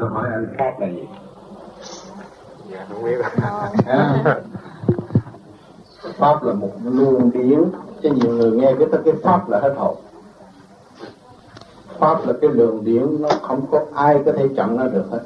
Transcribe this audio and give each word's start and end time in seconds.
tôi 0.00 0.08
hỏi 0.08 0.28
anh 0.32 0.46
pháp 0.58 0.80
là 0.80 0.86
gì? 0.86 1.04
Dạ 2.72 2.86
không 2.88 3.04
biết. 3.04 3.16
À, 3.86 4.40
pháp 6.16 6.42
là 6.42 6.52
một 6.52 6.72
luồng 6.84 7.30
điển 7.30 7.60
cho 8.02 8.10
nhiều 8.10 8.32
người 8.32 8.50
nghe 8.52 8.74
cái 8.78 9.00
cái 9.04 9.14
pháp 9.22 9.48
là 9.48 9.60
hết 9.60 9.74
hồn. 9.76 9.96
Pháp 11.98 12.26
là 12.26 12.32
cái 12.40 12.50
đường 12.54 12.84
điển 12.84 13.22
nó 13.22 13.28
không 13.42 13.66
có 13.70 13.86
ai 13.94 14.18
có 14.26 14.32
thể 14.32 14.48
chặn 14.56 14.76
nó 14.76 14.84
được 14.84 15.04
hết. 15.10 15.20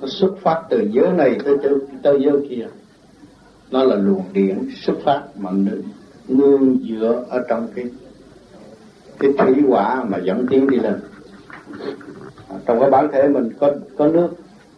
Nó 0.00 0.06
xuất 0.06 0.34
phát 0.42 0.62
từ 0.70 0.88
giới 0.90 1.12
này 1.12 1.38
tới 1.44 1.58
tới, 1.62 1.74
tới 2.02 2.22
giới 2.24 2.46
kia. 2.50 2.66
Nó 3.70 3.84
là 3.84 3.96
luồng 3.96 4.24
điển 4.32 4.68
xuất 4.76 4.94
phát 5.04 5.22
mà 5.36 5.50
nương 6.28 6.78
dựa 6.88 7.24
ở 7.28 7.44
trong 7.48 7.68
cái 7.74 7.84
cái 9.18 9.30
thủy 9.38 9.64
quả 9.68 10.04
mà 10.04 10.18
dẫn 10.18 10.46
tiến 10.50 10.70
đi 10.70 10.76
lên 10.76 11.00
trong 12.66 12.80
cái 12.80 12.90
bản 12.90 13.08
thể 13.12 13.28
mình 13.28 13.50
có 13.60 13.70
có 13.98 14.06
nước 14.06 14.28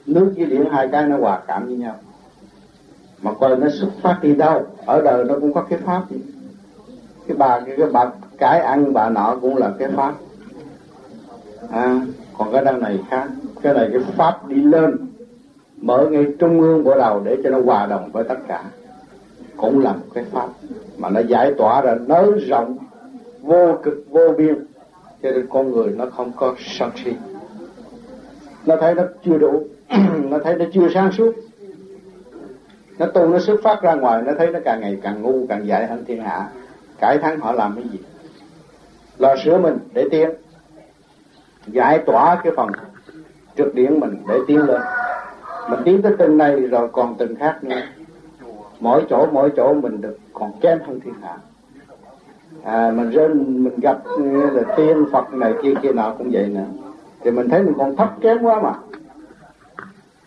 nước 0.06 0.32
với 0.36 0.46
điện 0.46 0.64
hai 0.70 0.88
cái 0.88 1.06
nó 1.06 1.16
hòa 1.16 1.40
cảm 1.46 1.66
với 1.66 1.76
nhau. 1.76 1.94
Mà 3.22 3.32
coi 3.40 3.56
nó 3.56 3.68
xuất 3.80 3.88
phát 4.02 4.18
đi 4.22 4.34
đâu 4.34 4.62
ở 4.86 5.02
đời 5.02 5.24
nó 5.24 5.34
cũng 5.40 5.52
có 5.52 5.62
cái 5.62 5.78
pháp 5.78 6.02
gì 6.10 6.20
cái 7.28 7.36
bà 7.36 7.60
cái, 7.60 7.76
cái 7.78 7.86
bà 7.92 8.10
cái 8.38 8.60
ăn 8.60 8.92
bà 8.92 9.08
nọ 9.08 9.38
cũng 9.40 9.56
là 9.56 9.72
cái 9.78 9.88
pháp. 9.96 10.14
À 11.70 12.00
còn 12.38 12.52
cái 12.52 12.64
đằng 12.64 12.80
này 12.80 13.00
khác 13.10 13.28
cái 13.62 13.74
này 13.74 13.88
cái 13.92 14.02
pháp 14.16 14.48
đi 14.48 14.62
lên 14.62 14.96
mở 15.76 16.08
ngay 16.10 16.26
trung 16.38 16.60
ương 16.60 16.84
bộ 16.84 16.98
đầu 16.98 17.22
để 17.24 17.36
cho 17.44 17.50
nó 17.50 17.60
hòa 17.60 17.86
đồng 17.86 18.12
với 18.12 18.24
tất 18.24 18.38
cả. 18.48 18.64
Cũng 19.56 19.82
là 19.82 19.92
một 19.92 20.06
cái 20.14 20.24
pháp 20.24 20.48
mà 20.98 21.10
nó 21.10 21.20
giải 21.20 21.54
tỏa 21.58 21.80
ra 21.80 21.94
nới 22.06 22.32
rộng 22.48 22.76
vô 23.40 23.78
cực 23.82 24.04
vô 24.10 24.32
biên. 24.38 24.66
Cho 25.22 25.30
nên 25.30 25.46
con 25.50 25.72
người 25.72 25.92
nó 25.96 26.06
không 26.06 26.32
có 26.36 26.54
sân 26.58 26.90
si 27.04 27.12
nó 28.66 28.76
thấy 28.80 28.94
nó 28.94 29.02
chưa 29.24 29.38
đủ. 29.38 29.62
Nó 30.30 30.38
thấy 30.44 30.56
nó 30.56 30.64
chưa 30.72 30.88
sáng 30.94 31.12
suốt. 31.12 31.34
Nó 32.98 33.06
tu 33.06 33.28
nó 33.28 33.38
xuất 33.38 33.60
phát 33.62 33.82
ra 33.82 33.94
ngoài 33.94 34.22
nó 34.22 34.32
thấy 34.38 34.50
nó 34.50 34.58
càng 34.64 34.80
ngày 34.80 34.98
càng 35.02 35.22
ngu 35.22 35.46
càng 35.48 35.66
dại 35.66 35.86
hơn 35.86 36.04
thiên 36.04 36.22
hạ. 36.22 36.48
Cải 37.00 37.18
thắng 37.18 37.40
họ 37.40 37.52
làm 37.52 37.74
cái 37.74 37.84
gì? 37.92 37.98
Lo 39.18 39.36
sửa 39.44 39.58
mình 39.58 39.78
để 39.94 40.04
tiến. 40.10 40.30
Giải 41.66 41.98
tỏa 42.06 42.40
cái 42.44 42.52
phần 42.56 42.68
trực 43.56 43.74
điển 43.74 44.00
mình 44.00 44.16
để 44.28 44.38
tiến 44.46 44.58
lên. 44.58 44.80
Mình 45.70 45.80
tiến 45.84 46.02
tới 46.02 46.12
từng 46.18 46.38
này 46.38 46.60
rồi 46.60 46.88
còn 46.92 47.14
từng 47.18 47.36
khác 47.36 47.64
nữa. 47.64 47.80
Mỗi 48.80 49.04
chỗ 49.10 49.26
mỗi 49.32 49.50
chỗ 49.56 49.74
mình 49.74 50.00
được 50.00 50.18
còn 50.32 50.52
kém 50.60 50.78
hơn 50.86 51.00
thiên 51.00 51.14
hạ. 51.22 51.36
À, 52.64 52.90
mình 52.90 53.10
rên 53.10 53.64
mình 53.64 53.80
gặp 53.80 53.98
là 54.52 54.74
tiên 54.76 55.04
phật 55.12 55.34
này 55.34 55.52
kia 55.62 55.74
kia 55.82 55.92
nào 55.92 56.14
cũng 56.18 56.28
vậy 56.32 56.46
nữa 56.46 56.83
thì 57.24 57.30
mình 57.30 57.48
thấy 57.48 57.62
mình 57.62 57.74
còn 57.78 57.96
thấp 57.96 58.14
kém 58.20 58.42
quá 58.42 58.60
mà. 58.62 58.72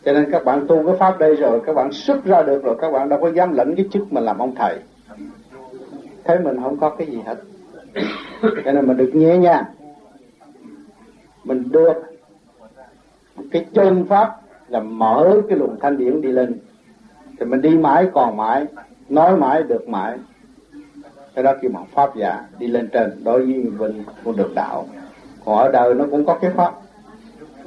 Cho 0.05 0.13
nên 0.13 0.31
các 0.31 0.45
bạn 0.45 0.67
tu 0.67 0.85
cái 0.85 0.95
pháp 0.99 1.19
đây 1.19 1.35
rồi, 1.35 1.61
các 1.65 1.73
bạn 1.73 1.91
xuất 1.91 2.25
ra 2.25 2.41
được 2.41 2.63
rồi, 2.63 2.75
các 2.81 2.91
bạn 2.91 3.09
đâu 3.09 3.19
có 3.21 3.31
dám 3.31 3.53
lẫn 3.53 3.75
cái 3.75 3.85
chức 3.91 4.13
mà 4.13 4.21
làm 4.21 4.37
ông 4.37 4.55
thầy. 4.55 4.79
Thấy 6.23 6.39
mình 6.39 6.61
không 6.63 6.77
có 6.77 6.89
cái 6.89 7.07
gì 7.07 7.21
hết. 7.25 7.35
Cho 8.41 8.71
nên 8.71 8.87
mình 8.87 8.97
được 8.97 9.11
nhẹ 9.13 9.37
nhàng. 9.37 9.63
Mình 11.43 11.71
được 11.71 11.93
cái 13.51 13.65
chân 13.73 14.05
pháp 14.05 14.35
là 14.67 14.79
mở 14.79 15.41
cái 15.49 15.57
luồng 15.57 15.79
thanh 15.79 15.97
điển 15.97 16.21
đi 16.21 16.29
lên. 16.29 16.59
Thì 17.39 17.45
mình 17.45 17.61
đi 17.61 17.77
mãi, 17.77 18.09
còn 18.13 18.37
mãi, 18.37 18.65
nói 19.09 19.37
mãi, 19.37 19.63
được 19.63 19.89
mãi. 19.89 20.17
Cái 21.35 21.43
đó 21.43 21.53
kêu 21.61 21.71
bằng 21.73 21.85
pháp 21.93 22.15
giả, 22.15 22.45
đi 22.59 22.67
lên 22.67 22.89
trên, 22.93 23.23
đối 23.23 23.45
với 23.45 23.71
mình 23.77 24.03
cũng 24.23 24.37
được 24.37 24.55
đạo. 24.55 24.85
Còn 25.45 25.57
ở 25.57 25.71
đời 25.71 25.93
nó 25.93 26.05
cũng 26.11 26.25
có 26.25 26.37
cái 26.41 26.51
pháp 26.51 26.73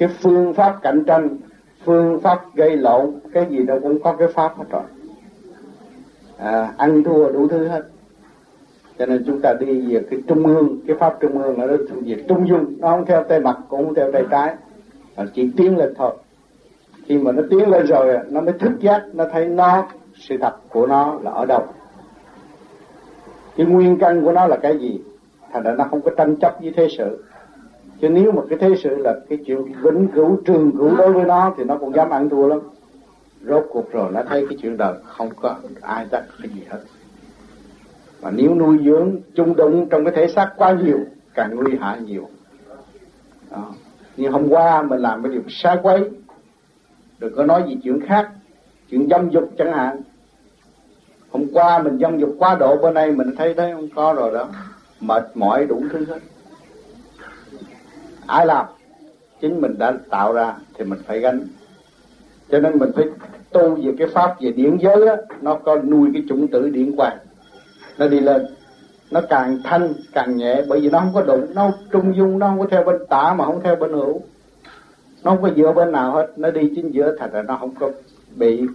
cái 0.01 0.09
phương 0.21 0.55
pháp 0.55 0.79
cạnh 0.83 1.05
tranh 1.07 1.37
phương 1.85 2.21
pháp 2.21 2.55
gây 2.55 2.77
lộn 2.77 3.21
cái 3.33 3.47
gì 3.51 3.63
đâu 3.63 3.81
cũng 3.83 4.03
có 4.03 4.13
cái 4.13 4.29
pháp 4.29 4.57
hết 4.57 4.65
rồi. 4.71 4.83
À, 6.39 6.75
ăn 6.77 7.05
thua 7.05 7.33
đủ 7.33 7.49
thứ 7.49 7.69
hết. 7.69 7.83
Cho 8.99 9.07
nên 9.07 9.25
chúng 9.27 9.41
ta 9.41 9.55
đi 9.61 9.95
về 9.95 10.03
cái 10.11 10.21
trung 10.27 10.47
ương 10.47 10.81
cái 10.87 10.97
pháp 10.97 11.17
trung 11.21 11.43
ương 11.43 11.57
ở 11.57 11.67
đó 11.67 11.75
về 12.05 12.25
trung 12.29 12.49
dung. 12.49 12.75
Nó 12.79 12.91
không 12.91 13.07
theo 13.07 13.25
tay 13.25 13.41
mặt 13.41 13.59
cũng 13.69 13.85
không 13.85 13.95
theo 13.95 14.13
tay 14.13 14.25
trái. 14.31 14.55
Mà 15.17 15.25
chỉ 15.35 15.51
tiến 15.57 15.79
lên 15.79 15.95
thôi. 15.97 16.17
Khi 17.05 17.19
mà 17.19 17.33
nó 17.33 17.43
tiến 17.51 17.71
lên 17.71 17.87
rồi 17.87 18.19
nó 18.31 18.41
mới 18.41 18.53
thức 18.53 18.73
giác 18.81 19.03
nó 19.13 19.25
thấy 19.33 19.49
nó 19.49 19.87
sự 20.15 20.37
thật 20.41 20.55
của 20.69 20.87
nó 20.87 21.19
là 21.23 21.31
ở 21.31 21.47
đâu. 21.47 21.65
Cái 23.57 23.67
nguyên 23.67 23.99
căn 23.99 24.25
của 24.25 24.33
nó 24.33 24.47
là 24.47 24.57
cái 24.57 24.79
gì? 24.79 25.01
Thành 25.53 25.63
ra 25.63 25.75
nó 25.79 25.85
không 25.91 26.01
có 26.01 26.11
tranh 26.17 26.37
chấp 26.37 26.57
với 26.63 26.73
thế 26.77 26.89
sự 26.99 27.25
chứ 28.01 28.09
nếu 28.09 28.33
mà 28.33 28.43
cái 28.51 28.59
thế 28.59 28.75
sự 28.83 28.97
là 28.97 29.15
cái 29.29 29.39
chuyện 29.47 29.65
vĩnh 29.83 30.09
cửu 30.15 30.37
trường 30.45 30.73
cửu 30.79 30.97
đối 30.97 31.13
với 31.13 31.25
nó 31.25 31.55
thì 31.57 31.65
nó 31.65 31.77
cũng 31.77 31.95
dám 31.95 32.11
ăn 32.11 32.29
thua 32.29 32.49
lắm. 32.49 32.61
Rốt 33.43 33.67
cuộc 33.71 33.93
rồi 33.93 34.13
nó 34.13 34.23
thấy 34.29 34.47
cái 34.49 34.59
chuyện 34.63 34.77
đời 34.77 34.95
không 35.05 35.31
có 35.41 35.57
ai 35.81 36.07
tắc 36.11 36.25
cái 36.43 36.51
gì 36.55 36.63
hết. 36.71 36.79
Và 38.21 38.31
nếu 38.31 38.55
nuôi 38.55 38.79
dưỡng, 38.85 39.17
chung 39.35 39.57
đụng 39.57 39.89
trong 39.91 40.05
cái 40.05 40.15
thể 40.17 40.29
xác 40.29 40.53
quá 40.57 40.73
nhiều, 40.73 40.99
càng 41.35 41.55
nguy 41.57 41.77
hại 41.81 42.01
nhiều. 42.01 42.29
Đó. 43.51 43.73
như 44.17 44.29
hôm 44.29 44.49
qua 44.49 44.83
mình 44.83 45.01
làm 45.01 45.23
cái 45.23 45.33
điều 45.33 45.43
sai 45.49 45.79
quấy, 45.83 46.11
đừng 47.19 47.37
có 47.37 47.45
nói 47.45 47.65
gì 47.69 47.79
chuyện 47.83 48.01
khác, 48.07 48.31
chuyện 48.91 49.09
dâm 49.11 49.31
dục 49.31 49.51
chẳng 49.59 49.73
hạn. 49.73 50.01
Hôm 51.31 51.47
qua 51.53 51.79
mình 51.83 51.99
dâm 51.99 52.19
dục 52.19 52.31
quá 52.39 52.57
độ 52.61 52.77
bên 52.77 52.95
đây 52.95 53.13
mình 53.13 53.35
thấy 53.39 53.55
thấy 53.55 53.73
không 53.73 53.89
có 53.95 54.13
rồi 54.13 54.33
đó. 54.35 54.49
Mệt 55.01 55.23
mỏi 55.35 55.67
đủ 55.67 55.83
thứ 55.93 56.05
hết 56.05 56.19
ai 58.31 58.47
làm? 58.47 58.67
Chính 59.41 59.61
mình 59.61 59.79
đã 59.79 59.93
tạo 60.11 60.33
ra 60.33 60.55
thì 60.75 60.85
mình 60.85 60.99
phải 61.07 61.21
gánh. 61.21 61.41
Cho 62.51 62.61
nên 62.61 62.79
mình 62.79 62.91
phải 62.97 63.05
tu 63.53 63.75
về 63.75 63.95
cái 63.99 64.09
pháp 64.09 64.41
về 64.41 64.53
điển 64.53 64.77
giới 64.77 65.07
đó, 65.07 65.17
nó 65.41 65.55
có 65.55 65.79
nuôi 65.79 66.11
cái 66.13 66.23
chủng 66.29 66.49
tử 66.49 66.71
điển 66.71 66.95
quan 66.97 67.19
nó 67.99 68.09
đi 68.09 68.21
lên. 68.21 68.47
Nó 69.11 69.21
càng 69.31 69.59
thanh 69.65 69.93
càng 70.13 70.37
nhẹ 70.37 70.63
bởi 70.69 70.81
vì 70.81 70.91
nó 70.91 70.99
không 71.01 71.15
có 71.15 71.23
đụng 71.23 71.47
nó 71.55 71.71
trung 71.93 72.17
dung 72.17 72.39
nó 72.39 72.49
không 72.49 72.59
có 72.59 72.67
theo 72.71 72.85
bên 72.85 72.97
tả 73.09 73.35
mà 73.35 73.45
không 73.45 73.61
theo 73.63 73.77
bên 73.77 73.93
hữu. 73.93 74.23
Nó 75.25 75.31
không 75.31 75.43
có 75.43 75.51
dựa 75.57 75.73
bên 75.73 75.93
nào 75.93 76.13
hết 76.13 76.27
nó 76.37 76.51
đi 76.51 76.73
chính 76.77 76.91
giữa 76.91 77.17
thành 77.19 77.31
ra 77.33 77.43
nó 77.43 77.57
không 77.57 77.75
có 77.81 77.91
bị 78.37 78.67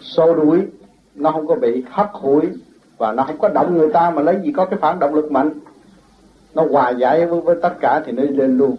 xô 0.00 0.34
đuổi 0.34 0.66
nó 1.14 1.30
không 1.32 1.46
có 1.46 1.54
bị 1.54 1.84
hắt 1.90 2.08
hủi 2.12 2.42
và 2.98 3.12
nó 3.12 3.22
không 3.22 3.38
có 3.38 3.48
động 3.48 3.78
người 3.78 3.92
ta 3.92 4.10
mà 4.10 4.22
lấy 4.22 4.36
gì 4.42 4.52
có 4.52 4.64
cái 4.64 4.78
phản 4.82 4.98
động 4.98 5.14
lực 5.14 5.32
mạnh 5.32 5.50
nó 6.56 6.66
hòa 6.70 6.90
giải 6.90 7.26
với, 7.26 7.40
với 7.40 7.56
tất 7.62 7.72
cả 7.80 8.02
thì 8.06 8.12
nó 8.12 8.22
lên 8.30 8.58
luôn. 8.58 8.76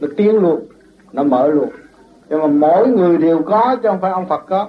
Nó 0.00 0.08
tiến 0.16 0.38
luôn. 0.38 0.60
Nó 1.12 1.22
mở 1.22 1.48
luôn. 1.48 1.68
Nhưng 2.28 2.40
mà 2.40 2.46
mỗi 2.46 2.88
người 2.88 3.16
đều 3.16 3.42
có 3.42 3.76
chứ 3.82 3.88
không 3.88 4.00
phải 4.00 4.10
ông 4.10 4.28
Phật 4.28 4.44
có. 4.48 4.68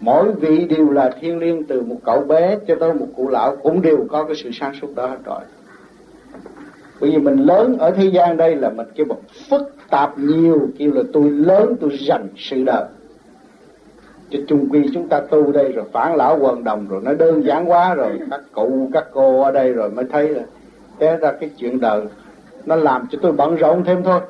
Mỗi 0.00 0.32
vị 0.32 0.64
đều 0.64 0.90
là 0.90 1.10
thiên 1.20 1.38
liêng 1.38 1.64
từ 1.64 1.82
một 1.82 1.96
cậu 2.04 2.20
bé 2.20 2.58
cho 2.66 2.74
tới 2.80 2.94
một 2.94 3.06
cụ 3.16 3.28
lão 3.28 3.56
cũng 3.56 3.82
đều 3.82 4.06
có 4.10 4.24
cái 4.24 4.36
sự 4.36 4.50
sáng 4.52 4.74
suốt 4.80 4.88
đó 4.94 5.06
hết 5.06 5.18
rồi. 5.24 5.40
Bởi 7.00 7.10
vì 7.10 7.18
mình 7.18 7.36
lớn 7.36 7.78
ở 7.78 7.90
thế 7.90 8.04
gian 8.04 8.36
đây 8.36 8.56
là 8.56 8.70
mình 8.70 8.86
kêu 8.94 9.06
một 9.06 9.20
phức 9.50 9.62
tạp 9.90 10.18
nhiều 10.18 10.68
kêu 10.78 10.92
là 10.92 11.02
tôi 11.12 11.30
lớn 11.30 11.76
tôi 11.80 11.90
dành 12.00 12.28
sự 12.36 12.64
đời. 12.64 12.84
Cho 14.30 14.38
chung 14.48 14.68
quy 14.70 14.90
chúng 14.94 15.08
ta 15.08 15.20
tu 15.20 15.52
đây 15.52 15.72
rồi 15.72 15.84
phản 15.92 16.16
lão 16.16 16.38
quần 16.40 16.64
đồng 16.64 16.88
rồi 16.88 17.00
nó 17.04 17.14
đơn 17.14 17.44
giản 17.44 17.70
quá 17.70 17.94
rồi 17.94 18.18
các 18.30 18.40
cụ 18.52 18.90
các 18.92 19.04
cô 19.12 19.42
ở 19.42 19.52
đây 19.52 19.72
rồi 19.72 19.90
mới 19.90 20.04
thấy 20.12 20.28
là 20.28 20.42
té 20.98 21.16
ra 21.16 21.32
cái 21.40 21.50
chuyện 21.58 21.80
đời, 21.80 22.02
nó 22.66 22.76
làm 22.76 23.06
cho 23.10 23.18
tôi 23.22 23.32
bận 23.32 23.56
rộn 23.56 23.84
thêm 23.84 24.02
thôi. 24.02 24.20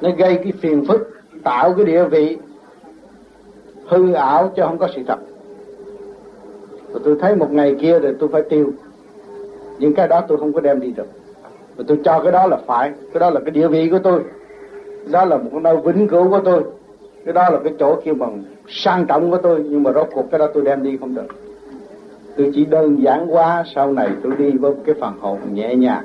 Nó 0.00 0.10
gây 0.18 0.34
cái 0.34 0.52
phiền 0.60 0.84
phức, 0.88 1.10
tạo 1.44 1.74
cái 1.76 1.84
địa 1.84 2.04
vị 2.04 2.38
hư 3.86 4.12
ảo 4.12 4.52
chứ 4.56 4.62
không 4.66 4.78
có 4.78 4.88
sự 4.94 5.02
thật. 5.06 5.18
Và 6.92 7.00
tôi 7.04 7.16
thấy 7.20 7.36
một 7.36 7.52
ngày 7.52 7.76
kia 7.80 7.98
rồi 7.98 8.16
tôi 8.20 8.28
phải 8.32 8.42
tiêu. 8.42 8.72
Những 9.78 9.94
cái 9.94 10.08
đó 10.08 10.20
tôi 10.28 10.38
không 10.38 10.52
có 10.52 10.60
đem 10.60 10.80
đi 10.80 10.92
được. 10.92 11.06
Và 11.76 11.84
tôi 11.88 11.98
cho 12.04 12.20
cái 12.22 12.32
đó 12.32 12.46
là 12.46 12.56
phải, 12.66 12.92
cái 13.12 13.20
đó 13.20 13.30
là 13.30 13.40
cái 13.40 13.50
địa 13.50 13.68
vị 13.68 13.88
của 13.90 13.98
tôi. 13.98 14.22
Đó 15.10 15.24
là 15.24 15.36
một 15.36 15.62
nơi 15.62 15.76
vĩnh 15.76 16.08
cửu 16.08 16.30
của 16.30 16.40
tôi. 16.44 16.62
Cái 17.24 17.34
đó 17.34 17.50
là 17.50 17.58
cái 17.64 17.72
chỗ 17.78 18.00
kêu 18.04 18.14
bằng 18.14 18.42
sang 18.68 19.06
trọng 19.06 19.30
của 19.30 19.36
tôi, 19.36 19.64
nhưng 19.68 19.82
mà 19.82 19.92
rốt 19.92 20.08
cuộc 20.12 20.24
cái 20.30 20.38
đó 20.38 20.46
tôi 20.54 20.62
đem 20.64 20.82
đi 20.82 20.96
không 21.00 21.14
được 21.14 21.26
tôi 22.36 22.50
chỉ 22.54 22.64
đơn 22.64 23.02
giản 23.02 23.26
quá, 23.34 23.64
sau 23.74 23.92
này 23.92 24.08
tôi 24.22 24.32
đi 24.38 24.50
với 24.50 24.72
cái 24.86 24.94
phần 25.00 25.14
hồn 25.20 25.38
nhẹ 25.52 25.74
nhàng. 25.74 26.04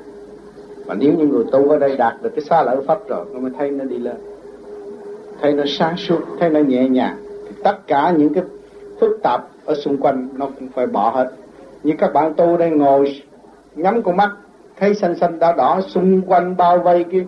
Và 0.86 0.96
nếu 0.96 1.14
như 1.14 1.28
người 1.28 1.44
tu 1.52 1.70
ở 1.70 1.80
đây 1.80 1.98
đạt 1.98 2.14
được 2.22 2.30
cái 2.36 2.42
xa 2.42 2.64
lợi 2.64 2.78
pháp 2.88 3.08
rồi 3.08 3.26
nó 3.34 3.40
mới 3.40 3.52
thấy 3.58 3.72
nó 3.72 3.86
đi 3.86 3.98
lên. 3.98 4.16
Thấy 5.42 5.54
nó 5.54 5.64
sáng 5.68 5.98
suốt, 5.98 6.20
thấy 6.40 6.50
nó 6.50 6.60
nhẹ 6.60 6.90
nhàng. 6.90 7.16
Thì 7.48 7.56
tất 7.64 7.88
cả 7.88 8.14
những 8.18 8.34
cái 8.34 8.44
phức 9.00 9.20
tạp 9.24 9.48
ở 9.66 9.76
xung 9.76 9.98
quanh 9.98 10.30
nó 10.34 10.48
cũng 10.60 10.70
phải 10.76 10.88
bỏ 10.88 11.10
hết. 11.10 11.32
Như 11.84 11.94
các 11.98 12.14
bạn 12.14 12.34
tu 12.34 12.58
đây 12.58 12.70
ngồi 12.70 13.22
nhắm 13.76 14.04
con 14.04 14.18
mắt, 14.18 14.30
thấy 14.80 14.96
xanh 14.96 15.16
xanh 15.16 15.40
đỏ 15.40 15.54
đỏ, 15.58 15.82
xung 15.88 16.22
quanh 16.22 16.58
bao 16.58 16.80
vây 16.80 17.04
cái 17.04 17.26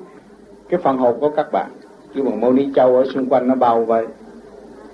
cái 0.70 0.80
phần 0.84 0.98
hồn 0.98 1.18
của 1.20 1.30
các 1.30 1.52
bạn. 1.52 1.72
Như 2.14 2.24
mà 2.24 2.32
mâu 2.36 2.54
ni 2.54 2.70
châu 2.76 2.96
ở 2.96 3.06
xung 3.14 3.30
quanh 3.30 3.48
nó 3.48 3.56
bao 3.56 3.86
vây. 3.86 4.08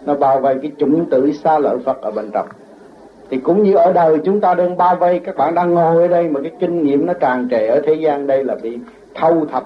Nó 0.06 0.16
bao 0.16 0.40
vây 0.40 0.56
cái 0.62 0.72
chủng 0.78 1.06
tử 1.10 1.32
xa 1.32 1.60
lợi 1.60 1.78
phật 1.86 2.02
ở 2.02 2.12
bên 2.12 2.30
trong 2.34 2.48
thì 3.34 3.40
cũng 3.40 3.64
như 3.64 3.76
ở 3.76 3.94
đời 3.94 4.18
chúng 4.24 4.42
ta 4.42 4.54
đang 4.54 4.78
bao 4.78 4.96
vây, 4.96 5.20
các 5.20 5.38
bạn 5.38 5.56
đang 5.56 5.74
ngồi 5.74 6.02
ở 6.02 6.08
đây 6.08 6.30
mà 6.30 6.40
cái 6.42 6.52
kinh 6.60 6.84
nghiệm 6.84 7.06
nó 7.06 7.14
tràn 7.14 7.48
trề 7.52 7.68
ở 7.68 7.82
thế 7.86 7.94
gian 7.94 8.28
đây 8.28 8.44
là 8.44 8.56
bị 8.64 8.78
thâu 9.16 9.46
thập 9.52 9.64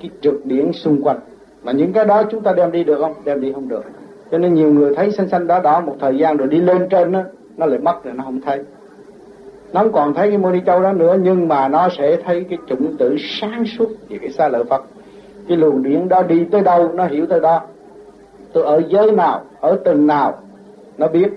cái 0.00 0.10
trượt 0.20 0.34
điển 0.44 0.72
xung 0.72 1.02
quanh. 1.02 1.18
Mà 1.62 1.72
những 1.72 1.92
cái 1.92 2.04
đó 2.04 2.22
chúng 2.30 2.42
ta 2.42 2.52
đem 2.52 2.72
đi 2.72 2.84
được 2.84 2.98
không? 3.00 3.14
Đem 3.24 3.40
đi 3.40 3.52
không 3.52 3.68
được. 3.68 3.84
Cho 4.30 4.38
nên 4.38 4.54
nhiều 4.54 4.70
người 4.70 4.94
thấy 4.94 5.10
xanh 5.10 5.28
xanh 5.28 5.46
đỏ 5.46 5.60
đỏ 5.60 5.80
một 5.80 5.96
thời 6.00 6.18
gian 6.18 6.36
rồi 6.36 6.48
đi 6.48 6.58
lên 6.58 6.88
trên 6.90 7.12
nó 7.12 7.22
nó 7.56 7.66
lại 7.66 7.78
mất 7.78 8.04
rồi 8.04 8.14
nó 8.14 8.24
không 8.24 8.40
thấy. 8.40 8.60
Nó 9.72 9.80
không 9.80 9.92
còn 9.92 10.14
thấy 10.14 10.28
cái 10.28 10.38
mô 10.38 10.50
ni 10.50 10.60
châu 10.66 10.82
đó 10.82 10.92
nữa, 10.92 11.16
nhưng 11.22 11.48
mà 11.48 11.68
nó 11.68 11.88
sẽ 11.98 12.16
thấy 12.24 12.44
cái 12.50 12.58
chủng 12.66 12.96
tử 12.96 13.16
sáng 13.18 13.64
suốt 13.78 13.88
về 14.08 14.18
cái 14.20 14.30
xa 14.30 14.48
lợi 14.48 14.64
Phật. 14.64 14.84
Cái 15.48 15.56
luồng 15.56 15.82
điển 15.82 16.08
đó 16.08 16.22
đi 16.22 16.44
tới 16.44 16.60
đâu, 16.60 16.90
nó 16.94 17.04
hiểu 17.04 17.26
tới 17.26 17.40
đó. 17.40 17.60
Tôi 18.52 18.64
ở 18.64 18.82
giới 18.88 19.12
nào, 19.12 19.40
ở 19.60 19.78
từng 19.84 20.06
nào, 20.06 20.38
nó 20.98 21.08
biết 21.08 21.28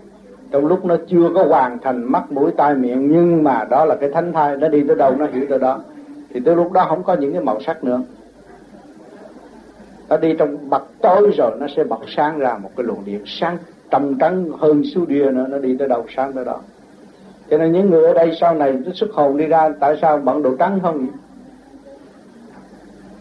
trong 0.52 0.66
lúc 0.66 0.86
nó 0.86 0.96
chưa 1.08 1.30
có 1.36 1.44
hoàn 1.44 1.80
thành 1.80 2.12
mắt, 2.12 2.32
mũi, 2.32 2.52
tai, 2.58 2.76
miệng, 2.76 3.12
nhưng 3.12 3.44
mà 3.44 3.66
đó 3.70 3.86
là 3.86 3.96
cái 3.96 4.10
thánh 4.10 4.34
thai, 4.34 4.58
nó 4.58 4.68
đi 4.68 4.84
tới 4.88 4.96
đâu 4.96 5.16
nó 5.16 5.26
hiểu 5.26 5.46
tới 5.50 5.60
đó. 5.60 5.80
Thì 6.30 6.40
tới 6.46 6.56
lúc 6.56 6.72
đó 6.72 6.86
không 6.90 7.04
có 7.04 7.14
những 7.14 7.34
cái 7.34 7.42
màu 7.42 7.62
sắc 7.62 7.84
nữa. 7.84 8.02
Nó 10.10 10.18
đi 10.18 10.36
trong 10.40 10.70
bậc 10.70 10.84
tối 11.02 11.32
rồi 11.38 11.52
nó 11.60 11.68
sẽ 11.76 11.84
bật 11.84 12.00
sáng 12.16 12.40
ra 12.40 12.58
một 12.58 12.70
cái 12.78 12.86
luồng 12.86 13.06
điện 13.06 13.24
sáng 13.26 13.58
trầm 13.92 14.20
trắng 14.20 14.50
hơn 14.60 14.84
su 14.96 15.06
đia 15.06 15.32
nữa, 15.32 15.46
nó 15.50 15.58
đi 15.58 15.76
tới 15.80 15.88
đâu 15.88 16.06
sáng 16.16 16.34
tới 16.34 16.46
đó. 16.46 16.60
Cho 17.50 17.58
nên 17.58 17.72
những 17.72 17.90
người 17.90 18.04
ở 18.04 18.14
đây 18.14 18.38
sau 18.40 18.56
này 18.56 18.72
nó 18.86 18.92
xuất 18.94 19.12
hồn 19.14 19.38
đi 19.38 19.46
ra, 19.46 19.70
tại 19.80 19.98
sao 20.02 20.18
bận 20.18 20.44
đồ 20.44 20.56
trắng 20.60 20.80
không 20.82 21.08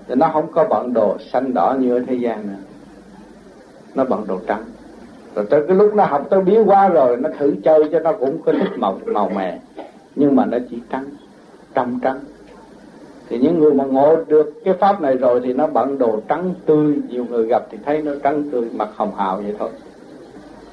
thì 0.09 0.15
nó 0.15 0.31
không 0.33 0.53
có 0.53 0.67
bận 0.71 0.93
đồ 0.93 1.17
xanh 1.33 1.55
đỏ 1.55 1.77
như 1.81 1.95
ở 1.95 2.03
thế 2.07 2.15
gian 2.15 2.47
nữa. 2.47 2.59
Nó 3.95 4.05
bận 4.05 4.25
đồ 4.29 4.39
trắng 4.47 4.65
rồi 5.37 5.47
tới 5.51 5.63
cái 5.69 5.77
lúc 5.77 5.95
nó 5.95 6.05
học 6.05 6.27
tới 6.31 6.41
biến 6.41 6.65
qua 6.67 6.89
rồi 6.89 7.17
nó 7.17 7.31
thử 7.39 7.55
chơi 7.65 7.89
cho 7.93 8.01
nó 8.01 8.13
cũng 8.13 8.43
có 8.43 8.53
thích 8.53 8.79
màu 8.79 8.99
màu 9.07 9.29
mè. 9.29 9.59
Nhưng 10.15 10.37
mà 10.37 10.45
nó 10.45 10.59
chỉ 10.71 10.79
trắng 10.91 11.05
trong 11.75 11.99
trắng. 12.03 12.21
Thì 13.29 13.39
những 13.39 13.59
người 13.59 13.75
mà 13.75 13.85
ngộ 13.85 14.17
được 14.29 14.53
cái 14.65 14.75
pháp 14.75 15.01
này 15.01 15.17
rồi 15.17 15.41
thì 15.45 15.53
nó 15.53 15.67
bận 15.67 15.99
đồ 15.99 16.21
trắng 16.29 16.55
tươi. 16.67 16.95
Nhiều 17.09 17.25
người 17.31 17.47
gặp 17.47 17.67
thì 17.71 17.79
thấy 17.85 18.03
nó 18.03 18.13
trắng 18.23 18.51
tươi 18.53 18.71
mặt 18.75 18.89
hồng 18.95 19.15
hào 19.15 19.37
vậy 19.37 19.55
thôi. 19.59 19.71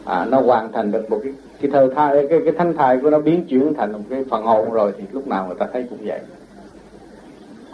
À, 0.06 0.26
nó 0.30 0.40
hoàn 0.40 0.72
thành 0.72 0.92
được 0.92 1.10
một 1.10 1.20
cái 1.24 1.34
cái 1.62 1.72
thơ 1.72 1.90
thai 1.96 2.28
cái 2.30 2.40
cái 2.46 2.54
thanh 2.58 2.74
thai 2.74 2.98
của 2.98 3.10
nó 3.10 3.20
biến 3.20 3.46
chuyển 3.50 3.74
thành 3.74 3.92
một 3.92 4.00
cái 4.10 4.26
phần 4.30 4.44
hồn 4.44 4.72
rồi 4.72 4.94
thì 4.98 5.04
lúc 5.12 5.28
nào 5.28 5.46
người 5.48 5.56
ta 5.60 5.68
thấy 5.74 5.86
cũng 5.90 6.00
vậy. 6.06 6.20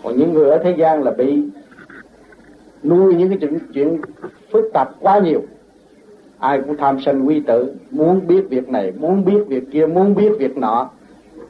Còn 0.03 0.17
những 0.17 0.33
người 0.33 0.49
ở 0.49 0.57
thế 0.63 0.75
gian 0.77 1.03
là 1.03 1.11
bị 1.11 1.43
nuôi 2.83 3.15
những 3.15 3.29
cái 3.29 3.37
chuyện, 3.41 3.59
chuyện 3.73 4.01
phức 4.51 4.65
tạp 4.73 4.89
quá 4.99 5.19
nhiều 5.19 5.41
ai 6.39 6.61
cũng 6.61 6.77
tham 6.77 6.97
sân 7.05 7.27
quy 7.27 7.39
tử, 7.39 7.73
muốn 7.91 8.27
biết 8.27 8.49
việc 8.49 8.69
này, 8.69 8.93
muốn 8.99 9.25
biết 9.25 9.43
việc 9.47 9.63
kia, 9.71 9.85
muốn 9.85 10.15
biết 10.15 10.31
việc 10.39 10.57
nọ. 10.57 10.89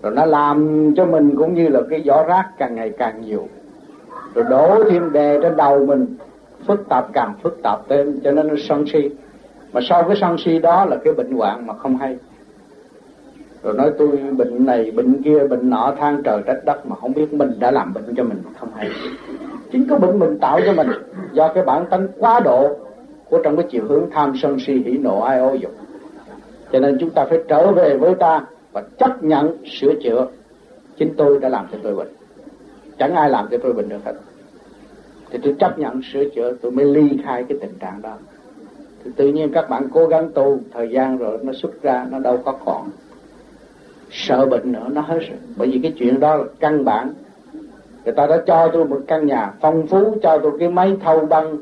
Rồi 0.02 0.14
nó 0.16 0.26
làm 0.26 0.92
cho 0.96 1.06
mình 1.06 1.36
cũng 1.36 1.54
như 1.54 1.68
là 1.68 1.82
cái 1.90 2.04
giỏ 2.06 2.24
rác 2.24 2.46
càng 2.58 2.76
ngày 2.76 2.90
càng 2.98 3.22
nhiều. 3.22 3.48
Rồi 4.36 4.46
đổ 4.50 4.84
thêm 4.90 5.14
đề 5.14 5.40
trên 5.42 5.58
đầu 5.58 5.86
mình, 5.86 6.06
phức 6.68 6.90
tạp 6.90 7.14
càng 7.14 7.34
phức 7.44 7.60
tạp 7.64 7.80
thêm, 7.90 8.20
cho 8.24 8.32
nên 8.32 8.48
nó 8.48 8.56
sân 8.68 8.86
si. 8.94 9.10
Mà 9.74 9.82
sau 9.90 10.04
cái 10.04 10.18
sân 10.22 10.36
si 10.46 10.60
đó 10.60 10.86
là 10.86 10.96
cái 11.04 11.14
bệnh 11.14 11.32
hoạn 11.32 11.68
mà 11.68 11.74
không 11.74 11.98
hay. 11.98 12.18
Rồi 13.64 13.74
nói 13.74 13.92
tôi 13.98 14.08
bệnh 14.38 14.66
này, 14.66 14.92
bệnh 14.92 15.24
kia, 15.24 15.48
bệnh 15.50 15.70
nọ, 15.70 15.94
than 16.00 16.22
trời 16.24 16.42
trách 16.48 16.66
đất 16.66 16.86
mà 16.86 16.96
không 16.96 17.14
biết 17.14 17.34
mình 17.34 17.52
đã 17.60 17.72
làm 17.72 17.94
bệnh 17.94 18.16
cho 18.18 18.24
mình 18.24 18.42
không 18.60 18.70
hay. 18.76 18.90
Chính 19.72 19.88
cái 19.90 20.00
bệnh 20.00 20.20
mình 20.20 20.40
tạo 20.40 20.60
cho 20.66 20.74
mình, 20.74 20.88
do 21.34 21.54
cái 21.54 21.64
bản 21.64 21.86
tính 21.92 22.08
quá 22.18 22.40
độ 22.40 22.76
của 23.30 23.40
trong 23.44 23.58
cái 23.58 23.66
chiều 23.70 23.84
hướng 23.88 24.10
tham 24.12 24.34
sân 24.42 24.58
si 24.60 24.74
hỉ 24.86 24.98
nộ 24.98 25.20
ai 25.20 25.40
ô 25.40 25.54
dục. 25.54 25.72
Cho 26.72 26.80
nên 26.80 26.98
chúng 27.00 27.10
ta 27.10 27.26
phải 27.30 27.40
trở 27.48 27.72
về 27.72 27.98
với 27.98 28.16
ta 28.16 28.46
và 28.72 28.84
chấp 28.98 29.24
nhận 29.24 29.58
sửa 29.66 29.94
chữa. 30.04 30.28
Chính 30.98 31.14
tôi 31.18 31.40
đã 31.40 31.50
làm 31.50 31.68
cho 31.72 31.78
tôi 31.84 31.96
bệnh. 31.96 32.10
Chẳng 32.98 33.16
ai 33.16 33.30
làm 33.30 33.48
cho 33.52 33.58
tôi 33.64 33.74
bệnh 33.74 33.90
được 33.90 34.06
hết. 34.06 34.14
Thì 35.30 35.40
tôi 35.44 35.56
chấp 35.60 35.80
nhận 35.80 36.02
sửa 36.14 36.24
chữa, 36.36 36.54
tôi 36.62 36.72
mới 36.72 36.86
ly 36.86 37.18
khai 37.24 37.44
cái 37.50 37.58
tình 37.62 37.74
trạng 37.80 38.02
đó. 38.02 38.14
Thì 39.04 39.12
tự 39.16 39.28
nhiên 39.28 39.52
các 39.54 39.70
bạn 39.70 39.88
cố 39.94 40.06
gắng 40.06 40.32
tu, 40.32 40.60
thời 40.74 40.90
gian 40.90 41.18
rồi 41.18 41.40
nó 41.44 41.54
xuất 41.54 41.82
ra, 41.82 42.06
nó 42.12 42.20
đâu 42.20 42.38
có 42.46 42.52
còn. 42.66 42.90
Sợ 44.12 44.46
bệnh 44.46 44.72
nữa, 44.72 44.88
nó 44.92 45.02
hết 45.02 45.20
rồi. 45.20 45.38
Bởi 45.58 45.68
vì 45.72 45.80
cái 45.84 45.94
chuyện 45.98 46.20
đó 46.20 46.36
là 46.36 46.44
căn 46.60 46.86
bản. 46.86 47.14
Người 48.06 48.14
ta 48.14 48.28
đã 48.28 48.42
cho 48.48 48.70
tôi 48.74 48.86
một 48.86 49.00
căn 49.08 49.26
nhà 49.26 49.54
phong 49.62 49.88
phú, 49.88 50.16
cho 50.24 50.38
tôi 50.44 50.52
cái 50.60 50.70
máy 50.70 50.98
thâu 51.04 51.26
băng 51.26 51.58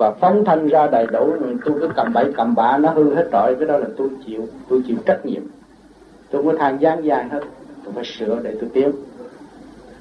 và 0.00 0.10
phóng 0.10 0.44
thanh 0.44 0.68
ra 0.68 0.86
đầy 0.86 1.06
đủ. 1.06 1.34
Tôi 1.64 1.74
cứ 1.80 1.88
cầm 1.96 2.12
bậy 2.12 2.32
cầm 2.36 2.54
bạ 2.54 2.78
nó 2.78 2.90
hư 2.90 3.14
hết 3.14 3.28
rồi. 3.32 3.56
Cái 3.58 3.68
đó 3.68 3.76
là 3.76 3.86
tôi 3.96 4.08
chịu 4.26 4.46
tôi 4.68 4.82
chịu 4.86 4.96
trách 5.06 5.26
nhiệm. 5.26 5.42
Tôi 6.30 6.42
có 6.44 6.52
than 6.58 6.80
gian 6.80 7.04
dài 7.04 7.24
hết. 7.30 7.40
Tôi 7.84 7.92
phải 7.94 8.04
sửa 8.04 8.38
để 8.42 8.56
tôi 8.60 8.70
tiến 8.72 8.92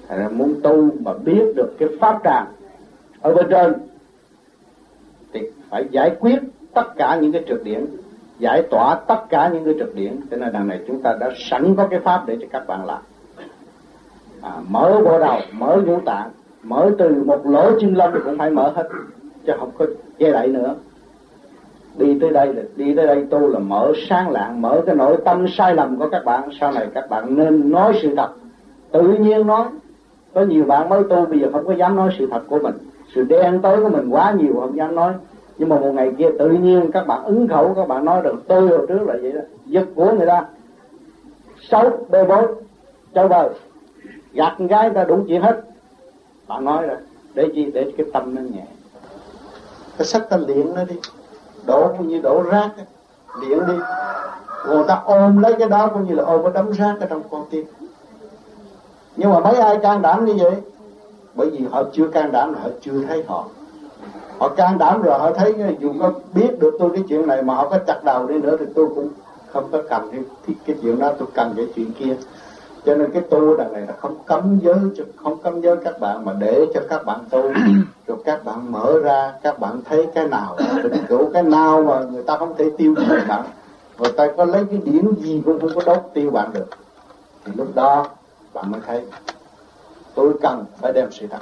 là 0.10 0.30
muốn 0.30 0.56
tu 0.64 0.90
mà 1.04 1.14
biết 1.14 1.44
được 1.56 1.76
cái 1.80 1.90
pháp 2.02 2.20
tràng 2.24 2.46
ở 3.22 3.34
bên 3.34 3.46
trên 3.50 3.74
thì 5.34 5.40
phải 5.70 5.86
giải 5.92 6.16
quyết 6.20 6.40
tất 6.74 6.96
cả 6.98 7.18
những 7.22 7.32
cái 7.32 7.44
trượt 7.48 7.64
điểm 7.64 7.86
giải 8.40 8.64
tỏa 8.72 9.00
tất 9.08 9.20
cả 9.30 9.50
những 9.54 9.66
cái 9.66 9.74
trượt 9.80 9.96
điểm. 9.96 10.22
Cho 10.32 10.38
nên 10.38 10.54
đằng 10.54 10.68
này 10.68 10.80
chúng 10.88 11.02
ta 11.02 11.18
đã 11.20 11.30
sẵn 11.50 11.76
có 11.76 11.88
cái 11.88 12.00
pháp 12.00 12.24
để 12.28 12.38
cho 12.42 12.48
các 12.52 12.68
bạn 12.68 12.86
làm. 12.86 13.02
À, 14.42 14.52
mở 14.70 15.02
bộ 15.06 15.20
đầu 15.20 15.40
mở 15.54 15.82
ngũ 15.86 16.00
tạng 16.00 16.30
mở 16.64 16.92
từ 16.98 17.24
một 17.26 17.42
lỗ 17.46 17.80
chân 17.80 17.96
lông 17.96 18.14
cũng 18.26 18.38
phải 18.38 18.50
mở 18.50 18.72
hết 18.76 18.90
chứ 19.50 19.56
không 19.60 19.72
có 19.78 19.86
che 20.20 20.32
đậy 20.32 20.48
nữa. 20.48 20.76
Đi 21.98 22.18
tới 22.22 22.30
đây 22.30 22.54
là 22.54 22.62
đi 22.76 22.96
tới 22.96 23.08
đây 23.08 23.26
tu 23.30 23.48
là 23.48 23.60
mở 23.60 23.94
sáng 24.10 24.30
lạng, 24.30 24.62
mở 24.62 24.82
cái 24.86 24.96
nội 24.96 25.18
tâm 25.26 25.46
sai 25.58 25.76
lầm 25.76 25.98
của 25.98 26.10
các 26.10 26.26
bạn. 26.26 26.50
Sau 26.60 26.72
này 26.72 26.88
các 26.94 27.10
bạn 27.10 27.36
nên 27.36 27.72
nói 27.72 28.00
sự 28.02 28.16
thật. 28.16 28.30
Tự 28.92 29.02
nhiên 29.02 29.48
nói. 29.48 29.66
Có 30.34 30.42
nhiều 30.42 30.64
bạn 30.64 30.90
mới 30.90 31.04
tu, 31.10 31.26
bây 31.26 31.40
giờ 31.40 31.50
không 31.52 31.66
có 31.68 31.74
dám 31.74 31.96
nói 31.96 32.10
sự 32.20 32.28
thật 32.32 32.42
của 32.48 32.60
mình. 32.60 32.76
Sự 33.16 33.24
đen 33.24 33.60
tối 33.62 33.84
của 33.84 33.90
mình 33.90 34.10
quá 34.10 34.32
nhiều, 34.32 34.54
không 34.60 34.78
dám 34.78 34.96
nói. 34.96 35.14
Nhưng 35.58 35.70
mà 35.70 35.80
một 35.80 35.92
ngày 35.92 36.12
kia 36.18 36.30
tự 36.40 36.50
nhiên 36.50 36.92
các 36.92 37.08
bạn 37.08 37.24
ứng 37.24 37.48
khẩu, 37.48 37.74
các 37.74 37.88
bạn 37.88 38.06
nói 38.06 38.22
được 38.24 38.44
tôi 38.48 38.68
hồi 38.68 38.86
trước 38.88 39.08
là 39.08 39.16
vậy 39.22 39.32
đó. 39.32 39.42
Giật 39.66 39.86
của 39.96 40.14
người 40.18 40.28
ta. 40.28 40.46
Xấu, 41.62 41.90
bê 42.10 42.24
bối. 42.24 42.48
Châu 43.14 43.28
bờ 43.28 43.50
gạt 44.34 44.56
gái 44.60 44.90
ta, 44.90 45.04
đủ 45.04 45.20
chuyện 45.28 45.42
hết. 45.42 45.62
Bạn 46.48 46.66
nói 46.66 46.88
rồi. 46.88 46.98
Để 47.34 47.50
chi? 47.56 47.72
Để 47.74 47.92
cái 47.98 48.08
tâm 48.14 48.36
nó 48.36 48.42
nhẹ 48.42 48.64
cái 50.00 50.06
sách 50.06 50.30
ta 50.30 50.38
luyện 50.38 50.74
nó 50.74 50.84
đi. 50.84 50.96
Đổ 51.66 51.88
cũng 51.98 52.08
như 52.08 52.22
đổ 52.22 52.44
rác 52.44 52.70
ấy. 52.78 52.86
luyện 53.42 53.60
đi. 53.68 53.74
Người 54.68 54.84
ta 54.88 55.02
ôm 55.06 55.38
lấy 55.42 55.56
cái 55.60 55.70
đó 55.70 55.88
cũng 55.88 56.08
như 56.08 56.16
là 56.16 56.24
ôm 56.24 56.44
cái 56.44 56.52
đống 56.54 56.72
rác 56.72 56.96
ở 57.00 57.06
trong 57.06 57.24
con 57.32 57.46
tim. 57.50 57.66
Nhưng 59.16 59.34
mà 59.34 59.40
mấy 59.40 59.56
ai 59.56 59.80
can 59.82 60.02
đảm 60.02 60.26
như 60.26 60.34
vậy? 60.42 60.54
Bởi 61.36 61.50
vì 61.50 61.66
họ 61.72 61.84
chưa 61.94 62.08
can 62.08 62.32
đảm 62.32 62.54
là 62.54 62.60
họ 62.62 62.70
chưa 62.82 63.04
thấy 63.08 63.24
họ. 63.28 63.46
Họ 64.38 64.50
can 64.50 64.78
đảm 64.78 65.02
rồi 65.02 65.20
họ 65.20 65.34
thấy 65.34 65.54
dù 65.80 65.94
có 66.00 66.12
biết 66.34 66.60
được 66.60 66.76
tôi 66.80 66.90
cái 66.94 67.04
chuyện 67.10 67.28
này 67.28 67.42
mà 67.42 67.56
họ 67.56 67.70
có 67.70 67.80
chặt 67.88 68.04
đầu 68.04 68.28
đi 68.28 68.40
nữa 68.40 68.58
thì 68.60 68.66
tôi 68.76 68.88
cũng 68.96 69.10
không 69.54 69.70
có 69.72 69.82
cần 69.90 70.10
cái, 70.12 70.56
cái 70.66 70.76
chuyện 70.82 71.00
đó 71.00 71.12
tôi 71.20 71.28
cần 71.34 71.54
cái 71.58 71.68
chuyện 71.76 71.92
kia 71.94 72.16
cho 72.86 72.96
nên 72.96 73.12
cái 73.12 73.22
tu 73.22 73.58
đằng 73.58 73.74
này 73.74 73.82
là 73.82 73.94
không 73.94 74.16
cấm 74.26 74.60
giới 74.62 75.06
không 75.16 75.38
cấm 75.38 75.62
giới 75.62 75.76
các 75.84 76.00
bạn 76.00 76.26
mà 76.26 76.34
để 76.40 76.66
cho 76.74 76.82
các 76.90 77.06
bạn 77.06 77.20
tu. 77.30 77.42
Rồi 78.08 78.18
các 78.26 78.46
bạn 78.46 78.72
mở 78.72 79.00
ra 79.04 79.34
các 79.44 79.60
bạn 79.60 79.82
thấy 79.86 80.08
cái 80.16 80.28
nào 80.28 80.58
vĩnh 80.84 81.06
cửu 81.08 81.30
cái 81.34 81.44
nào 81.44 81.82
mà 81.82 82.00
người 82.00 82.24
ta 82.24 82.38
không 82.38 82.56
thể 82.58 82.70
tiêu 82.78 82.96
diệt 82.98 83.28
bạn. 83.28 83.44
Người 83.98 84.12
ta 84.12 84.28
có 84.38 84.46
lấy 84.46 84.66
cái 84.70 84.80
điểm 84.86 85.16
gì 85.20 85.42
cũng 85.46 85.60
không 85.60 85.70
có 85.76 85.82
đốt 85.86 86.04
tiêu 86.14 86.32
bạn 86.32 86.54
được. 86.54 86.68
Thì 87.46 87.52
lúc 87.56 87.68
đó 87.76 88.08
bạn 88.54 88.72
mới 88.72 88.82
thấy 88.88 89.02
tôi 90.16 90.34
cần 90.42 90.66
phải 90.82 90.94
đem 90.94 91.12
sự 91.12 91.28
thật. 91.28 91.40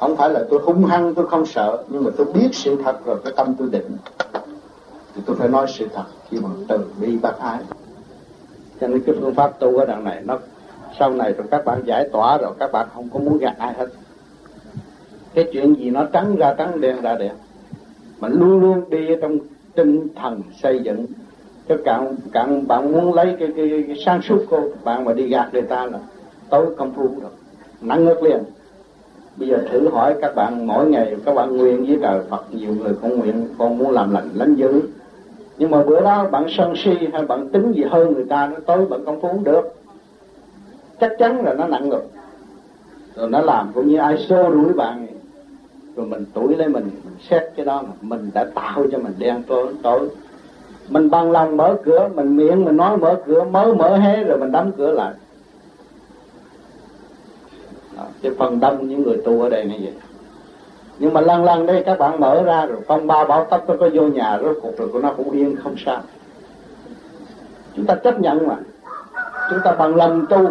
Không 0.00 0.16
phải 0.16 0.30
là 0.30 0.44
tôi 0.50 0.60
hung 0.64 0.84
hăng 0.84 1.14
tôi 1.14 1.26
không 1.26 1.46
sợ 1.46 1.84
nhưng 1.88 2.04
mà 2.04 2.10
tôi 2.16 2.26
biết 2.34 2.48
sự 2.52 2.82
thật 2.84 2.96
rồi 3.04 3.16
cái 3.24 3.32
tâm 3.36 3.54
tôi 3.58 3.68
định. 3.70 3.96
Thì 5.14 5.22
tôi 5.26 5.36
phải 5.36 5.48
nói 5.48 5.66
sự 5.68 5.88
thật 5.94 6.04
khi 6.30 6.38
mà 6.40 6.48
từ 6.68 6.78
bi 7.00 7.18
bác 7.22 7.38
ái 7.38 7.58
cho 8.80 8.88
nên 8.88 9.00
cái 9.00 9.14
phương 9.20 9.34
pháp 9.34 9.60
tu 9.60 9.76
ở 9.76 9.86
đằng 9.86 10.04
này 10.04 10.22
nó 10.24 10.38
sau 10.98 11.10
này 11.10 11.32
rồi 11.32 11.46
các 11.50 11.64
bạn 11.64 11.82
giải 11.84 12.08
tỏa 12.12 12.38
rồi 12.38 12.50
các 12.58 12.72
bạn 12.72 12.86
không 12.94 13.08
có 13.12 13.18
muốn 13.18 13.38
gạt 13.38 13.54
ai 13.58 13.72
hết. 13.72 13.86
Cái 15.34 15.48
chuyện 15.52 15.74
gì 15.74 15.90
nó 15.90 16.04
trắng 16.12 16.36
ra 16.36 16.54
trắng 16.54 16.80
đen 16.80 17.02
ra 17.02 17.16
đen 17.16 17.32
mà 18.20 18.28
luôn 18.28 18.60
luôn 18.60 18.90
đi 18.90 19.08
trong 19.22 19.38
tinh 19.74 20.08
thần 20.14 20.42
xây 20.62 20.80
dựng. 20.82 21.06
Cho 21.68 21.76
càng 21.84 22.16
càng 22.32 22.68
bạn 22.68 22.92
muốn 22.92 23.14
lấy 23.14 23.26
cái, 23.26 23.48
cái, 23.56 23.68
cái, 23.70 23.84
cái 23.86 23.96
sáng 24.06 24.22
suốt 24.22 24.44
của 24.50 24.60
bạn 24.84 25.04
mà 25.04 25.12
đi 25.12 25.28
gạt 25.28 25.48
người 25.52 25.62
ta 25.62 25.86
là 25.86 25.98
tối 26.50 26.66
công 26.76 26.92
phu 26.94 27.08
được. 27.20 27.34
Nắng 27.80 28.04
ngất 28.04 28.22
liền. 28.22 28.38
Bây 29.36 29.48
giờ 29.48 29.58
thử 29.70 29.88
hỏi 29.88 30.14
các 30.22 30.34
bạn 30.34 30.66
mỗi 30.66 30.86
ngày 30.86 31.16
các 31.24 31.34
bạn 31.34 31.56
nguyện 31.56 31.84
với 31.86 31.98
trời 32.02 32.20
Phật 32.30 32.54
nhiều 32.54 32.74
người 32.74 32.92
cũng 33.02 33.18
nguyện 33.18 33.48
con 33.58 33.78
muốn 33.78 33.90
làm 33.90 34.10
lành 34.10 34.28
lánh 34.34 34.54
dữ 34.54 34.82
nhưng 35.58 35.70
mà 35.70 35.82
bữa 35.82 36.00
đó 36.00 36.28
bạn 36.30 36.46
sân 36.48 36.74
si 36.76 36.90
hay 37.12 37.24
bạn 37.24 37.48
tính 37.48 37.72
gì 37.72 37.84
hơn 37.90 38.14
người 38.14 38.24
ta 38.24 38.46
nó 38.46 38.56
tối 38.66 38.86
bạn 38.86 39.04
công 39.04 39.20
phu 39.20 39.40
được. 39.44 39.74
Chắc 41.00 41.12
chắn 41.18 41.44
là 41.44 41.54
nó 41.54 41.66
nặng 41.66 41.88
ngực. 41.88 42.10
Rồi 43.14 43.30
nó 43.30 43.40
làm 43.40 43.70
cũng 43.74 43.88
như 43.88 43.96
ai 43.98 44.18
xô 44.28 44.50
đuổi 44.50 44.72
bạn. 44.72 45.06
Rồi 45.96 46.06
mình 46.06 46.24
tuổi 46.34 46.56
lấy 46.56 46.68
mình, 46.68 46.90
mình 47.04 47.14
xét 47.30 47.42
cái 47.56 47.66
đó 47.66 47.82
mà 47.82 47.94
mình 48.00 48.30
đã 48.34 48.44
tạo 48.54 48.86
cho 48.92 48.98
mình 48.98 49.12
đen 49.18 49.42
tối 49.46 49.74
tối. 49.82 50.08
Mình 50.88 51.10
bằng 51.10 51.30
lòng 51.30 51.56
mở 51.56 51.76
cửa 51.84 52.08
mình 52.14 52.36
miệng 52.36 52.64
mình 52.64 52.76
nói 52.76 52.96
mở 52.96 53.20
cửa 53.26 53.44
mới 53.44 53.74
mở 53.74 53.96
hé 53.96 54.24
rồi 54.24 54.38
mình 54.38 54.52
đóng 54.52 54.72
cửa 54.76 54.92
lại. 54.92 55.14
Cái 58.22 58.32
phần 58.38 58.60
đông 58.60 58.88
những 58.88 59.02
người 59.02 59.16
tu 59.24 59.42
ở 59.42 59.48
đây 59.48 59.64
như 59.64 59.76
vậy 59.82 59.92
nhưng 60.98 61.14
mà 61.14 61.20
lần 61.20 61.44
lần 61.44 61.66
đây 61.66 61.82
các 61.86 61.98
bạn 61.98 62.20
mở 62.20 62.42
ra 62.42 62.66
rồi 62.66 62.78
phong 62.86 63.06
ba 63.06 63.24
báo 63.24 63.46
tấp 63.50 63.64
nó 63.68 63.74
có 63.80 63.88
vô 63.92 64.02
nhà 64.02 64.38
rốt 64.42 64.56
cuộc 64.62 64.78
rồi 64.78 64.88
của 64.92 64.98
nó 64.98 65.12
cũng 65.16 65.30
yên 65.30 65.56
không 65.56 65.74
sao. 65.84 66.00
Chúng 67.76 67.86
ta 67.86 67.94
chấp 67.94 68.20
nhận 68.20 68.46
mà. 68.46 68.56
Chúng 69.50 69.58
ta 69.64 69.72
bằng 69.72 69.96
lòng 69.96 70.26
tu 70.30 70.48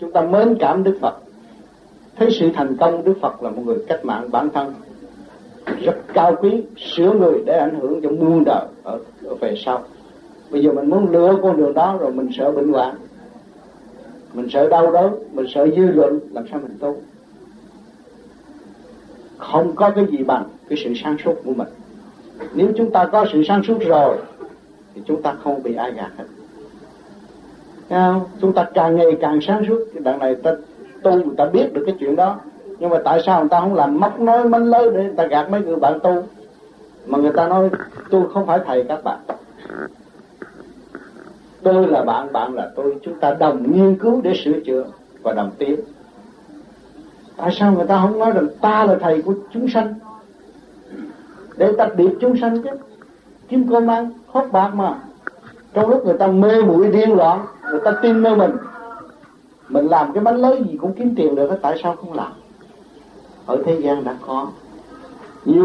chúng 0.00 0.12
ta 0.12 0.20
mến 0.20 0.56
cảm 0.60 0.82
đức 0.82 0.98
phật. 1.00 1.14
Thấy 2.16 2.28
sự 2.40 2.50
thành 2.54 2.76
công 2.76 3.04
đức 3.04 3.14
phật 3.22 3.42
là 3.42 3.50
một 3.50 3.62
người 3.64 3.84
cách 3.88 4.04
mạng 4.04 4.30
bản 4.30 4.48
thân. 4.50 4.74
Rất 5.82 5.96
cao 6.14 6.36
quý 6.40 6.62
sửa 6.76 7.12
người 7.12 7.42
để 7.46 7.58
ảnh 7.58 7.80
hưởng 7.80 8.00
cho 8.02 8.08
muôn 8.08 8.44
đời 8.44 8.64
ở, 8.82 8.98
ở 9.24 9.34
về 9.34 9.54
sau. 9.64 9.82
Bây 10.50 10.62
giờ 10.62 10.72
mình 10.72 10.90
muốn 10.90 11.10
lựa 11.10 11.36
con 11.42 11.56
đường 11.56 11.74
đó 11.74 11.96
rồi 12.00 12.12
mình 12.12 12.28
sợ 12.38 12.50
bệnh 12.50 12.72
hoạn. 12.72 12.94
Mình 14.32 14.48
sợ 14.52 14.68
đau 14.68 14.92
đớn 14.92 15.14
mình 15.32 15.46
sợ 15.54 15.66
dư 15.76 15.82
luận 15.82 16.18
làm 16.32 16.44
sao 16.50 16.60
mình 16.62 16.78
tu? 16.80 16.96
Không 19.52 19.76
có 19.76 19.90
cái 19.90 20.06
gì 20.10 20.24
bằng 20.24 20.44
cái 20.68 20.78
sự 20.84 20.92
sáng 21.02 21.16
suốt 21.24 21.34
của 21.44 21.52
mình. 21.54 21.68
Nếu 22.54 22.72
chúng 22.76 22.90
ta 22.90 23.06
có 23.06 23.26
sự 23.32 23.42
sáng 23.48 23.62
suốt 23.62 23.78
rồi, 23.86 24.16
thì 24.94 25.02
chúng 25.06 25.22
ta 25.22 25.34
không 25.44 25.62
bị 25.62 25.74
ai 25.74 25.92
gạt 25.92 26.10
hết. 26.18 26.24
Không? 27.90 28.20
chúng 28.40 28.52
ta 28.52 28.66
càng 28.74 28.96
ngày 28.96 29.16
càng 29.20 29.38
sáng 29.42 29.64
suốt. 29.68 29.78
Cái 29.94 30.02
đằng 30.02 30.18
này 30.18 30.34
ta 30.34 30.52
tu 31.02 31.12
người 31.12 31.36
ta 31.36 31.46
biết 31.46 31.72
được 31.72 31.82
cái 31.86 31.94
chuyện 32.00 32.16
đó. 32.16 32.38
Nhưng 32.78 32.90
mà 32.90 32.96
tại 33.04 33.20
sao 33.26 33.40
người 33.40 33.48
ta 33.48 33.60
không 33.60 33.74
làm 33.74 34.00
móc 34.00 34.20
nói 34.20 34.48
mánh 34.48 34.64
lới 34.64 34.90
để 34.90 35.02
người 35.02 35.14
ta 35.16 35.26
gạt 35.26 35.50
mấy 35.50 35.60
người 35.60 35.76
bạn 35.76 36.00
tu? 36.02 36.22
Mà 37.06 37.18
người 37.18 37.32
ta 37.36 37.48
nói, 37.48 37.70
tôi 38.10 38.22
không 38.32 38.46
phải 38.46 38.60
thầy 38.66 38.84
các 38.88 39.04
bạn. 39.04 39.18
Tôi 41.62 41.86
là 41.86 42.04
bạn 42.04 42.32
bạn 42.32 42.54
là 42.54 42.70
tôi. 42.76 42.94
Chúng 43.02 43.20
ta 43.20 43.34
đồng 43.34 43.72
nghiên 43.72 43.98
cứu 43.98 44.20
để 44.20 44.32
sửa 44.44 44.60
chữa 44.64 44.84
và 45.22 45.32
đồng 45.32 45.50
tiến 45.58 45.80
tại 47.40 47.50
sao 47.52 47.72
người 47.72 47.86
ta 47.86 48.00
không 48.02 48.18
nói 48.18 48.32
rằng 48.32 48.46
ta 48.60 48.84
là 48.84 48.98
thầy 49.00 49.22
của 49.22 49.34
chúng 49.52 49.68
sanh? 49.68 49.94
Để 51.56 51.72
tập 51.78 51.92
biệt 51.96 52.10
chúng 52.20 52.36
sanh 52.40 52.62
chứ. 52.62 52.70
Kim 53.48 53.68
cơm 53.68 53.90
ăn 53.90 54.10
hốt 54.26 54.46
bạc 54.52 54.70
mà. 54.74 54.98
Trong 55.74 55.90
lúc 55.90 56.04
người 56.04 56.18
ta 56.18 56.26
mê 56.26 56.62
muội 56.62 56.88
điên 56.88 57.14
loạn, 57.14 57.46
người 57.70 57.80
ta 57.84 57.92
tin 58.02 58.22
nơi 58.22 58.36
mình 58.36 58.50
mình 59.68 59.86
làm 59.86 60.12
cái 60.12 60.24
bánh 60.24 60.36
lớn 60.36 60.64
gì 60.68 60.76
cũng 60.76 60.92
kiếm 60.92 61.14
tiền 61.16 61.34
được 61.34 61.58
tại 61.62 61.80
sao 61.82 61.96
không 61.96 62.12
làm? 62.12 62.32
Ở 63.46 63.62
thế 63.66 63.80
gian 63.80 64.04
đã 64.04 64.16
có. 64.26 64.46
Nhiều 65.44 65.64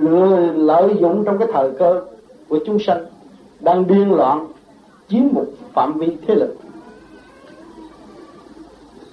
người 0.00 0.52
lợi 0.54 0.96
dụng 1.00 1.24
trong 1.24 1.38
cái 1.38 1.48
thời 1.52 1.70
cơ 1.78 2.02
của 2.48 2.58
chúng 2.66 2.78
sanh 2.78 3.04
đang 3.60 3.86
điên 3.86 4.14
loạn, 4.14 4.46
chiếm 5.08 5.22
một 5.32 5.44
phạm 5.72 5.92
vi 5.92 6.16
thế 6.26 6.34
lực. 6.34 6.56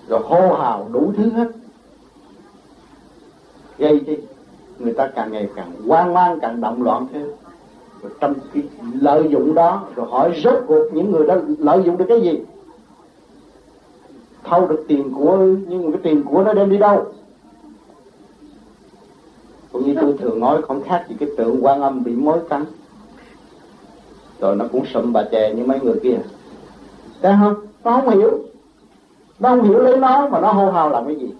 Rồi 0.09 0.19
hô 0.23 0.55
hào 0.55 0.87
đủ 0.91 1.13
thứ 1.17 1.29
hết 1.29 1.47
gây 3.79 3.99
đi 3.99 4.17
người 4.79 4.93
ta 4.93 5.07
càng 5.15 5.31
ngày 5.31 5.49
càng 5.55 5.71
hoang 5.87 6.13
mang, 6.13 6.39
càng 6.39 6.61
động 6.61 6.83
loạn 6.83 7.07
thêm. 7.13 7.27
Rồi 8.01 8.11
trong 8.19 8.33
cái 8.53 8.63
lợi 9.01 9.27
dụng 9.29 9.53
đó, 9.53 9.87
rồi 9.95 10.07
hỏi 10.09 10.41
rốt 10.43 10.63
cuộc 10.67 10.83
những 10.93 11.11
người 11.11 11.27
đó 11.27 11.35
lợi 11.59 11.83
dụng 11.85 11.97
được 11.97 12.05
cái 12.09 12.21
gì? 12.21 12.39
Thâu 14.43 14.67
được 14.67 14.85
tiền 14.87 15.13
của, 15.13 15.37
nhưng 15.67 15.85
mà 15.85 15.91
cái 15.91 16.01
tiền 16.03 16.23
của 16.23 16.43
nó 16.43 16.53
đem 16.53 16.69
đi 16.69 16.77
đâu? 16.77 17.05
Cũng 19.71 19.85
như 19.85 19.95
tôi 20.01 20.15
thường 20.19 20.39
nói, 20.39 20.61
không 20.61 20.83
khác 20.83 21.05
gì 21.09 21.15
cái 21.19 21.29
tượng 21.37 21.65
quan 21.65 21.81
âm 21.81 22.03
bị 22.03 22.15
mối 22.15 22.39
cắn. 22.49 22.65
Rồi 24.39 24.55
nó 24.55 24.65
cũng 24.71 24.85
sụm 24.85 25.13
bà 25.13 25.23
chè 25.31 25.53
như 25.53 25.65
mấy 25.65 25.79
người 25.79 25.99
kia. 26.03 26.19
Thấy 27.21 27.33
không? 27.39 27.55
Nó 27.83 27.91
không 27.91 28.09
hiểu. 28.09 28.39
Nó 29.39 29.49
không 29.49 29.63
hiểu 29.63 29.79
lấy 29.79 29.97
nó 29.97 30.29
mà 30.29 30.39
nó 30.39 30.51
hô 30.51 30.71
hào 30.71 30.89
làm 30.89 31.05
cái 31.05 31.15
gì. 31.15 31.33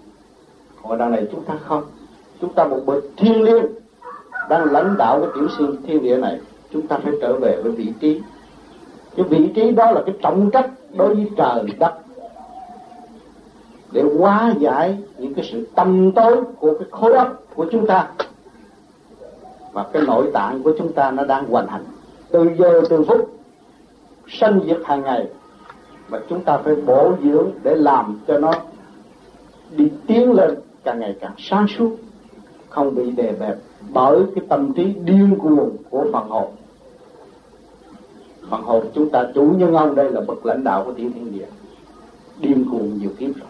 Còn 0.82 0.98
đằng 0.98 1.10
này 1.10 1.28
chúng 1.32 1.44
ta 1.44 1.54
không 1.64 1.82
chúng 2.40 2.54
ta 2.54 2.64
một 2.64 2.80
bậc 2.86 3.04
thiên 3.16 3.42
liêng 3.42 3.64
đang 4.48 4.72
lãnh 4.72 4.96
đạo 4.98 5.20
cái 5.20 5.28
tiểu 5.34 5.48
sinh 5.58 5.76
thiên 5.86 6.02
địa 6.02 6.16
này, 6.16 6.40
chúng 6.72 6.86
ta 6.86 6.98
phải 6.98 7.12
trở 7.20 7.38
về 7.38 7.60
với 7.62 7.72
vị 7.72 7.92
trí. 8.00 8.20
Cái 9.16 9.26
vị 9.28 9.50
trí 9.54 9.72
đó 9.72 9.90
là 9.90 10.02
cái 10.06 10.14
trọng 10.22 10.50
trách 10.50 10.70
đối 10.94 11.14
với 11.14 11.30
trời 11.36 11.64
đất. 11.78 11.92
Để 13.92 14.02
hóa 14.18 14.54
giải 14.58 14.98
những 15.18 15.34
cái 15.34 15.48
sự 15.52 15.68
tâm 15.74 16.12
tối 16.12 16.36
của 16.58 16.74
cái 16.78 16.88
khối 16.90 17.12
óc 17.12 17.42
của 17.54 17.66
chúng 17.72 17.86
ta. 17.86 18.08
Và 19.72 19.86
cái 19.92 20.02
nội 20.02 20.30
tạng 20.32 20.62
của 20.62 20.72
chúng 20.78 20.92
ta 20.92 21.10
nó 21.10 21.24
đang 21.24 21.46
hoàn 21.46 21.66
hành. 21.66 21.84
Từ 22.30 22.50
giờ, 22.58 22.80
từ 22.90 23.04
phút 23.08 23.30
sanh 24.28 24.60
diệt 24.66 24.78
hàng 24.84 25.02
ngày, 25.02 25.26
mà 26.08 26.18
chúng 26.28 26.44
ta 26.44 26.58
phải 26.58 26.74
bổ 26.74 27.12
dưỡng 27.22 27.50
để 27.62 27.74
làm 27.74 28.20
cho 28.26 28.38
nó 28.38 28.52
đi 29.70 29.90
tiến 30.06 30.32
lên 30.32 30.54
càng 30.84 31.00
ngày 31.00 31.16
càng 31.20 31.32
sáng 31.38 31.66
suốt 31.78 31.96
không 32.70 32.94
bị 32.94 33.10
đè 33.10 33.32
bẹp 33.40 33.56
bởi 33.92 34.22
cái 34.34 34.44
tâm 34.48 34.72
trí 34.72 34.84
điên 34.84 35.38
cuồng 35.38 35.76
của 35.90 36.06
phần 36.12 36.28
hồn 36.28 36.50
phần 38.50 38.62
hồn 38.62 38.84
chúng 38.94 39.10
ta 39.10 39.24
chủ 39.34 39.42
nhân 39.56 39.74
ông 39.74 39.94
đây 39.94 40.10
là 40.10 40.20
bậc 40.20 40.46
lãnh 40.46 40.64
đạo 40.64 40.84
của 40.84 40.92
tiểu 40.92 41.10
thiên 41.14 41.32
địa. 41.32 41.46
Điên 42.40 42.64
cuồng 42.70 42.98
nhiều 42.98 43.10
kiếp 43.18 43.30
rồi. 43.36 43.48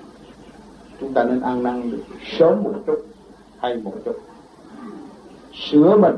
Chúng 1.00 1.12
ta 1.12 1.24
nên 1.24 1.40
ăn 1.40 1.62
năn 1.62 1.90
được 1.90 2.02
sớm 2.38 2.62
một 2.62 2.72
chút 2.86 3.06
hay 3.58 3.76
một 3.76 3.92
chút. 4.04 4.16
Sửa 5.52 5.96
mình 5.96 6.16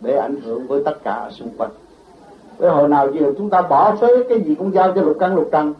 để 0.00 0.16
ảnh 0.16 0.40
hưởng 0.40 0.66
với 0.66 0.82
tất 0.84 1.02
cả 1.04 1.12
ở 1.12 1.30
xung 1.30 1.48
quanh. 1.58 1.70
Với 2.58 2.70
hồi 2.70 2.88
nào 2.88 3.12
giờ 3.12 3.32
chúng 3.38 3.50
ta 3.50 3.62
bỏ 3.62 3.96
phế 4.00 4.08
cái 4.28 4.40
gì 4.40 4.54
cũng 4.54 4.72
giao 4.72 4.92
cho 4.94 5.02
lục 5.02 5.16
căn, 5.20 5.34
lục 5.34 5.48
trần. 5.52 5.74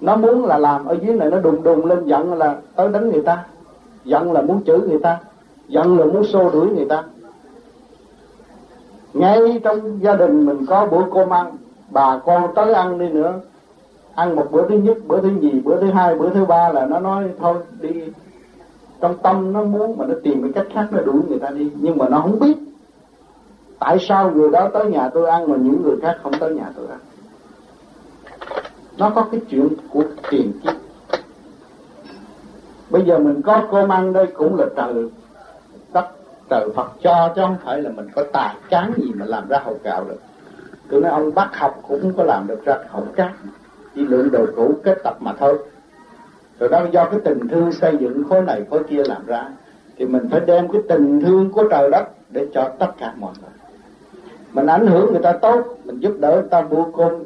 Nó 0.00 0.16
muốn 0.16 0.44
là 0.44 0.58
làm 0.58 0.84
ở 0.84 0.98
dưới 1.02 1.16
này 1.16 1.30
nó 1.30 1.40
đùng 1.40 1.62
đùng 1.62 1.86
lên 1.86 2.04
giận 2.04 2.34
là 2.34 2.56
tới 2.76 2.88
đánh 2.88 3.10
người 3.10 3.22
ta, 3.22 3.44
giận 4.04 4.32
là 4.32 4.42
muốn 4.42 4.64
chửi 4.64 4.80
người 4.80 4.98
ta 4.98 5.20
giận 5.68 5.98
là 5.98 6.04
muốn 6.04 6.24
xô 6.24 6.50
đuổi 6.50 6.70
người 6.70 6.86
ta. 6.88 7.04
Ngay 9.14 9.60
trong 9.64 10.02
gia 10.02 10.14
đình 10.14 10.46
mình 10.46 10.66
có 10.66 10.86
bữa 10.86 11.04
cơm 11.14 11.30
ăn, 11.30 11.56
bà 11.90 12.18
con 12.18 12.54
tới 12.54 12.74
ăn 12.74 12.98
đi 12.98 13.08
nữa. 13.08 13.40
Ăn 14.14 14.36
một 14.36 14.48
bữa 14.50 14.68
thứ 14.68 14.74
nhất, 14.74 14.96
bữa 15.06 15.20
thứ 15.20 15.28
nhì, 15.28 15.60
bữa 15.60 15.80
thứ 15.80 15.90
hai, 15.90 16.14
bữa 16.14 16.30
thứ 16.30 16.44
ba 16.44 16.68
là 16.68 16.86
nó 16.86 17.00
nói, 17.00 17.24
thôi 17.40 17.54
đi. 17.80 18.02
Trong 19.00 19.18
tâm 19.18 19.52
nó 19.52 19.64
muốn 19.64 19.98
mà 19.98 20.06
nó 20.06 20.14
tìm 20.22 20.42
cái 20.42 20.52
cách 20.52 20.66
khác 20.74 20.86
nó 20.90 21.00
đuổi 21.00 21.20
người 21.28 21.38
ta 21.38 21.48
đi, 21.48 21.70
nhưng 21.80 21.98
mà 21.98 22.08
nó 22.08 22.20
không 22.20 22.38
biết. 22.38 22.56
Tại 23.78 23.98
sao 24.00 24.30
người 24.30 24.50
đó 24.50 24.68
tới 24.72 24.86
nhà 24.86 25.08
tôi 25.08 25.30
ăn 25.30 25.50
mà 25.50 25.56
những 25.56 25.82
người 25.82 25.96
khác 26.02 26.16
không 26.22 26.32
tới 26.40 26.54
nhà 26.54 26.72
tôi 26.76 26.86
ăn? 26.86 26.98
Nó 28.98 29.10
có 29.10 29.26
cái 29.30 29.40
chuyện 29.50 29.68
của 29.90 30.04
tiền 30.30 30.52
kiếp. 30.62 30.74
Bây 32.90 33.02
giờ 33.02 33.18
mình 33.18 33.42
có 33.42 33.62
cơm 33.70 33.88
ăn 33.88 34.12
đây 34.12 34.26
cũng 34.26 34.56
là 34.56 34.66
trời 34.76 35.08
đất 35.92 36.06
trời 36.50 36.68
Phật 36.76 36.90
cho, 37.02 37.32
chứ 37.36 37.42
không 37.42 37.56
phải 37.64 37.82
là 37.82 37.90
mình 37.90 38.08
có 38.14 38.24
tài 38.32 38.54
cán 38.70 38.92
gì 38.96 39.12
mà 39.14 39.26
làm 39.26 39.48
ra 39.48 39.58
hậu 39.64 39.78
gạo 39.84 40.04
được. 40.08 40.20
Tôi 40.90 41.00
nói, 41.00 41.10
ông 41.10 41.34
bác 41.34 41.56
học 41.56 41.82
cũng 41.88 42.00
không 42.02 42.12
có 42.16 42.24
làm 42.24 42.46
được 42.46 42.64
ra 42.64 42.76
hậu 42.88 43.06
cát 43.16 43.30
chỉ 43.94 44.06
lượng 44.06 44.30
đồ 44.30 44.46
cũ 44.56 44.74
kết 44.84 44.98
tập 45.04 45.16
mà 45.20 45.32
thôi. 45.38 45.58
Rồi 46.60 46.68
đó, 46.68 46.86
do 46.92 47.04
cái 47.04 47.20
tình 47.24 47.48
thương 47.48 47.72
xây 47.72 47.96
dựng 48.00 48.24
khối 48.28 48.42
này, 48.42 48.62
khối 48.70 48.82
kia 48.84 49.02
làm 49.04 49.26
ra, 49.26 49.48
thì 49.96 50.04
mình 50.04 50.28
phải 50.30 50.40
đem 50.40 50.68
cái 50.68 50.82
tình 50.88 51.20
thương 51.20 51.52
của 51.52 51.64
trời 51.70 51.90
đất 51.90 52.04
để 52.30 52.46
cho 52.54 52.70
tất 52.78 52.90
cả 52.98 53.14
mọi 53.16 53.32
người. 53.40 53.50
Mình 54.52 54.66
ảnh 54.66 54.86
hưởng 54.86 55.12
người 55.12 55.22
ta 55.22 55.32
tốt, 55.32 55.78
mình 55.84 56.00
giúp 56.00 56.14
đỡ 56.20 56.32
người 56.32 56.48
ta 56.50 56.60
vô 56.60 56.88
cùng, 56.92 57.24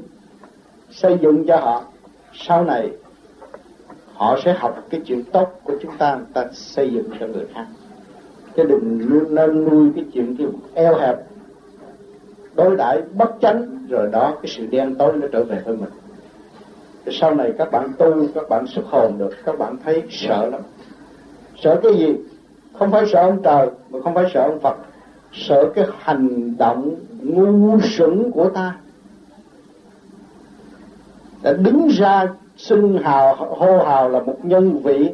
xây 0.90 1.18
dựng 1.22 1.46
cho 1.46 1.56
họ. 1.56 1.82
Sau 2.34 2.64
này, 2.64 2.90
họ 4.14 4.38
sẽ 4.44 4.52
học 4.58 4.78
cái 4.90 5.00
chuyện 5.06 5.24
tốt 5.24 5.60
của 5.64 5.74
chúng 5.82 5.96
ta, 5.96 6.14
người 6.14 6.26
ta 6.34 6.44
xây 6.52 6.90
dựng 6.90 7.10
cho 7.20 7.26
người 7.26 7.46
khác 7.54 7.66
chứ 8.56 8.64
đừng 8.64 9.34
nên 9.34 9.64
nuôi 9.64 9.90
cái 9.94 10.04
chuyện 10.12 10.36
kiểu 10.36 10.50
eo 10.74 10.96
hẹp. 10.96 11.16
Đối 12.54 12.76
đãi 12.76 13.02
bất 13.14 13.30
chánh, 13.40 13.86
rồi 13.88 14.08
đó 14.12 14.34
cái 14.42 14.52
sự 14.56 14.66
đen 14.66 14.94
tối 14.94 15.12
nó 15.16 15.26
trở 15.32 15.44
về 15.44 15.62
với 15.64 15.76
mình. 15.76 15.90
Thì 17.04 17.18
sau 17.20 17.34
này 17.34 17.52
các 17.58 17.70
bạn 17.70 17.92
tu, 17.98 18.26
các 18.34 18.48
bạn 18.48 18.66
xuất 18.66 18.84
hồn 18.86 19.18
được, 19.18 19.30
các 19.44 19.58
bạn 19.58 19.76
thấy 19.84 20.02
sợ 20.10 20.48
lắm. 20.48 20.60
Sợ 21.62 21.80
cái 21.82 21.94
gì? 21.94 22.16
Không 22.78 22.90
phải 22.90 23.06
sợ 23.06 23.20
ông 23.20 23.42
trời, 23.42 23.68
mà 23.90 24.00
không 24.00 24.14
phải 24.14 24.24
sợ 24.34 24.40
ông 24.40 24.58
phật. 24.60 24.76
Sợ 25.32 25.70
cái 25.74 25.84
hành 25.98 26.56
động 26.58 26.94
ngu 27.22 27.80
xuẩn 27.80 28.30
của 28.30 28.48
ta. 28.48 28.76
Đã 31.42 31.52
đứng 31.52 31.88
ra 31.88 32.28
xưng 32.56 32.98
hào, 32.98 33.34
hô 33.34 33.78
hào 33.84 34.08
là 34.08 34.20
một 34.20 34.36
nhân 34.42 34.78
vị 34.78 35.10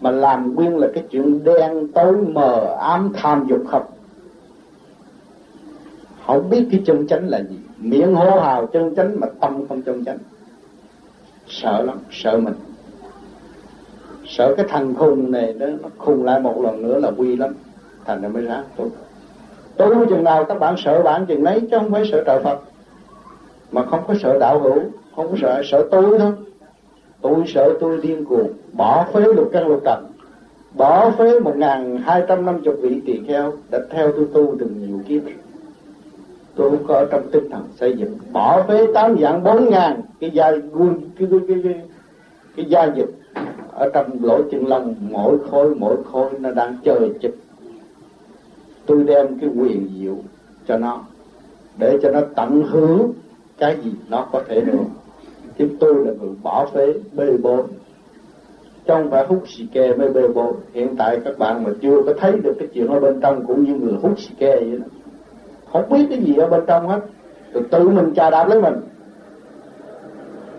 mà 0.00 0.10
làm 0.10 0.54
nguyên 0.54 0.76
là 0.76 0.88
cái 0.94 1.04
chuyện 1.10 1.44
đen 1.44 1.88
tối 1.94 2.16
mờ 2.16 2.76
ám 2.80 3.12
tham 3.14 3.46
dục 3.48 3.62
không? 3.68 3.82
Không 6.26 6.50
biết 6.50 6.68
cái 6.70 6.82
chân 6.86 7.06
chánh 7.06 7.28
là 7.28 7.42
gì. 7.42 7.58
Miệng 7.78 8.14
hô 8.14 8.40
hào 8.40 8.66
chân 8.66 8.94
chánh 8.94 9.20
mà 9.20 9.26
tâm 9.40 9.68
không 9.68 9.82
chân 9.82 10.04
chánh. 10.04 10.18
Sợ 11.48 11.82
lắm 11.82 11.98
sợ 12.10 12.38
mình. 12.38 12.54
Sợ 14.26 14.54
cái 14.56 14.66
thằng 14.68 14.94
khùng 14.94 15.30
này 15.30 15.54
nó, 15.58 15.66
nó 15.66 15.88
khùng 15.98 16.24
lại 16.24 16.40
một 16.40 16.62
lần 16.62 16.82
nữa 16.82 16.98
là 16.98 17.10
quy 17.16 17.36
lắm. 17.36 17.54
Thành 18.04 18.22
ra 18.22 18.28
mới 18.28 18.42
ráng 18.42 18.64
tu. 18.76 18.90
Tu 19.76 20.06
chừng 20.06 20.24
nào 20.24 20.44
các 20.44 20.58
bạn 20.58 20.74
sợ 20.84 21.02
bạn 21.02 21.26
chừng 21.26 21.42
lấy 21.42 21.60
chứ 21.60 21.78
không 21.78 21.90
phải 21.90 22.02
sợ 22.12 22.22
trời 22.26 22.40
Phật. 22.42 22.60
Mà 23.72 23.84
không 23.84 24.00
có 24.08 24.14
sợ 24.22 24.38
đạo 24.38 24.60
hữu 24.60 24.80
không 25.16 25.28
có 25.30 25.36
sợ 25.42 25.62
sợ 25.64 25.88
tôi 25.90 26.18
thôi 26.18 26.32
tôi 27.22 27.44
sợ 27.46 27.76
tôi 27.80 28.00
điên 28.02 28.24
cuồng. 28.24 28.52
Bỏ 28.72 29.06
phế 29.12 29.20
lục 29.20 29.50
căn 29.52 29.68
lục 29.68 29.80
trần 29.84 30.06
bỏ 30.74 31.10
phế 31.10 31.40
một 31.40 31.56
ngàn 31.56 31.96
hai 31.96 32.22
trăm 32.28 32.46
năm 32.46 32.60
chục 32.64 32.74
vị 32.82 33.00
tỳ 33.06 33.20
kheo 33.26 33.52
đã 33.70 33.78
theo 33.90 34.12
tôi 34.12 34.26
tu 34.32 34.56
từ 34.58 34.66
nhiều 34.66 35.00
kiếp. 35.08 35.22
Tôi 36.54 36.70
có 36.88 37.06
trong 37.10 37.30
tinh 37.32 37.50
thần 37.50 37.62
xây 37.76 37.96
dựng. 37.96 38.18
Bỏ 38.32 38.62
phế 38.68 38.86
tám 38.94 39.16
dạng 39.20 39.44
bốn 39.44 39.70
ngàn. 39.70 40.00
Cái 40.20 40.30
gia 40.30 40.50
quân 40.50 40.94
cái 41.18 41.28
cái 41.30 41.40
cái, 41.48 41.56
cái, 41.64 41.80
cái 42.56 42.66
gia 42.68 42.84
dịch 42.84 43.10
ở 43.72 43.90
trong 43.94 44.24
lỗ 44.24 44.42
chân 44.50 44.66
lông 44.66 44.94
mỗi 45.00 45.38
khối 45.50 45.74
mỗi 45.74 45.96
khối 46.12 46.30
nó 46.38 46.50
đang 46.50 46.76
chờ 46.84 47.08
chụp. 47.20 47.34
Tôi 48.86 49.04
đem 49.04 49.38
cái 49.40 49.50
quyền 49.58 49.88
diệu 49.98 50.16
cho 50.68 50.78
nó 50.78 51.00
để 51.78 51.98
cho 52.02 52.10
nó 52.10 52.20
tận 52.36 52.62
hưởng 52.70 53.12
cái 53.58 53.76
gì 53.84 53.92
nó 54.08 54.26
có 54.32 54.42
thể 54.48 54.60
được 54.60 54.84
chứ 55.60 55.68
tôi 55.80 55.94
là 55.94 56.12
người 56.20 56.30
bỏ 56.42 56.66
phế 56.74 56.92
bê 57.12 57.36
bối 57.42 57.62
trong 58.84 59.10
phải 59.10 59.26
hút 59.26 59.42
xì 59.46 59.66
ke 59.72 59.94
mới 59.94 60.08
bê 60.08 60.28
bối 60.28 60.52
hiện 60.72 60.96
tại 60.96 61.20
các 61.24 61.38
bạn 61.38 61.64
mà 61.64 61.70
chưa 61.82 62.02
có 62.06 62.12
thấy 62.18 62.32
được 62.32 62.52
cái 62.58 62.68
chuyện 62.74 62.86
ở 62.86 63.00
bên 63.00 63.20
trong 63.20 63.46
cũng 63.46 63.64
như 63.64 63.74
người 63.74 63.94
hút 64.02 64.18
xì 64.18 64.34
ke 64.38 64.56
vậy 64.56 64.78
đó. 64.78 64.86
Không 65.72 65.90
biết 65.90 66.06
cái 66.10 66.18
gì 66.18 66.36
ở 66.36 66.46
bên 66.46 66.60
trong 66.66 66.88
hết. 66.88 67.00
Rồi 67.52 67.64
tự 67.70 67.88
mình 67.88 68.12
trà 68.16 68.30
đạp 68.30 68.48
lấy 68.48 68.62
mình. 68.62 68.74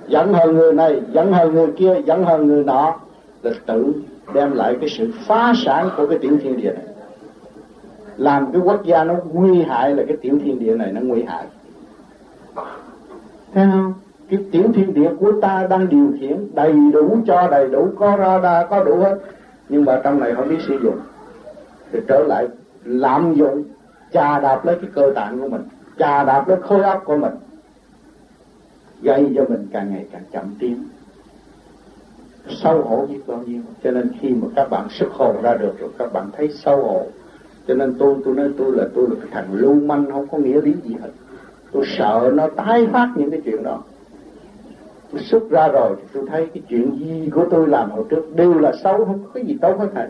Giận 0.07 0.33
hờn 0.33 0.55
người 0.55 0.73
này 0.73 1.01
giận 1.11 1.33
hờn 1.33 1.53
người 1.53 1.67
kia 1.77 1.95
giận 2.05 2.23
hờn 2.23 2.47
người 2.47 2.63
nọ. 2.63 2.99
Là 3.43 3.51
tự 3.65 3.93
đem 4.33 4.51
lại 4.51 4.77
cái 4.81 4.89
sự 4.89 5.11
phá 5.25 5.53
sản 5.65 5.89
của 5.97 6.07
cái 6.07 6.19
tiểu 6.19 6.37
thiên 6.43 6.57
địa 6.57 6.73
này. 6.73 6.95
Làm 8.17 8.51
cái 8.51 8.61
quốc 8.65 8.85
gia 8.85 9.03
nó 9.03 9.15
nguy 9.33 9.61
hại 9.61 9.95
là 9.95 10.03
cái 10.07 10.17
tiểu 10.17 10.39
thiên 10.43 10.59
địa 10.59 10.75
này 10.75 10.91
nó 10.91 11.01
nguy 11.01 11.23
hại. 11.23 11.45
Thấy 13.53 13.65
không? 13.71 13.93
Cái 14.31 14.39
tiểu 14.51 14.63
thiên 14.73 14.93
địa 14.93 15.11
của 15.19 15.31
ta 15.41 15.67
đang 15.69 15.89
điều 15.89 16.13
khiển, 16.19 16.47
đầy 16.53 16.73
đủ 16.93 17.17
cho, 17.27 17.47
đầy 17.51 17.67
đủ, 17.67 17.87
có 17.99 18.17
ra 18.17 18.39
đa 18.43 18.67
có 18.69 18.83
đủ 18.83 18.97
hết. 18.97 19.17
Nhưng 19.69 19.85
mà 19.85 20.01
trong 20.03 20.19
này 20.19 20.35
không 20.35 20.49
biết 20.49 20.59
sử 20.67 20.79
dụng. 20.83 20.99
Thì 21.91 21.99
trở 22.07 22.23
lại, 22.27 22.47
lạm 22.83 23.33
dụng, 23.33 23.63
chà 24.11 24.39
đạp 24.39 24.65
lấy 24.65 24.75
cái 24.81 24.89
cơ 24.93 25.11
tạng 25.15 25.39
của 25.39 25.49
mình, 25.49 25.61
chà 25.99 26.23
đạp 26.23 26.47
lấy 26.47 26.57
khối 26.61 26.81
óc 26.81 27.01
của 27.05 27.17
mình. 27.17 27.33
Gây 29.01 29.33
cho 29.35 29.45
mình 29.49 29.67
càng 29.71 29.89
ngày 29.89 30.05
càng 30.11 30.23
chậm 30.31 30.55
tiến. 30.59 30.83
Sâu 32.49 32.81
hổ 32.81 33.05
biết 33.05 33.19
bao 33.27 33.43
nhiêu. 33.45 33.61
Cho 33.83 33.91
nên 33.91 34.11
khi 34.19 34.29
mà 34.29 34.47
các 34.55 34.69
bạn 34.69 34.87
xuất 34.89 35.11
hồn 35.11 35.35
ra 35.43 35.53
được 35.53 35.79
rồi, 35.79 35.89
các 35.97 36.13
bạn 36.13 36.29
thấy 36.37 36.49
sâu 36.53 36.77
hổ. 36.83 37.05
Cho 37.67 37.73
nên 37.73 37.95
tôi 37.99 38.15
tôi 38.25 38.35
nói 38.35 38.49
tôi 38.57 38.71
là 38.75 38.83
tôi 38.95 39.07
là 39.09 39.15
cái 39.21 39.29
thằng 39.31 39.53
lưu 39.53 39.73
manh, 39.73 40.11
không 40.11 40.27
có 40.27 40.37
nghĩa 40.37 40.61
lý 40.61 40.73
gì 40.83 40.95
hết. 41.01 41.09
Tôi 41.71 41.83
sợ 41.97 42.31
nó 42.33 42.47
tái 42.55 42.87
phát 42.93 43.09
những 43.15 43.31
cái 43.31 43.41
chuyện 43.45 43.63
đó 43.63 43.81
tôi 45.11 45.21
xuất 45.21 45.49
ra 45.49 45.67
rồi 45.67 45.95
thì 45.97 46.07
tôi 46.13 46.23
thấy 46.29 46.47
cái 46.53 46.63
chuyện 46.69 46.99
gì 46.99 47.29
của 47.35 47.45
tôi 47.51 47.67
làm 47.67 47.91
hồi 47.91 48.05
trước 48.09 48.35
đều 48.35 48.59
là 48.59 48.71
xấu 48.83 49.05
không 49.05 49.23
có 49.23 49.29
cái 49.33 49.45
gì 49.45 49.57
tốt 49.61 49.75
hết 49.79 49.87
thầy. 49.95 50.07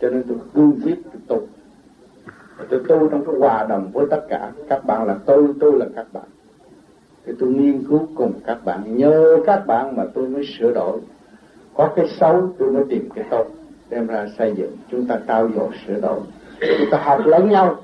Cho 0.00 0.10
nên 0.10 0.22
tôi 0.28 0.36
cương 0.54 0.80
quyết 0.84 0.96
tôi 1.12 1.22
tu. 1.26 1.46
Tôi 2.70 2.80
tu 2.88 3.08
trong 3.08 3.24
cái 3.24 3.34
hòa 3.38 3.66
đồng 3.68 3.90
với 3.92 4.06
tất 4.10 4.20
cả 4.28 4.52
các 4.68 4.84
bạn 4.84 5.06
là 5.06 5.16
tôi 5.26 5.48
tôi 5.60 5.78
là 5.78 5.86
các 5.96 6.06
bạn. 6.12 6.24
Thì 7.26 7.32
tôi 7.38 7.48
nghiên 7.48 7.84
cứu 7.88 8.08
cùng 8.14 8.32
các 8.46 8.64
bạn, 8.64 8.96
nhờ 8.96 9.36
các 9.46 9.66
bạn 9.66 9.96
mà 9.96 10.04
tôi 10.14 10.28
mới 10.28 10.42
sửa 10.58 10.72
đổi. 10.72 11.00
Có 11.74 11.92
cái 11.96 12.08
xấu 12.08 12.48
tôi 12.58 12.72
mới 12.72 12.84
tìm 12.88 13.08
cái 13.14 13.24
tốt, 13.30 13.46
đem 13.90 14.06
ra 14.06 14.26
xây 14.38 14.54
dựng. 14.56 14.76
Chúng 14.90 15.06
ta 15.06 15.18
trao 15.28 15.48
dồi, 15.56 15.68
sửa 15.86 16.00
đổi. 16.00 16.20
Chúng 16.60 16.90
ta 16.90 16.98
học 17.04 17.20
lẫn 17.24 17.50
nhau, 17.50 17.76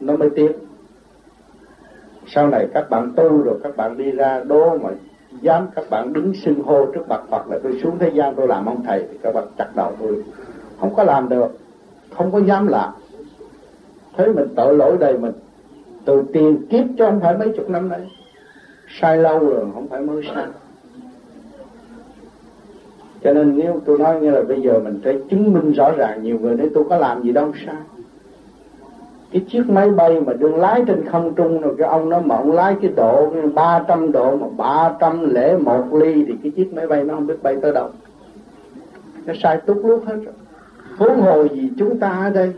nó 0.00 0.16
mới 0.16 0.30
tiến. 0.30 0.52
Sau 2.26 2.48
này 2.48 2.66
các 2.74 2.90
bạn 2.90 3.12
tu 3.16 3.42
rồi 3.42 3.60
các 3.62 3.76
bạn 3.76 3.96
đi 3.96 4.10
ra 4.10 4.44
đố 4.44 4.78
mà 4.78 4.90
dám 5.40 5.66
các 5.74 5.84
bạn 5.90 6.12
đứng 6.12 6.34
xưng 6.34 6.62
hô 6.62 6.86
trước 6.86 7.08
mặt 7.08 7.20
Phật 7.30 7.50
là 7.50 7.58
tôi 7.62 7.80
xuống 7.82 7.98
thế 7.98 8.10
gian 8.14 8.34
tôi 8.34 8.48
làm 8.48 8.66
ông 8.66 8.82
thầy, 8.84 9.06
thì 9.10 9.18
các 9.22 9.34
bạn 9.34 9.44
chặt 9.58 9.76
đầu 9.76 9.92
tôi. 10.00 10.24
Không 10.80 10.94
có 10.94 11.04
làm 11.04 11.28
được, 11.28 11.58
không 12.16 12.32
có 12.32 12.38
dám 12.38 12.66
làm. 12.66 12.90
Thấy 14.16 14.32
mình 14.32 14.48
tội 14.56 14.76
lỗi 14.76 14.96
đầy 15.00 15.18
mình. 15.18 15.32
Từ 16.04 16.22
tiền 16.32 16.66
kiếp 16.70 16.84
cho 16.98 17.06
không 17.06 17.20
phải 17.20 17.38
mấy 17.38 17.52
chục 17.56 17.70
năm 17.70 17.88
đấy 17.88 18.06
sai 19.00 19.18
lâu 19.18 19.38
rồi, 19.38 19.66
không 19.74 19.88
phải 19.88 20.00
mới 20.00 20.22
sai. 20.34 20.46
Cho 23.24 23.32
nên 23.32 23.58
nếu 23.58 23.80
tôi 23.84 23.98
nói 23.98 24.20
như 24.20 24.30
là 24.30 24.42
bây 24.42 24.62
giờ 24.62 24.78
mình 24.78 25.00
phải 25.04 25.18
chứng 25.30 25.52
minh 25.52 25.72
rõ 25.72 25.90
ràng 25.96 26.22
nhiều 26.22 26.38
người 26.38 26.56
nói 26.56 26.70
tôi 26.74 26.84
có 26.88 26.96
làm 26.96 27.22
gì 27.22 27.32
đâu, 27.32 27.52
sai 27.66 27.76
cái 29.32 29.44
chiếc 29.48 29.68
máy 29.68 29.90
bay 29.90 30.20
mà 30.20 30.32
đương 30.32 30.56
lái 30.56 30.82
trên 30.86 31.08
không 31.08 31.34
trung 31.34 31.60
rồi, 31.60 31.74
cái 31.78 31.88
ông 31.88 32.08
nó 32.08 32.20
mà 32.20 32.36
ông 32.36 32.52
lái 32.52 32.76
cái 32.82 32.92
độ 32.96 33.32
300 33.54 34.12
độ 34.12 34.36
mà 34.36 34.46
300 34.56 35.34
lẻ 35.34 35.56
một 35.56 35.94
ly 35.94 36.24
thì 36.28 36.34
cái 36.42 36.52
chiếc 36.56 36.74
máy 36.74 36.86
bay 36.86 37.04
nó 37.04 37.14
không 37.14 37.26
biết 37.26 37.42
bay 37.42 37.56
tới 37.62 37.72
đâu. 37.72 37.90
Nó 39.26 39.34
sai 39.42 39.60
tút 39.66 39.76
lúc 39.84 40.04
hết 40.06 40.16
rồi. 40.24 40.34
Huống 40.98 41.20
hồ 41.20 41.48
gì 41.48 41.70
chúng 41.78 41.98
ta 41.98 42.08
ở 42.08 42.30
đây, 42.30 42.52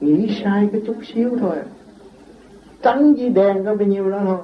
nghĩ 0.00 0.40
sai 0.44 0.68
cái 0.72 0.82
chút 0.86 0.96
xíu 1.14 1.30
thôi 1.40 1.56
à. 1.56 1.66
trắng 2.82 3.14
với 3.14 3.28
đen 3.28 3.64
có 3.64 3.74
bao 3.74 3.88
nhiêu 3.88 4.10
đó 4.10 4.20
thôi. 4.24 4.38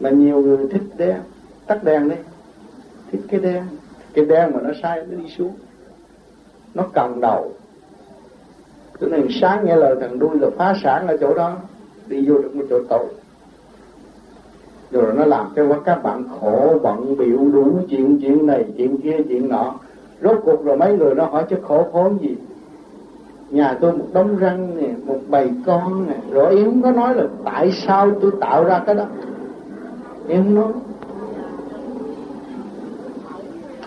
Mà 0.00 0.10
nhiều 0.10 0.40
người 0.40 0.68
thích 0.70 0.82
đen, 0.96 1.16
tắt 1.66 1.84
đèn 1.84 2.08
đi. 2.08 2.16
Thích 3.12 3.20
cái 3.28 3.40
đen. 3.40 3.62
Cái 4.14 4.24
đen 4.24 4.50
mà 4.54 4.60
nó 4.62 4.70
sai 4.82 5.02
nó 5.08 5.16
đi 5.22 5.28
xuống. 5.28 5.54
Nó 6.74 6.84
cầm 6.94 7.20
đầu 7.20 7.52
cho 9.00 9.06
nên 9.06 9.26
sáng 9.40 9.64
nghe 9.64 9.76
lời 9.76 9.96
thằng 10.00 10.18
đuôi 10.18 10.38
là 10.40 10.48
phá 10.56 10.74
sản 10.82 11.06
ở 11.06 11.16
chỗ 11.16 11.34
đó, 11.34 11.52
đi 12.06 12.28
vô 12.28 12.34
được 12.34 12.56
một 12.56 12.64
chỗ 12.70 12.80
tội. 12.88 13.06
Rồi 14.90 15.12
nó 15.14 15.24
làm 15.24 15.46
cho 15.56 15.80
các 15.84 16.02
bạn 16.02 16.24
khổ, 16.40 16.78
bận 16.82 17.16
biểu 17.16 17.38
đủ 17.52 17.78
chuyện 17.90 18.18
chuyện 18.22 18.46
này, 18.46 18.64
chuyện 18.76 19.00
kia, 19.00 19.16
chuyện 19.28 19.48
nọ. 19.48 19.74
Rốt 20.22 20.36
cuộc 20.44 20.64
rồi 20.64 20.76
mấy 20.76 20.98
người 20.98 21.14
nó 21.14 21.24
hỏi 21.24 21.44
chứ 21.50 21.56
khổ 21.62 21.86
khốn 21.92 22.18
gì? 22.20 22.36
Nhà 23.50 23.76
tôi 23.80 23.92
một 23.92 24.06
đống 24.12 24.36
răng 24.36 24.76
nè, 24.76 24.88
một 25.06 25.18
bầy 25.28 25.50
con 25.66 26.06
nè. 26.06 26.14
Rồi 26.30 26.56
em 26.56 26.64
không 26.64 26.82
có 26.82 26.90
nói 26.90 27.14
là 27.14 27.24
tại 27.44 27.72
sao 27.72 28.10
tôi 28.20 28.30
tạo 28.40 28.64
ra 28.64 28.82
cái 28.86 28.94
đó? 28.94 29.04
Em 30.28 30.44
không 30.44 30.54
nói. 30.54 30.72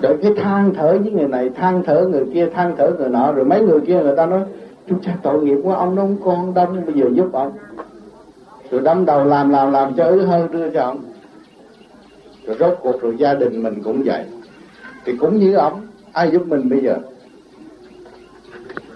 Rồi 0.02 0.18
cái 0.22 0.34
than 0.38 0.74
thở 0.74 0.98
với 1.04 1.12
người 1.12 1.28
này, 1.28 1.50
than 1.50 1.84
thở 1.84 2.08
người 2.08 2.26
kia, 2.34 2.50
than 2.54 2.76
thở 2.78 2.92
người 3.00 3.10
nọ. 3.10 3.32
Rồi 3.32 3.46
mấy 3.46 3.62
người 3.62 3.80
kia 3.80 4.02
người 4.04 4.16
ta 4.16 4.26
nói 4.26 4.42
chúng 4.88 5.02
cha 5.02 5.18
tội 5.24 5.44
nghiệp 5.44 5.58
quá 5.64 5.76
ông 5.76 5.96
nó 5.96 6.02
không 6.02 6.18
con 6.24 6.54
đông 6.54 6.86
bây 6.86 6.96
giờ 6.96 7.06
giúp 7.14 7.30
ông. 7.34 7.52
Rồi 8.72 8.82
đâm 8.82 9.06
đầu 9.06 9.26
làm 9.26 9.50
làm 9.50 9.72
làm 9.72 9.94
cho 9.96 10.06
ứ 10.06 10.26
hơn 10.26 10.52
đưa 10.52 10.70
cho 10.70 10.82
ông. 10.82 11.00
Rồi 12.46 12.58
rốt 12.60 12.78
cuộc 12.82 13.02
rồi 13.02 13.16
gia 13.18 13.34
đình 13.34 13.64
mình 13.64 13.84
cũng 13.84 14.04
vậy. 14.06 14.26
Thì 15.06 15.14
cũng 15.18 15.40
như 15.40 15.56
ông 15.56 15.88
ai 16.12 16.32
giúp 16.32 16.48
mình 16.48 16.70
bây 16.70 16.82
giờ? 16.82 16.98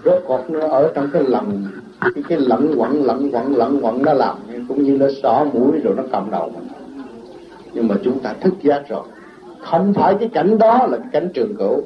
Rốt 0.04 0.22
cuộc 0.26 0.50
nó 0.50 0.68
ở 0.68 0.92
trong 0.94 1.08
cái 1.12 1.22
lầm 1.22 1.64
cái, 2.00 2.24
cái 2.28 2.38
lẫn 2.38 2.74
quẩn 2.76 3.04
lẫn 3.04 3.30
quẩn 3.32 3.56
lẫn 3.56 3.78
quẩn 3.82 4.02
nó 4.02 4.12
làm. 4.12 4.36
Cũng 4.68 4.82
như 4.82 4.96
nó 4.96 5.06
xỏ 5.22 5.46
mũi 5.52 5.78
rồi 5.84 5.94
nó 5.96 6.02
cầm 6.12 6.30
đầu 6.30 6.50
mình. 6.54 6.68
Nhưng 7.72 7.88
mà 7.88 7.94
chúng 8.04 8.18
ta 8.18 8.34
thức 8.40 8.54
giác 8.62 8.88
rồi. 8.88 9.02
Không 9.60 9.94
phải 9.94 10.14
cái 10.20 10.28
cảnh 10.28 10.58
đó 10.58 10.86
là 10.90 10.98
cái 10.98 11.08
cảnh 11.12 11.28
trường 11.34 11.56
cửu 11.56 11.82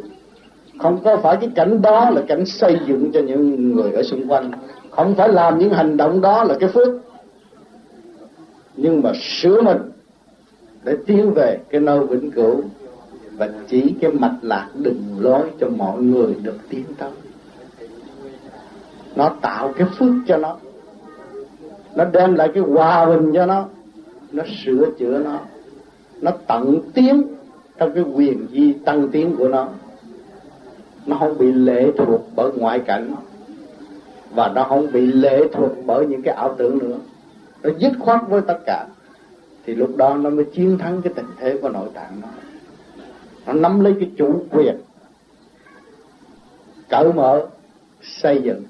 không 0.78 0.98
có 1.04 1.16
phải 1.16 1.36
cái 1.40 1.50
cảnh 1.54 1.82
đó 1.82 2.10
là 2.10 2.22
cảnh 2.28 2.46
xây 2.46 2.78
dựng 2.86 3.10
cho 3.12 3.20
những 3.20 3.74
người 3.76 3.92
ở 3.92 4.02
xung 4.02 4.28
quanh. 4.28 4.50
Không 4.90 5.14
phải 5.14 5.28
làm 5.28 5.58
những 5.58 5.70
hành 5.70 5.96
động 5.96 6.20
đó 6.20 6.44
là 6.44 6.54
cái 6.60 6.68
phước. 6.68 6.88
Nhưng 8.76 9.02
mà 9.02 9.12
sửa 9.14 9.60
mình 9.62 9.78
để 10.84 10.96
tiến 11.06 11.32
về 11.34 11.58
cái 11.70 11.80
nơi 11.80 12.06
vĩnh 12.06 12.30
cửu 12.30 12.60
và 13.36 13.48
chỉ 13.68 13.94
cái 14.00 14.10
mạch 14.10 14.36
lạc 14.42 14.68
đường 14.74 15.02
lối 15.18 15.50
cho 15.60 15.68
mọi 15.76 16.02
người 16.02 16.34
được 16.42 16.56
tiến 16.68 16.84
tới. 16.98 17.10
Nó 19.16 19.30
tạo 19.40 19.72
cái 19.76 19.88
phước 19.98 20.14
cho 20.26 20.36
nó. 20.36 20.56
Nó 21.94 22.04
đem 22.04 22.34
lại 22.34 22.50
cái 22.54 22.62
hòa 22.62 23.06
bình 23.06 23.32
cho 23.34 23.46
nó. 23.46 23.64
Nó 24.32 24.42
sửa 24.64 24.84
chữa 24.98 25.18
nó. 25.18 25.38
Nó 26.20 26.30
tận 26.46 26.80
tiến 26.94 27.22
trong 27.78 27.92
cái 27.94 28.04
quyền 28.14 28.46
di 28.52 28.72
tăng 28.72 29.08
tiến 29.08 29.36
của 29.38 29.48
nó 29.48 29.68
nó 31.08 31.16
không 31.20 31.38
bị 31.38 31.52
lệ 31.52 31.90
thuộc 31.98 32.20
bởi 32.36 32.50
ngoại 32.56 32.80
cảnh. 32.80 33.14
Và 34.30 34.48
nó 34.54 34.64
không 34.64 34.92
bị 34.92 35.06
lệ 35.06 35.40
thuộc 35.52 35.70
bởi 35.86 36.06
những 36.06 36.22
cái 36.22 36.34
ảo 36.34 36.54
tưởng 36.58 36.78
nữa. 36.78 36.98
Nó 37.62 37.70
dứt 37.78 37.92
khoát 37.98 38.20
với 38.28 38.40
tất 38.46 38.58
cả. 38.66 38.86
Thì 39.64 39.74
lúc 39.74 39.96
đó 39.96 40.14
nó 40.14 40.30
mới 40.30 40.44
chiến 40.44 40.78
thắng 40.78 41.02
cái 41.02 41.12
tình 41.16 41.26
thế 41.38 41.58
của 41.62 41.68
nội 41.68 41.88
tạng 41.94 42.20
nó 42.22 42.28
nó 43.46 43.52
nắm 43.54 43.80
lấy 43.80 43.94
cái 44.00 44.10
chủ 44.16 44.42
quyền. 44.50 44.76
Cởi 46.88 47.12
mở, 47.12 47.46
xây 48.02 48.40
dựng. 48.42 48.62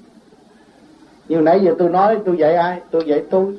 Như 1.27 1.41
nãy 1.41 1.59
giờ 1.63 1.75
tôi 1.79 1.89
nói, 1.89 2.17
tôi 2.25 2.37
dạy 2.37 2.55
ai? 2.55 2.81
Tôi 2.91 3.03
dạy 3.05 3.23
tôi. 3.29 3.57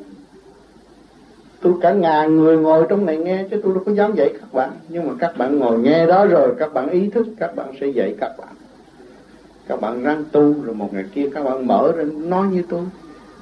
Tôi 1.60 1.72
cả 1.80 1.92
ngàn 1.92 2.36
người 2.36 2.58
ngồi 2.58 2.86
trong 2.88 3.06
này 3.06 3.16
nghe, 3.16 3.44
chứ 3.50 3.60
tôi 3.62 3.74
đâu 3.74 3.82
có 3.86 3.92
dám 3.92 4.14
dạy 4.14 4.34
các 4.40 4.52
bạn. 4.52 4.70
Nhưng 4.88 5.08
mà 5.08 5.14
các 5.18 5.38
bạn 5.38 5.58
ngồi 5.58 5.78
nghe 5.78 6.06
đó 6.06 6.26
rồi, 6.26 6.54
các 6.58 6.72
bạn 6.72 6.88
ý 6.90 7.10
thức, 7.10 7.26
các 7.38 7.56
bạn 7.56 7.66
sẽ 7.80 7.86
dạy 7.86 8.14
các 8.20 8.32
bạn 8.38 8.48
các 9.70 9.80
bạn 9.80 10.02
răng 10.02 10.24
tu 10.32 10.54
rồi 10.62 10.74
một 10.74 10.94
ngày 10.94 11.04
kia 11.14 11.28
các 11.34 11.44
bạn 11.44 11.66
mở 11.66 11.92
ra 11.96 12.04
nói 12.16 12.46
như 12.46 12.62
tôi. 12.68 12.80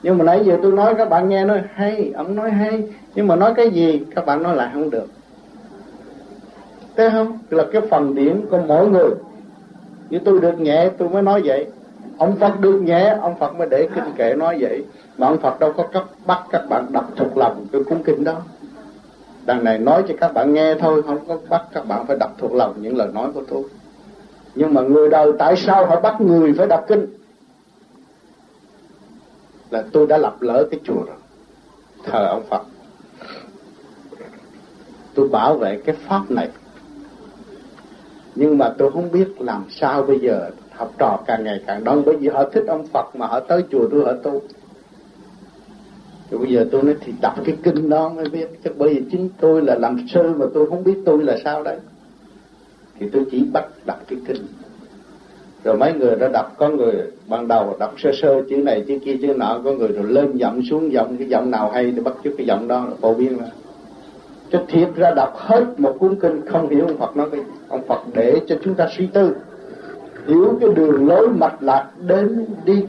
Nhưng 0.02 0.18
mà 0.18 0.24
nãy 0.24 0.42
giờ 0.44 0.58
tôi 0.62 0.72
nói 0.72 0.94
các 0.94 1.08
bạn 1.08 1.28
nghe 1.28 1.44
nói 1.44 1.62
hay, 1.74 2.12
ông 2.16 2.36
nói 2.36 2.50
hay. 2.50 2.82
Nhưng 3.14 3.26
mà 3.26 3.36
nói 3.36 3.54
cái 3.54 3.70
gì, 3.70 4.04
các 4.14 4.26
bạn 4.26 4.42
nói 4.42 4.56
lại 4.56 4.70
không 4.72 4.90
được. 4.90 5.06
Thấy 6.96 7.10
không? 7.10 7.38
Là 7.50 7.64
cái 7.72 7.82
phần 7.90 8.14
điểm 8.14 8.46
của 8.50 8.58
mỗi 8.66 8.88
người. 8.88 9.10
Như 10.10 10.18
tôi 10.24 10.40
được 10.40 10.60
nhẹ, 10.60 10.90
tôi 10.98 11.08
mới 11.08 11.22
nói 11.22 11.42
vậy. 11.44 11.66
Ông 12.18 12.36
Phật 12.36 12.60
được 12.60 12.80
nhẹ, 12.82 13.16
ông 13.20 13.38
Phật 13.38 13.56
mới 13.56 13.68
để 13.70 13.88
kinh 13.94 14.12
kệ 14.16 14.34
nói 14.34 14.56
vậy. 14.60 14.84
Mà 15.18 15.26
ông 15.26 15.38
Phật 15.38 15.60
đâu 15.60 15.72
có 15.76 15.82
cấp 15.92 16.04
bắt 16.26 16.42
các 16.50 16.62
bạn 16.68 16.86
đọc 16.92 17.10
thuộc 17.16 17.36
lòng 17.36 17.66
cái 17.72 17.84
cuốn 17.84 18.02
kinh 18.02 18.24
đó. 18.24 18.34
Đằng 19.46 19.64
này 19.64 19.78
nói 19.78 20.02
cho 20.08 20.14
các 20.20 20.34
bạn 20.34 20.54
nghe 20.54 20.74
thôi, 20.74 21.02
không 21.02 21.18
có 21.28 21.38
bắt 21.48 21.62
các 21.72 21.88
bạn 21.88 22.06
phải 22.06 22.16
đọc 22.20 22.30
thuộc 22.38 22.52
lòng 22.52 22.74
những 22.80 22.96
lời 22.96 23.08
nói 23.14 23.32
của 23.34 23.42
tôi 23.48 23.64
nhưng 24.58 24.74
mà 24.74 24.80
người 24.80 25.08
đời 25.08 25.32
tại 25.38 25.56
sao 25.56 25.86
họ 25.86 26.00
bắt 26.00 26.20
người 26.20 26.54
phải 26.58 26.66
đọc 26.66 26.84
kinh? 26.88 27.06
Là 29.70 29.84
tôi 29.92 30.06
đã 30.06 30.18
lập 30.18 30.36
lỡ 30.40 30.68
cái 30.70 30.80
chùa 30.84 31.02
rồi. 31.06 31.16
Thờ 32.04 32.26
ông 32.30 32.44
Phật. 32.50 32.62
Tôi 35.14 35.28
bảo 35.28 35.56
vệ 35.56 35.80
cái 35.84 35.96
pháp 36.08 36.30
này. 36.30 36.48
Nhưng 38.34 38.58
mà 38.58 38.74
tôi 38.78 38.90
không 38.90 39.10
biết 39.12 39.40
làm 39.40 39.64
sao 39.70 40.02
bây 40.02 40.20
giờ 40.20 40.50
học 40.70 40.92
trò 40.98 41.18
càng 41.26 41.44
ngày 41.44 41.60
càng 41.66 41.84
đông. 41.84 42.02
Bởi 42.06 42.16
vì 42.16 42.28
họ 42.28 42.44
thích 42.52 42.64
ông 42.68 42.86
Phật 42.86 43.16
mà 43.16 43.26
họ 43.26 43.40
tới 43.40 43.64
chùa 43.70 43.88
tôi, 43.90 44.04
họ 44.04 44.12
tu. 44.22 44.42
Rồi 46.30 46.40
bây 46.40 46.52
giờ 46.52 46.66
tôi 46.72 46.82
nói 46.82 46.94
thì 47.00 47.12
đọc 47.20 47.34
cái 47.44 47.56
kinh 47.62 47.88
đó 47.88 48.08
mới 48.08 48.28
biết. 48.28 48.48
Chứ 48.64 48.70
bởi 48.78 48.94
vì 48.94 49.02
chính 49.10 49.28
tôi 49.40 49.62
là 49.62 49.74
làm 49.74 50.06
sư 50.14 50.34
mà 50.36 50.46
tôi 50.54 50.66
không 50.70 50.84
biết 50.84 50.96
tôi 51.06 51.24
là 51.24 51.36
sao 51.44 51.62
đấy 51.62 51.78
thì 53.00 53.08
tôi 53.12 53.24
chỉ 53.30 53.44
bắt 53.52 53.64
đọc 53.86 53.98
cái 54.08 54.18
kinh. 54.26 54.42
Rồi 55.64 55.76
mấy 55.76 55.92
người 55.92 56.16
đã 56.16 56.28
đọc, 56.28 56.54
có 56.58 56.68
người 56.68 56.94
ban 57.28 57.48
đầu 57.48 57.76
đọc 57.80 57.94
sơ 57.98 58.10
sơ 58.22 58.42
chữ 58.50 58.56
này, 58.56 58.84
chữ 58.88 58.98
kia, 59.04 59.16
chữ 59.22 59.34
nọ, 59.36 59.60
có 59.64 59.72
người 59.72 59.88
rồi 59.88 60.04
lên 60.04 60.36
giọng 60.36 60.62
xuống 60.70 60.92
giọng, 60.92 61.16
cái 61.16 61.28
giọng 61.28 61.50
nào 61.50 61.70
hay 61.70 61.92
thì 61.96 62.00
bắt 62.00 62.14
chước 62.24 62.32
cái 62.38 62.46
giọng 62.46 62.68
đó, 62.68 62.86
phổ 63.00 63.14
biến 63.14 63.38
ra. 63.38 63.46
Cho 64.50 64.62
thiệt 64.68 64.88
ra 64.96 65.10
đọc 65.16 65.34
hết 65.36 65.64
một 65.80 65.96
cuốn 65.98 66.16
kinh, 66.20 66.46
không 66.46 66.68
hiểu 66.68 66.86
ông 66.86 66.98
Phật 66.98 67.16
nói 67.16 67.28
cái 67.30 67.40
ông 67.68 67.86
Phật 67.86 68.00
để 68.14 68.40
cho 68.46 68.56
chúng 68.64 68.74
ta 68.74 68.88
suy 68.96 69.06
tư. 69.06 69.36
Hiểu 70.26 70.58
cái 70.60 70.70
đường 70.74 71.08
lối 71.08 71.28
mạch 71.28 71.62
lạc 71.62 71.90
đến 72.06 72.46
đi. 72.64 72.84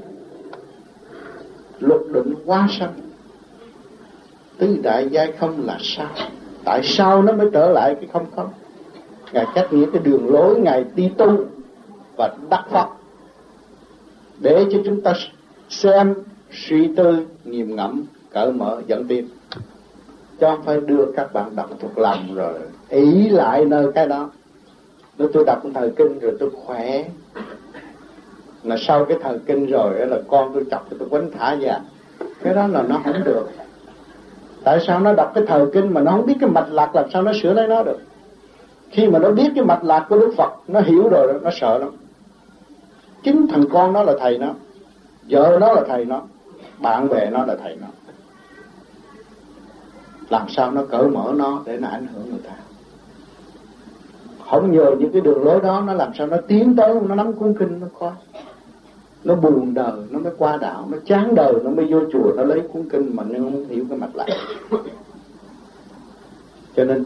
Luật 1.79 2.01
định 2.13 2.33
quá 2.45 2.67
sanh. 2.79 2.93
Tứ 4.57 4.77
đại 4.83 5.07
giai 5.11 5.31
không 5.39 5.65
là 5.65 5.77
sao? 5.81 6.09
Tại 6.65 6.81
sao 6.83 7.21
nó 7.21 7.33
mới 7.33 7.49
trở 7.53 7.69
lại 7.69 7.95
cái 7.95 8.09
không 8.13 8.25
không 8.35 8.49
ngài 9.33 9.45
cách 9.55 9.73
nghĩa 9.73 9.85
cái 9.93 10.01
đường 10.03 10.33
lối 10.33 10.59
ngài 10.59 10.85
đi 10.95 11.11
tu 11.17 11.45
và 12.17 12.35
đắc 12.49 12.65
pháp 12.69 12.89
để 14.39 14.65
cho 14.71 14.79
chúng 14.85 15.01
ta 15.01 15.13
xem 15.69 16.13
suy 16.51 16.89
tư 16.95 17.25
nghiêm 17.43 17.75
ngẫm, 17.75 18.03
cởi 18.31 18.51
mở, 18.51 18.81
dẫn 18.87 19.07
tiến. 19.07 19.27
Cho 20.39 20.57
phải 20.65 20.81
đưa 20.81 21.05
các 21.15 21.33
bạn 21.33 21.55
đọc 21.55 21.69
thuộc 21.79 21.97
lòng 21.97 22.35
rồi, 22.35 22.53
ý 22.89 23.29
lại 23.29 23.65
nơi 23.65 23.91
cái 23.95 24.07
đó. 24.07 24.29
Nếu 25.17 25.29
tôi 25.33 25.43
đọc 25.45 25.61
thời 25.73 25.91
kinh 25.91 26.19
rồi 26.19 26.35
tôi 26.39 26.49
khỏe. 26.65 27.05
Là 28.63 28.75
sau 28.79 29.05
cái 29.05 29.17
thời 29.21 29.39
kinh 29.39 29.65
rồi 29.65 30.07
là 30.07 30.17
con 30.27 30.53
tôi 30.53 30.65
chọc 30.71 30.87
tôi 30.99 31.09
quấn 31.11 31.31
thả 31.31 31.55
ra 31.55 31.79
cái 32.43 32.53
đó 32.53 32.67
là 32.67 32.81
nó 32.81 33.01
không 33.03 33.23
được. 33.23 33.47
Tại 34.63 34.79
sao 34.87 34.99
nó 34.99 35.13
đọc 35.13 35.31
cái 35.35 35.43
thời 35.47 35.65
kinh 35.73 35.93
mà 35.93 36.01
nó 36.01 36.11
không 36.11 36.25
biết 36.25 36.35
cái 36.39 36.49
mạch 36.49 36.67
lạc, 36.71 36.95
làm 36.95 37.05
sao 37.13 37.21
nó 37.21 37.31
sửa 37.41 37.53
lấy 37.53 37.67
nó 37.67 37.83
được? 37.83 37.99
Khi 38.89 39.07
mà 39.07 39.19
nó 39.19 39.31
biết 39.31 39.51
cái 39.55 39.63
mạch 39.63 39.83
lạc 39.83 40.05
của 40.09 40.19
đức 40.19 40.33
phật, 40.37 40.51
nó 40.67 40.79
hiểu 40.79 41.09
rồi, 41.09 41.39
nó 41.43 41.49
sợ 41.61 41.77
lắm. 41.77 41.89
Chính 43.23 43.47
thằng 43.47 43.63
con 43.71 43.93
nó 43.93 44.03
là 44.03 44.13
thầy 44.19 44.37
nó, 44.37 44.53
vợ 45.29 45.57
nó 45.61 45.73
là 45.73 45.83
thầy 45.87 46.05
nó, 46.05 46.21
bạn 46.81 47.09
bè 47.09 47.29
nó 47.29 47.45
là 47.45 47.55
thầy 47.63 47.75
nó. 47.81 47.87
Làm 50.29 50.49
sao 50.49 50.71
nó 50.71 50.83
cởi 50.85 51.07
mở 51.07 51.33
nó 51.35 51.61
để 51.65 51.77
nó 51.77 51.87
ảnh 51.87 52.07
hưởng 52.13 52.29
người 52.29 52.41
ta? 52.47 52.53
Không 54.49 54.71
nhờ 54.71 54.95
những 54.99 55.11
cái 55.11 55.21
đường 55.21 55.43
lối 55.43 55.61
đó, 55.61 55.83
nó 55.87 55.93
làm 55.93 56.11
sao 56.17 56.27
nó 56.27 56.37
tiến 56.47 56.75
tới, 56.75 56.95
nó 57.07 57.15
nắm 57.15 57.33
cuốn 57.33 57.53
kinh, 57.59 57.79
nó 57.79 57.87
coi 57.99 58.11
nó 59.23 59.35
buồn 59.35 59.73
đời, 59.73 59.93
nó 60.09 60.19
mới 60.19 60.33
qua 60.37 60.57
đạo, 60.57 60.87
nó 60.91 60.97
chán 61.05 61.35
đời, 61.35 61.53
nó 61.63 61.69
mới 61.69 61.85
vô 61.85 61.99
chùa, 62.11 62.33
nó 62.35 62.43
lấy 62.43 62.61
cuốn 62.73 62.89
kinh 62.89 63.15
mà 63.15 63.23
nó 63.23 63.39
không 63.39 63.65
hiểu 63.65 63.85
cái 63.89 63.97
mạch 63.97 64.15
lại 64.15 64.29
cho 66.75 66.85
nên 66.85 67.05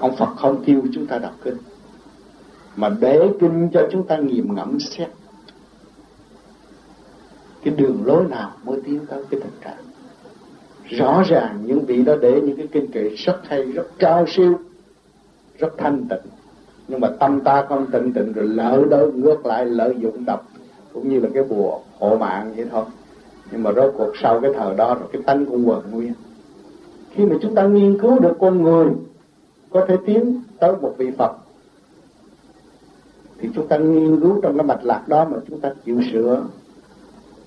ông 0.00 0.16
Phật 0.16 0.28
không 0.36 0.62
kêu 0.66 0.82
chúng 0.92 1.06
ta 1.06 1.18
đọc 1.18 1.32
kinh, 1.44 1.56
mà 2.76 2.88
để 3.00 3.28
kinh 3.40 3.68
cho 3.72 3.88
chúng 3.92 4.06
ta 4.06 4.16
nghiệm 4.16 4.54
ngẫm 4.54 4.80
xét. 4.80 5.08
Cái 7.64 7.74
đường 7.76 8.02
lối 8.04 8.24
nào 8.24 8.52
mới 8.64 8.80
tiến 8.84 9.00
tới 9.08 9.24
cái 9.30 9.40
thực 9.40 9.60
trạng? 9.64 9.84
Rõ 10.84 11.22
ràng 11.26 11.58
những 11.66 11.84
vị 11.84 12.02
đó 12.02 12.14
để 12.20 12.40
những 12.40 12.56
cái 12.56 12.66
kinh 12.72 12.90
kệ 12.90 13.08
rất 13.08 13.40
hay, 13.44 13.62
rất 13.62 13.86
cao 13.98 14.26
siêu, 14.28 14.58
rất 15.58 15.74
thanh 15.78 16.06
tịnh. 16.08 16.32
Nhưng 16.88 17.00
mà 17.00 17.08
tâm 17.20 17.40
ta 17.40 17.66
không 17.68 17.86
tịnh 17.90 18.12
tịnh 18.12 18.32
rồi 18.32 18.46
lỡ 18.46 18.84
đó 18.90 18.98
ngược 19.14 19.46
lại 19.46 19.66
lợi 19.66 19.94
dụng 19.98 20.24
đọc, 20.24 20.48
cũng 20.92 21.08
như 21.08 21.20
là 21.20 21.28
cái 21.34 21.42
bùa 21.44 21.78
hộ 21.98 22.16
mạng 22.16 22.52
vậy 22.56 22.66
thôi. 22.70 22.84
Nhưng 23.52 23.62
mà 23.62 23.72
rốt 23.72 23.94
cuộc 23.96 24.12
sau 24.22 24.40
cái 24.40 24.50
thời 24.56 24.74
đó 24.74 24.94
rồi, 24.94 25.08
cái 25.12 25.22
tánh 25.26 25.46
cũng 25.46 25.68
quần 25.68 25.90
nguyên. 25.90 26.12
Khi 27.10 27.24
mà 27.24 27.36
chúng 27.42 27.54
ta 27.54 27.66
nghiên 27.66 27.98
cứu 27.98 28.18
được 28.18 28.36
con 28.40 28.62
người 28.62 28.86
có 29.70 29.86
thể 29.88 29.96
tiến 30.06 30.42
tới 30.58 30.72
một 30.82 30.94
vị 30.98 31.10
Phật. 31.18 31.32
Thì 33.38 33.48
chúng 33.54 33.68
ta 33.68 33.76
nghiên 33.78 34.20
cứu 34.20 34.40
trong 34.42 34.56
cái 34.58 34.66
mạch 34.66 34.84
lạc 34.84 35.08
đó 35.08 35.24
mà 35.30 35.38
chúng 35.48 35.60
ta 35.60 35.72
chịu 35.84 36.00
sửa. 36.12 36.44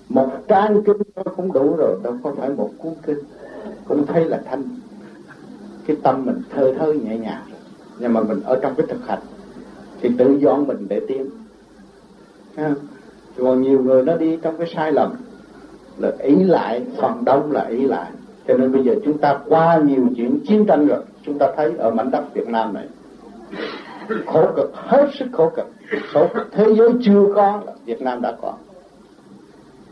Một 0.08 0.30
trang 0.48 0.82
kinh 0.86 0.96
nó 1.16 1.22
cũng 1.36 1.52
đủ 1.52 1.76
rồi, 1.76 2.00
đâu 2.02 2.16
có 2.22 2.34
phải 2.36 2.48
một 2.48 2.70
cuốn 2.78 2.92
kinh. 3.06 3.18
Cũng 3.88 4.06
thấy 4.06 4.24
là 4.24 4.42
thanh. 4.50 4.62
Cái 5.86 5.96
tâm 6.02 6.26
mình 6.26 6.42
thơ 6.50 6.74
thơ 6.78 6.92
nhẹ 6.92 7.18
nhàng. 7.18 7.42
Nhưng 7.98 8.12
mà 8.12 8.22
mình 8.22 8.40
ở 8.40 8.58
trong 8.62 8.74
cái 8.76 8.86
thực 8.86 9.06
hành, 9.06 9.18
thì 10.00 10.10
tự 10.18 10.38
dọn 10.40 10.66
mình 10.66 10.86
để 10.88 11.00
tiến. 11.08 11.30
Còn 13.38 13.62
nhiều 13.62 13.82
người 13.82 14.02
nó 14.02 14.16
đi 14.16 14.38
trong 14.42 14.58
cái 14.58 14.72
sai 14.74 14.92
lầm, 14.92 15.14
là 15.98 16.12
ý 16.18 16.44
lại, 16.44 16.86
phần 17.00 17.24
đông 17.24 17.52
là 17.52 17.64
ý 17.64 17.86
lại. 17.86 18.10
Cho 18.48 18.56
nên 18.56 18.72
bây 18.72 18.84
giờ 18.84 18.94
chúng 19.04 19.18
ta 19.18 19.38
qua 19.48 19.76
nhiều 19.84 20.08
chuyện 20.16 20.40
chiến 20.48 20.66
tranh 20.66 20.86
rồi 20.86 21.02
chúng 21.26 21.38
ta 21.38 21.46
thấy 21.56 21.72
ở 21.78 21.90
mảnh 21.90 22.10
đất 22.10 22.34
Việt 22.34 22.48
Nam 22.48 22.74
này, 22.74 22.86
khổ 24.26 24.46
cực, 24.56 24.70
hết 24.74 25.08
sức 25.18 25.26
khổ 25.32 25.50
cực. 25.56 25.66
Số 26.14 26.26
thế 26.52 26.74
giới 26.74 26.90
chưa 27.02 27.32
có 27.34 27.60
Việt 27.84 28.02
Nam 28.02 28.22
đã 28.22 28.32
có. 28.42 28.54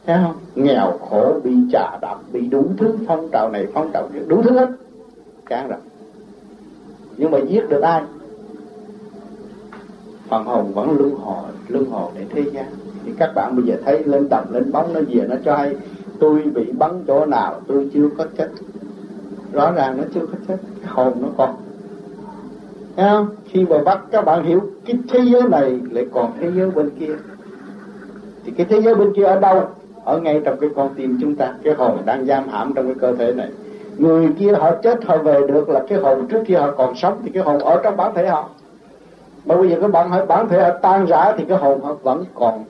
Thấy 0.06 0.16
không? 0.24 0.36
Nghèo, 0.54 0.98
khổ 1.10 1.40
bị 1.44 1.54
trả 1.72 1.98
đạp 2.02 2.16
bị 2.32 2.40
đủ 2.40 2.66
thứ, 2.78 2.94
phong 3.06 3.28
trào 3.32 3.50
này, 3.50 3.66
phong 3.74 3.90
trào 3.92 4.08
kia, 4.14 4.20
đủ 4.26 4.42
thứ 4.42 4.58
hết. 4.58 4.68
Chán 5.48 5.68
rồi. 5.68 5.78
Nhưng 7.16 7.30
mà 7.30 7.38
giết 7.38 7.68
được 7.68 7.80
ai? 7.80 8.02
Phần 10.28 10.44
hồn 10.44 10.72
vẫn 10.74 10.96
luân 10.98 11.14
hồi 11.14 11.44
luân 11.68 11.84
hồi 11.90 12.10
để 12.18 12.24
thế 12.30 12.42
gian. 12.52 12.66
Thì 13.04 13.12
các 13.18 13.32
bạn 13.34 13.56
bây 13.56 13.64
giờ 13.64 13.76
thấy 13.84 14.04
lên 14.04 14.28
tầm, 14.28 14.44
lên 14.52 14.72
bóng, 14.72 14.92
nó 14.92 15.00
về, 15.08 15.26
nó 15.28 15.36
cho 15.44 15.56
hay, 15.56 15.76
tôi 16.20 16.42
bị 16.54 16.72
bắn 16.72 17.04
chỗ 17.06 17.26
nào, 17.26 17.60
tôi 17.66 17.90
chưa 17.94 18.08
có 18.18 18.24
chết 18.38 18.48
rõ 19.52 19.72
ràng 19.72 19.96
nó 19.96 20.04
chưa 20.14 20.20
có 20.20 20.38
chết 20.48 20.56
hồn 20.86 21.12
nó 21.20 21.28
còn. 21.36 21.54
Thấy 22.96 23.08
không? 23.10 23.28
Khi 23.44 23.64
mà 23.64 23.78
bắt 23.84 24.00
các 24.10 24.24
bạn 24.24 24.44
hiểu 24.44 24.60
cái 24.84 24.98
thế 25.08 25.20
giới 25.24 25.42
này 25.42 25.80
lại 25.90 26.06
còn 26.12 26.32
thế 26.40 26.50
giới 26.54 26.70
bên 26.70 26.90
kia. 26.90 27.14
Thì 28.44 28.52
cái 28.56 28.66
thế 28.70 28.82
giới 28.82 28.94
bên 28.94 29.12
kia 29.14 29.24
ở 29.24 29.40
đâu? 29.40 29.62
Ở 30.04 30.18
ngay 30.18 30.40
trong 30.44 30.60
cái 30.60 30.70
con 30.76 30.94
tim 30.94 31.18
chúng 31.20 31.36
ta. 31.36 31.54
Cái 31.62 31.74
hồn 31.74 31.98
đang 32.04 32.26
giam 32.26 32.48
hãm 32.48 32.72
trong 32.74 32.86
cái 32.86 32.94
cơ 33.00 33.14
thể 33.16 33.32
này. 33.32 33.50
Người 33.98 34.28
kia 34.38 34.52
họ 34.52 34.74
chết, 34.82 35.04
họ 35.04 35.16
về 35.16 35.40
được 35.48 35.68
là 35.68 35.82
cái 35.88 35.98
hồn 35.98 36.26
trước 36.28 36.42
kia 36.46 36.56
họ 36.56 36.70
còn 36.70 36.94
sống, 36.94 37.18
Thì 37.24 37.30
cái 37.30 37.42
hồn 37.42 37.58
ở 37.58 37.80
trong 37.82 37.96
bản 37.96 38.14
thể 38.14 38.26
họ. 38.26 38.48
Mà 39.44 39.56
bây 39.56 39.70
giờ 39.70 39.76
các 39.80 39.90
bạn 39.90 40.10
hỏi 40.10 40.26
bản 40.26 40.48
thể 40.48 40.62
họ 40.62 40.70
tan 40.82 41.06
rã 41.06 41.32
Thì 41.36 41.44
cái 41.48 41.58
hồn 41.58 41.80
họ 41.80 41.94
vẫn 42.02 42.24
còn 42.34 42.64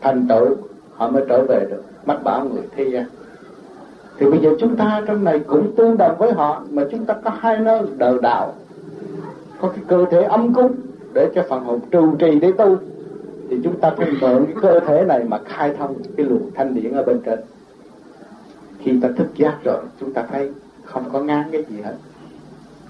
thành 0.00 0.28
tựu, 0.28 0.56
Họ 0.94 1.10
mới 1.10 1.22
trở 1.28 1.44
về 1.44 1.66
được. 1.70 1.82
Mắt 2.06 2.24
bảo 2.24 2.44
người 2.44 2.62
thế 2.76 2.84
gian 2.84 3.04
thì 4.20 4.26
bây 4.30 4.40
giờ 4.40 4.50
chúng 4.60 4.76
ta 4.76 5.02
trong 5.06 5.24
này 5.24 5.38
cũng 5.38 5.72
tương 5.76 5.96
đồng 5.96 6.16
với 6.18 6.32
họ, 6.32 6.62
mà 6.70 6.82
chúng 6.90 7.04
ta 7.04 7.14
có 7.24 7.30
hai 7.30 7.58
nơi 7.58 7.82
đời 7.98 8.18
đạo, 8.22 8.54
có 9.60 9.68
cái 9.68 9.84
cơ 9.88 10.04
thể 10.10 10.22
âm 10.22 10.54
cung 10.54 10.72
để 11.12 11.30
cho 11.34 11.42
phần 11.48 11.64
hồn 11.64 11.80
trụ 11.90 12.16
trì 12.18 12.40
để 12.40 12.52
tu. 12.52 12.76
Thì 13.50 13.56
chúng 13.64 13.80
ta 13.80 13.90
phải 13.96 14.08
mượn 14.20 14.44
cái 14.46 14.54
cơ 14.62 14.80
thể 14.80 15.04
này 15.04 15.24
mà 15.24 15.38
khai 15.44 15.74
thông 15.78 15.94
cái 16.16 16.26
luồng 16.26 16.50
thanh 16.54 16.74
điển 16.74 16.92
ở 16.92 17.02
bên 17.02 17.20
trên. 17.20 17.38
Khi 18.78 19.00
ta 19.02 19.08
thức 19.16 19.26
giác 19.36 19.54
rồi, 19.64 19.80
chúng 20.00 20.12
ta 20.12 20.24
thấy 20.32 20.50
không 20.84 21.04
có 21.12 21.20
ngán 21.20 21.44
cái 21.52 21.64
gì 21.68 21.80
hết. 21.80 21.94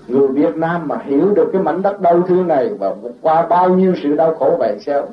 Người 0.09 0.29
Việt 0.29 0.57
Nam 0.57 0.89
mà 0.89 0.99
hiểu 1.05 1.35
được 1.35 1.51
cái 1.53 1.63
mảnh 1.63 1.83
đất 1.83 2.01
đau 2.01 2.23
thương 2.23 2.49
này 2.49 2.71
và 2.79 2.95
qua 3.23 3.47
bao 3.47 3.69
nhiêu 3.69 3.95
sự 4.03 4.15
đau 4.15 4.35
khổ 4.35 4.57
vậy 4.59 4.79
sao 4.87 5.09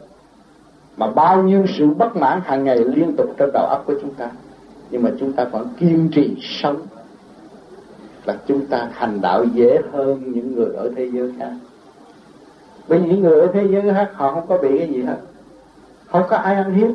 mà 0.98 1.08
bao 1.08 1.44
nhiêu 1.44 1.66
sự 1.78 1.88
bất 1.88 2.16
mãn 2.16 2.42
hàng 2.44 2.64
ngày 2.64 2.78
liên 2.78 3.16
tục 3.16 3.34
trên 3.38 3.50
đầu 3.54 3.66
óc 3.66 3.84
của 3.86 3.94
chúng 4.02 4.14
ta 4.14 4.30
nhưng 4.92 5.04
mà 5.04 5.12
chúng 5.20 5.34
ta 5.34 5.44
vẫn 5.44 5.68
kiên 5.80 6.10
trì 6.12 6.36
sống. 6.42 6.78
Là 8.26 8.38
chúng 8.48 8.66
ta 8.66 8.90
hành 8.92 9.22
đạo 9.22 9.44
dễ 9.54 9.80
hơn 9.92 10.24
những 10.26 10.56
người 10.56 10.76
ở 10.76 10.92
thế 10.96 11.10
giới 11.14 11.34
khác. 11.40 11.52
Bởi 12.88 13.00
vì 13.00 13.10
những 13.10 13.22
người 13.22 13.40
ở 13.40 13.48
thế 13.54 13.68
giới 13.72 13.94
khác, 13.94 14.10
họ 14.14 14.34
không 14.34 14.48
có 14.48 14.58
bị 14.58 14.78
cái 14.78 14.88
gì 14.88 15.02
hết. 15.02 15.18
Không 16.08 16.24
có 16.30 16.38
ai 16.38 16.56
ăn 16.56 16.74
hiếp. 16.74 16.92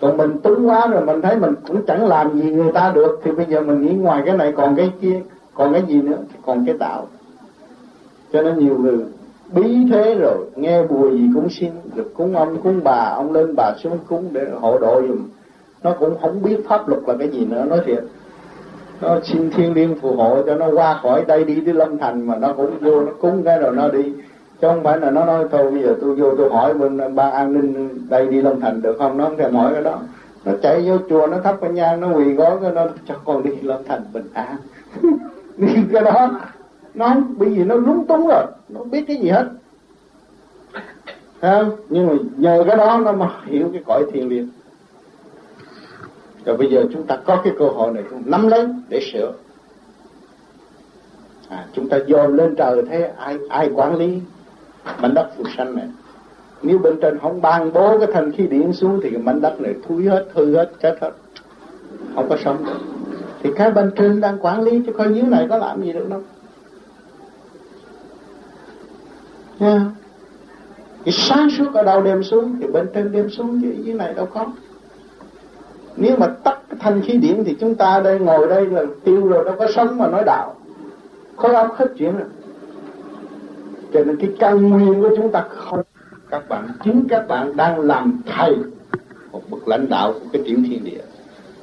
Còn 0.00 0.16
mình 0.16 0.38
túng 0.42 0.68
quá 0.68 0.86
rồi, 0.86 1.06
mình 1.06 1.22
thấy 1.22 1.36
mình 1.36 1.54
cũng 1.68 1.86
chẳng 1.86 2.06
làm 2.06 2.40
gì 2.40 2.50
người 2.50 2.72
ta 2.72 2.92
được, 2.94 3.20
thì 3.24 3.30
bây 3.32 3.46
giờ 3.46 3.60
mình 3.60 3.80
nghĩ 3.80 3.92
ngoài 3.92 4.22
cái 4.26 4.36
này 4.36 4.52
còn 4.56 4.76
cái 4.76 4.92
kia, 5.00 5.20
còn 5.54 5.72
cái 5.72 5.82
gì 5.88 6.02
nữa 6.02 6.18
còn 6.46 6.66
cái 6.66 6.74
đạo. 6.78 7.06
Cho 8.32 8.42
nên 8.42 8.58
nhiều 8.58 8.78
người 8.78 8.98
bí 9.52 9.86
thế 9.92 10.14
rồi, 10.20 10.50
nghe 10.56 10.82
bùa 10.82 11.10
gì 11.10 11.28
cũng 11.34 11.48
xin 11.50 11.72
được 11.94 12.14
cúng 12.14 12.36
ông, 12.36 12.62
cúng 12.62 12.80
bà, 12.84 13.12
ông 13.16 13.32
lên 13.32 13.54
bà 13.56 13.72
xuống 13.82 13.98
cúng 14.08 14.28
để 14.32 14.46
hộ 14.60 14.78
độ 14.78 15.02
dùm 15.08 15.28
nó 15.82 15.92
cũng 16.00 16.18
không 16.20 16.42
biết 16.42 16.56
pháp 16.68 16.88
luật 16.88 17.02
là 17.06 17.14
cái 17.18 17.28
gì 17.28 17.44
nữa, 17.44 17.64
nói 17.64 17.80
thiệt. 17.86 18.04
Nó 19.00 19.20
xin 19.24 19.50
thiên 19.50 19.74
liên 19.74 19.94
phù 20.00 20.16
hộ 20.16 20.42
cho 20.46 20.54
nó 20.54 20.66
qua 20.74 21.00
khỏi 21.02 21.24
đây 21.28 21.44
đi 21.44 21.62
tới 21.64 21.74
lâm 21.74 21.98
thành 21.98 22.26
mà 22.26 22.36
nó 22.36 22.52
cũng 22.52 22.78
vô, 22.80 23.00
nó 23.00 23.12
cúng 23.20 23.42
cái 23.44 23.58
rồi 23.58 23.76
nó 23.76 23.88
đi. 23.88 24.12
Chứ 24.60 24.68
không 24.68 24.82
phải 24.82 24.98
là 24.98 25.10
nó 25.10 25.24
nói, 25.24 25.44
thôi, 25.50 25.70
bây 25.70 25.82
giờ 25.82 25.94
tôi 26.00 26.14
vô 26.14 26.34
tôi 26.36 26.50
hỏi 26.50 26.74
bên 26.74 27.14
ban 27.14 27.32
an 27.32 27.52
ninh 27.52 27.88
đây 28.08 28.26
đi 28.26 28.42
lâm 28.42 28.60
thành 28.60 28.82
được 28.82 28.96
không? 28.98 29.18
Nó 29.18 29.24
không 29.24 29.36
thèm 29.36 29.54
hỏi 29.54 29.72
cái 29.72 29.82
đó. 29.82 29.98
Nó 30.44 30.52
chạy 30.62 30.82
vô 30.88 30.96
chùa, 31.08 31.26
nó 31.26 31.38
thắp 31.44 31.56
cái 31.60 31.70
nhang, 31.70 32.00
nó 32.00 32.08
quỳ 32.12 32.32
gói 32.32 32.56
cái 32.62 32.70
nó 32.70 32.86
cho 33.08 33.14
con 33.24 33.42
đi 33.42 33.50
lâm 33.62 33.84
thành 33.88 34.02
bình 34.12 34.28
an. 34.32 34.56
Cái 35.92 36.02
đó, 36.02 36.40
nó 36.94 37.14
bởi 37.36 37.48
vì 37.48 37.64
nó 37.64 37.74
lúng 37.74 38.06
túng 38.06 38.26
rồi, 38.26 38.44
nó 38.68 38.80
biết 38.84 39.04
cái 39.06 39.16
gì 39.16 39.28
hết. 39.28 39.48
Không? 41.40 41.70
Nhưng 41.88 42.06
mà 42.06 42.14
nhờ 42.36 42.64
cái 42.66 42.76
đó 42.76 43.00
nó 43.04 43.12
mà 43.12 43.30
hiểu 43.44 43.68
cái 43.72 43.82
cõi 43.86 44.04
thiên 44.12 44.28
liền 44.28 44.48
rồi 46.44 46.56
bây 46.56 46.70
giờ 46.70 46.84
chúng 46.92 47.06
ta 47.06 47.16
có 47.16 47.40
cái 47.44 47.52
cơ 47.58 47.64
hội 47.64 47.92
này 47.92 48.04
chúng 48.10 48.22
nắm 48.26 48.48
lấy 48.48 48.66
để 48.88 49.00
sửa. 49.12 49.32
À, 51.48 51.66
chúng 51.72 51.88
ta 51.88 51.98
dồn 52.06 52.34
lên 52.34 52.54
trời 52.56 52.82
thế 52.90 53.12
ai 53.18 53.38
ai 53.48 53.70
quản 53.74 53.96
lý? 53.96 54.18
Mảnh 55.02 55.14
đất 55.14 55.30
phù 55.36 55.44
sanh 55.56 55.76
này. 55.76 55.88
Nếu 56.62 56.78
bên 56.78 57.00
trên 57.02 57.18
không 57.18 57.40
ban 57.40 57.72
bố 57.72 57.98
cái 57.98 58.08
thanh 58.12 58.32
khí 58.32 58.46
điện 58.46 58.72
xuống 58.72 59.00
thì 59.02 59.10
cái 59.10 59.18
mảnh 59.18 59.40
đất 59.40 59.60
này 59.60 59.74
thui 59.88 60.04
hết 60.04 60.26
hư 60.34 60.56
hết 60.56 60.70
chết 60.82 60.96
hết. 61.00 61.10
Không 62.14 62.28
có 62.28 62.36
sống 62.44 62.64
được. 62.64 62.80
Thì 63.42 63.50
cái 63.56 63.70
bên 63.70 63.90
trên 63.96 64.20
đang 64.20 64.38
quản 64.40 64.62
lý 64.62 64.82
chứ 64.86 64.92
coi 64.92 65.14
dưới 65.14 65.22
này 65.22 65.46
có 65.50 65.58
làm 65.58 65.82
gì 65.82 65.92
được 65.92 66.08
đâu. 66.10 66.22
Nha. 69.58 69.90
Cái 71.04 71.12
sáng 71.12 71.50
suốt 71.50 71.74
ở 71.74 71.82
đâu 71.82 72.02
đem 72.02 72.22
xuống 72.22 72.56
thì 72.60 72.66
bên 72.66 72.86
trên 72.94 73.12
đem 73.12 73.30
xuống 73.30 73.60
chứ 73.62 73.74
dưới 73.82 73.94
này 73.94 74.14
đâu 74.14 74.26
có 74.26 74.46
nếu 76.00 76.16
mà 76.16 76.26
tắt 76.26 76.58
cái 76.68 76.78
thanh 76.80 77.02
khí 77.02 77.18
điển 77.18 77.44
thì 77.44 77.56
chúng 77.60 77.74
ta 77.74 78.00
đây 78.04 78.18
ngồi 78.18 78.48
đây 78.48 78.66
là 78.66 78.82
tiêu 79.04 79.28
rồi 79.28 79.44
đâu 79.44 79.54
có 79.58 79.66
sống 79.74 79.98
mà 79.98 80.08
nói 80.08 80.22
đạo. 80.26 80.54
Khối 81.36 81.54
óc 81.54 81.74
hết 81.76 81.86
chuyện 81.98 82.16
rồi. 82.16 82.28
Cho 83.92 84.04
nên 84.04 84.16
cái 84.16 84.30
căn 84.38 84.68
nguyên 84.68 85.02
của 85.02 85.10
chúng 85.16 85.32
ta 85.32 85.44
không 85.48 85.82
các 86.30 86.48
bạn, 86.48 86.68
chính 86.84 87.04
các 87.08 87.28
bạn 87.28 87.56
đang 87.56 87.80
làm 87.80 88.20
thầy 88.26 88.56
một 89.32 89.42
bậc 89.50 89.68
lãnh 89.68 89.88
đạo 89.88 90.12
của 90.12 90.26
cái 90.32 90.42
tiểu 90.44 90.58
thiên 90.66 90.84
địa. 90.84 91.02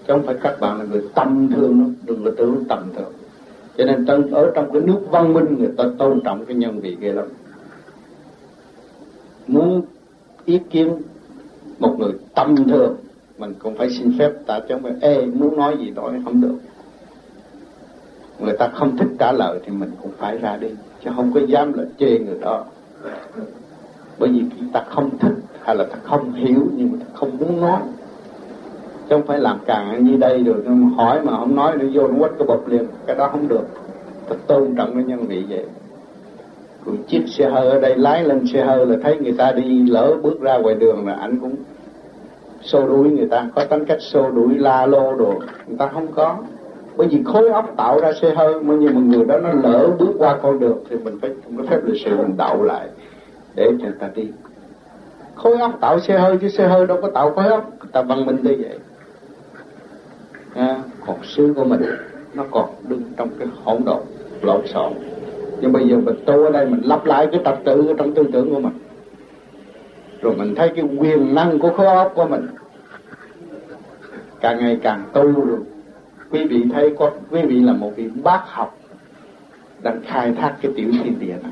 Chứ 0.08 0.13
không 0.13 0.26
phải 0.26 0.36
các 0.41 0.60
bạn 0.60 0.80
là 0.80 0.86
người 0.86 1.04
tầm 1.15 1.50
thường 1.56 1.80
đâu, 1.80 1.89
đừng 2.06 2.26
có 2.26 2.32
tưởng 2.38 2.63
tầm 2.69 2.84
thường. 2.95 3.13
Cho 3.78 3.86
nên 3.86 4.06
trong 4.06 4.34
ở 4.34 4.52
trong 4.56 4.71
cái 4.73 4.82
nước 4.82 5.00
văn 5.10 5.34
minh 5.34 5.56
người 5.60 5.71
ta 5.78 5.84
tôn 5.97 6.21
trọng 6.23 6.45
cái 6.45 6.56
nhân 6.56 6.80
vị 6.80 6.97
ghê 7.00 7.12
lắm. 7.13 7.26
Muốn 9.47 9.82
ý 10.45 10.60
kiến 10.69 11.02
một 11.80 11.95
người 12.00 12.12
tầm 12.36 12.56
thường 12.69 12.95
mình 13.38 13.54
cũng 13.60 13.76
phải 13.76 13.89
xin 13.89 14.17
phép 14.19 14.32
ta 14.45 14.60
chứ 14.60 14.76
không 14.76 14.84
phải 14.84 14.93
ê, 15.02 15.26
muốn 15.26 15.58
nói 15.58 15.78
gì 15.80 15.91
nói 15.91 16.12
không 16.23 16.41
được. 16.41 16.56
Người 18.39 18.58
ta 18.60 18.67
không 18.67 18.97
thích 18.97 19.08
trả 19.19 19.32
lời 19.32 19.60
thì 19.65 19.71
mình 19.71 19.91
cũng 20.02 20.12
phải 20.17 20.38
ra 20.38 20.58
đi, 20.58 20.67
chứ 21.04 21.12
không 21.15 21.32
có 21.34 21.39
dám 21.47 21.73
là 21.73 21.84
chê 22.00 22.19
người 22.19 22.38
đó. 22.41 22.65
Bởi 24.19 24.30
vì 24.30 24.43
ta 24.73 24.84
không 24.89 25.10
thích 25.19 25.36
hay 25.62 25.76
là 25.76 25.84
ta 25.84 25.95
không 26.04 26.34
hiểu 26.34 26.67
nhưng 26.76 26.91
mà 26.91 26.97
ta 27.00 27.06
không 27.13 27.38
muốn 27.38 27.62
nói, 27.62 27.80
chứ 29.10 29.15
không 29.15 29.28
phải 29.28 29.39
làm 29.39 29.60
càng 29.65 30.06
như 30.06 30.17
đây 30.17 30.43
rồi 30.43 30.63
hỏi 30.97 31.21
mà 31.23 31.38
không 31.38 31.56
nói 31.56 31.78
nó 31.78 31.86
vô 31.93 32.08
nó 32.08 32.19
quất 32.19 32.32
cái 32.39 32.47
bột 32.47 32.63
liền, 32.67 32.88
cái 33.06 33.15
đó 33.15 33.30
không 33.32 33.47
được. 33.47 33.67
Ta 34.30 34.36
tôn 34.47 34.76
trọng 34.76 34.93
cái 34.93 35.04
nhân 35.04 35.28
vị 35.28 35.45
vậy. 35.50 35.65
Rồi 36.86 36.97
chiếc 37.08 37.23
xe 37.28 37.50
hơi 37.50 37.69
ở 37.69 37.80
đây, 37.80 37.97
lái 37.97 38.23
lên 38.23 38.47
xe 38.54 38.65
hơi 38.65 38.86
là 38.86 38.95
thấy 39.04 39.17
người 39.17 39.34
ta 39.38 39.52
đi 39.52 39.84
lỡ 39.89 40.15
bước 40.21 40.41
ra 40.41 40.58
ngoài 40.58 40.76
đường 40.76 41.08
là 41.08 41.13
anh 41.13 41.39
cũng 41.39 41.56
xô 42.67 42.88
đuổi 42.88 43.10
người 43.10 43.27
ta. 43.27 43.49
Có 43.56 43.65
tính 43.65 43.86
cách 43.86 44.01
xô 44.01 44.32
đuổi 44.32 44.58
la 44.58 44.86
lô 44.86 45.15
đồ. 45.15 45.34
Người 45.67 45.77
ta 45.77 45.89
không 45.93 46.08
có. 46.15 46.38
Bởi 46.97 47.08
vì 47.08 47.23
khối 47.25 47.49
óc 47.49 47.73
tạo 47.77 47.99
ra 48.01 48.12
xe 48.21 48.34
hơi 48.36 48.62
mà 48.62 48.75
như 48.75 48.89
một 48.89 49.01
người 49.01 49.25
đó 49.25 49.38
nó 49.38 49.49
lỡ 49.53 49.88
bước 49.99 50.13
qua 50.17 50.38
con 50.41 50.60
đường 50.60 50.77
thì 50.89 50.97
mình 50.97 51.17
phải 51.21 51.32
có 51.58 51.63
phép 51.69 51.80
lịch 51.84 52.01
sự 52.06 52.17
mình 52.17 52.38
đậu 52.38 52.63
lại 52.63 52.88
để 53.56 53.65
cho 53.65 53.86
người 53.86 53.97
ta 53.99 54.10
đi. 54.15 54.27
Khối 55.36 55.58
óc 55.58 55.71
tạo 55.82 55.99
xe 55.99 56.17
hơi 56.17 56.38
chứ 56.38 56.49
xe 56.49 56.67
hơi 56.67 56.88
đâu 56.88 56.97
có 57.01 57.10
tạo 57.13 57.32
khối 57.32 57.47
óc. 57.47 57.69
Người 57.80 57.89
ta 57.91 58.01
văn 58.01 58.25
minh 58.25 58.38
như 58.43 58.56
vậy. 58.60 58.80
À, 60.53 60.77
còn 61.08 61.15
xứ 61.23 61.53
của 61.56 61.63
mình 61.63 61.82
nó 62.34 62.43
còn 62.51 62.69
đứng 62.88 63.01
trong 63.17 63.30
cái 63.39 63.47
hỗn 63.63 63.82
độn 63.86 64.01
lộn 64.41 64.67
xộn. 64.67 64.93
Nhưng 65.62 65.71
bây 65.71 65.88
giờ 65.88 65.95
mình 65.95 66.15
tu 66.25 66.43
ở 66.43 66.51
đây 66.51 66.65
mình 66.65 66.82
lắp 66.84 67.06
lại 67.06 67.27
cái 67.32 67.41
tập 67.43 67.60
tự 67.65 67.93
trong 67.97 68.13
tư 68.13 68.23
tưởng 68.34 68.53
của 68.53 68.60
mình 68.60 68.73
rồi 70.21 70.36
mình 70.36 70.56
thấy 70.56 70.71
cái 70.75 70.86
quyền 70.97 71.36
năng 71.36 71.60
của 71.60 71.73
khối 71.77 71.88
óc 71.88 72.12
của 72.15 72.25
mình 72.25 72.47
càng 74.41 74.60
ngày 74.60 74.80
càng 74.84 75.03
tu 75.13 75.32
rồi. 75.32 75.60
Quý 76.32 76.45
vị 76.45 76.63
thấy 76.73 76.95
có, 76.99 77.12
quý 77.30 77.41
vị 77.41 77.60
là 77.60 77.73
một 77.73 77.91
vị 77.95 78.08
bác 78.23 78.41
học 78.45 78.77
đang 79.82 80.01
khai 80.06 80.34
thác 80.34 80.56
cái 80.62 80.71
tiểu 80.75 80.91
thiên 81.03 81.19
địa 81.19 81.36
này. 81.43 81.51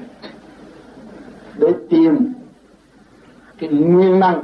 Để 1.57 1.73
tìm 1.89 2.33
cái 3.59 3.69
nguyên 3.69 4.19
năng, 4.19 4.43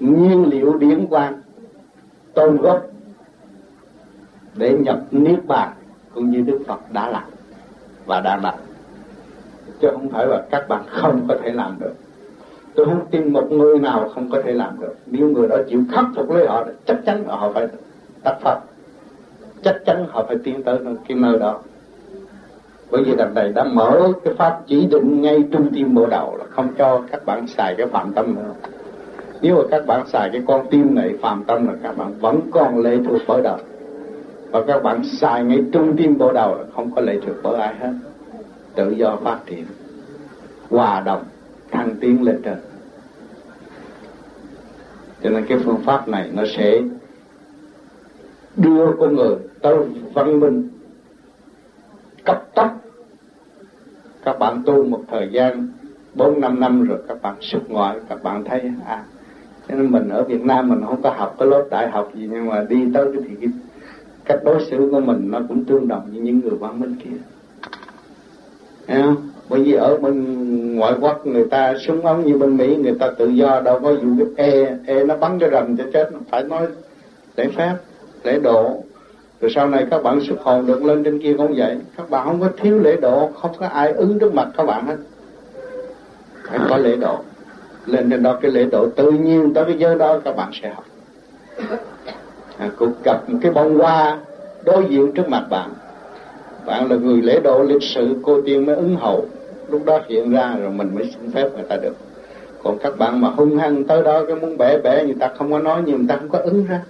nguyên 0.00 0.50
liệu 0.50 0.78
điển 0.78 1.06
quang, 1.06 1.42
tôn 2.34 2.56
gốc 2.56 2.86
để 4.54 4.78
nhập 4.78 5.00
niết 5.10 5.46
bàn 5.46 5.72
cũng 6.14 6.30
như 6.30 6.40
Đức 6.40 6.60
Phật 6.66 6.92
đã 6.92 7.08
làm 7.08 7.24
và 8.06 8.20
đã 8.20 8.36
làm 8.36 8.54
chứ 9.80 9.88
không 9.92 10.08
phải 10.08 10.26
là 10.26 10.42
các 10.50 10.68
bạn 10.68 10.82
không 10.88 11.24
có 11.28 11.36
thể 11.42 11.52
làm 11.52 11.76
được. 11.80 11.92
Tôi 12.74 12.86
không 12.86 13.06
tin 13.10 13.32
một 13.32 13.52
người 13.52 13.78
nào 13.78 14.08
không 14.14 14.30
có 14.30 14.42
thể 14.42 14.52
làm 14.52 14.80
được. 14.80 14.94
Nếu 15.06 15.28
người 15.28 15.48
đó 15.48 15.56
chịu 15.68 15.84
khắc 15.92 16.04
phục 16.16 16.30
lấy 16.30 16.46
họ 16.46 16.64
chắc 16.86 16.96
chắn 17.06 17.24
họ 17.26 17.52
phải 17.54 17.68
đắc 18.24 18.36
Phật. 18.40 18.58
Chắc 19.62 19.76
chắn 19.86 20.06
họ 20.10 20.24
phải 20.28 20.36
tiến 20.44 20.62
tới 20.62 20.78
cái 21.08 21.18
nơi 21.18 21.38
đó. 21.38 21.58
Bởi 22.90 23.04
vì 23.04 23.16
đằng 23.16 23.34
này 23.34 23.52
đã 23.54 23.64
mở 23.64 24.12
cái 24.24 24.34
pháp 24.34 24.60
chỉ 24.66 24.86
định 24.86 25.22
ngay 25.22 25.44
trung 25.52 25.68
tim 25.74 25.94
bộ 25.94 26.06
đầu 26.06 26.36
là 26.38 26.44
không 26.50 26.68
cho 26.78 27.02
các 27.10 27.26
bạn 27.26 27.46
xài 27.46 27.74
cái 27.78 27.86
phạm 27.86 28.12
tâm 28.12 28.34
nữa. 28.34 28.54
Nếu 29.42 29.56
mà 29.56 29.62
các 29.70 29.86
bạn 29.86 30.06
xài 30.06 30.30
cái 30.32 30.42
con 30.46 30.66
tim 30.70 30.94
này, 30.94 31.14
phạm 31.22 31.44
tâm 31.44 31.66
là 31.66 31.72
các 31.82 31.96
bạn 31.96 32.12
vẫn 32.20 32.40
còn 32.50 32.78
lệ 32.78 32.98
thuộc 33.08 33.20
bởi 33.28 33.42
đời. 33.42 33.62
Và 34.50 34.62
các 34.66 34.82
bạn 34.82 35.04
xài 35.04 35.44
ngay 35.44 35.64
trung 35.72 35.96
tim 35.96 36.18
bộ 36.18 36.32
đầu 36.32 36.54
là 36.54 36.64
không 36.74 36.90
có 36.94 37.00
lệ 37.02 37.18
thuộc 37.26 37.36
bởi 37.42 37.60
ai 37.60 37.74
hết 37.80 37.92
tự 38.74 38.90
do 38.90 39.16
phát 39.16 39.38
triển. 39.46 39.64
Hòa 40.70 41.00
đồng, 41.00 41.24
thăng 41.70 41.96
tiến 42.00 42.22
lên 42.22 42.42
trên. 42.44 42.56
Cho 45.22 45.30
nên 45.30 45.46
cái 45.46 45.58
phương 45.64 45.82
pháp 45.84 46.08
này 46.08 46.30
nó 46.32 46.42
sẽ 46.56 46.80
đưa 48.56 48.86
con 48.98 49.16
người 49.16 49.36
tới 49.62 49.76
văn 50.14 50.40
minh 50.40 50.68
cấp 52.24 52.44
tốc. 52.54 52.80
Các 54.24 54.38
bạn 54.38 54.62
tu 54.66 54.84
một 54.84 55.00
thời 55.10 55.28
gian 55.32 55.68
bốn 56.14 56.40
năm 56.40 56.60
năm 56.60 56.84
rồi 56.84 56.98
các 57.08 57.22
bạn 57.22 57.34
xuất 57.40 57.70
ngoại, 57.70 57.98
các 58.08 58.22
bạn 58.22 58.44
thấy 58.44 58.72
à 58.86 59.04
cho 59.68 59.76
nên 59.76 59.92
mình 59.92 60.08
ở 60.08 60.24
Việt 60.24 60.42
Nam 60.42 60.68
mình 60.68 60.80
không 60.86 61.02
có 61.02 61.10
học 61.10 61.36
cái 61.38 61.48
lớp 61.48 61.66
đại 61.70 61.90
học 61.90 62.10
gì, 62.14 62.28
nhưng 62.30 62.46
mà 62.46 62.64
đi 62.68 62.76
tới 62.94 63.06
cái 63.12 63.22
thì 63.28 63.34
cái 63.40 63.50
cách 64.24 64.38
đối 64.44 64.64
xử 64.70 64.88
của 64.92 65.00
mình 65.00 65.30
nó 65.30 65.40
cũng 65.48 65.64
tương 65.64 65.88
đồng 65.88 66.12
như 66.12 66.20
những 66.20 66.40
người 66.40 66.58
văn 66.58 66.80
minh 66.80 66.96
kia. 67.04 67.16
Không? 68.90 69.16
bởi 69.48 69.62
vì 69.62 69.72
ở 69.72 69.96
bên 69.96 70.74
ngoại 70.76 70.94
quốc 71.00 71.26
người 71.26 71.44
ta 71.44 71.74
súng 71.78 72.06
ống 72.06 72.26
như 72.26 72.38
bên 72.38 72.56
Mỹ 72.56 72.76
người 72.76 72.94
ta 73.00 73.10
tự 73.18 73.28
do 73.28 73.60
đâu 73.60 73.80
có 73.82 73.94
vụ 73.94 74.24
cái 74.36 74.50
e 74.50 74.76
e 74.86 75.04
nó 75.04 75.16
bắn 75.16 75.38
cho 75.38 75.50
rầm 75.50 75.76
cho 75.76 75.84
chết 75.92 76.10
phải 76.30 76.44
nói 76.44 76.66
lễ 77.36 77.48
phép 77.56 77.74
lễ 78.24 78.38
độ. 78.38 78.82
Rồi 79.40 79.50
sau 79.54 79.68
này 79.68 79.86
các 79.90 80.02
bạn 80.02 80.20
xuất 80.20 80.40
hồn 80.40 80.66
được 80.66 80.84
lên 80.84 81.04
trên 81.04 81.18
kia 81.22 81.34
cũng 81.38 81.54
vậy. 81.56 81.76
Các 81.96 82.10
bạn 82.10 82.26
không 82.26 82.40
có 82.40 82.48
thiếu 82.56 82.78
lễ 82.78 82.96
độ 82.96 83.30
không 83.40 83.50
có 83.58 83.66
ai 83.66 83.92
ứng 83.92 84.18
trước 84.18 84.34
mặt 84.34 84.48
các 84.56 84.66
bạn 84.66 84.86
hết. 84.86 84.96
Phải 86.48 86.58
có 86.68 86.76
lễ 86.76 86.96
độ. 86.96 87.18
Lên 87.86 88.10
trên 88.10 88.22
đó 88.22 88.38
cái 88.42 88.50
lễ 88.50 88.64
độ 88.72 88.88
tự 88.96 89.10
nhiên 89.10 89.54
tới 89.54 89.64
cái 89.64 89.78
giới 89.78 89.96
đó 89.96 90.18
các 90.24 90.36
bạn 90.36 90.50
sẽ 90.62 90.68
học. 90.74 90.84
À, 92.58 92.70
cũng 92.76 92.92
gặp 93.04 93.30
một 93.30 93.38
cái 93.42 93.52
bông 93.52 93.78
hoa 93.78 94.18
đối 94.64 94.84
diện 94.88 95.12
trước 95.12 95.28
mặt 95.28 95.46
bạn 95.50 95.70
bạn 96.66 96.90
là 96.90 96.96
người 96.96 97.22
lễ 97.22 97.40
độ 97.40 97.62
lịch 97.62 97.82
sự 97.82 98.16
cô 98.22 98.40
tiên 98.40 98.66
mới 98.66 98.76
ứng 98.76 98.96
hậu. 98.96 99.26
Lúc 99.70 99.84
đó 99.84 100.00
hiện 100.08 100.30
ra 100.30 100.56
rồi 100.60 100.70
mình 100.70 100.94
mới 100.94 101.04
xin 101.04 101.30
phép 101.30 101.48
người 101.54 101.64
ta 101.68 101.76
được. 101.76 101.96
Còn 102.62 102.78
các 102.78 102.98
bạn 102.98 103.20
mà 103.20 103.28
hung 103.28 103.56
hăng 103.56 103.84
tới 103.84 104.02
đó 104.02 104.24
cái 104.24 104.36
muốn 104.36 104.56
bẻ 104.58 104.78
bẻ 104.78 105.04
người 105.04 105.16
ta 105.20 105.28
không 105.38 105.52
có 105.52 105.58
nói 105.58 105.82
nhưng 105.86 105.96
người 105.96 106.06
ta 106.08 106.16
không 106.16 106.28
có 106.28 106.38
ứng 106.38 106.66
ra. 106.66 106.82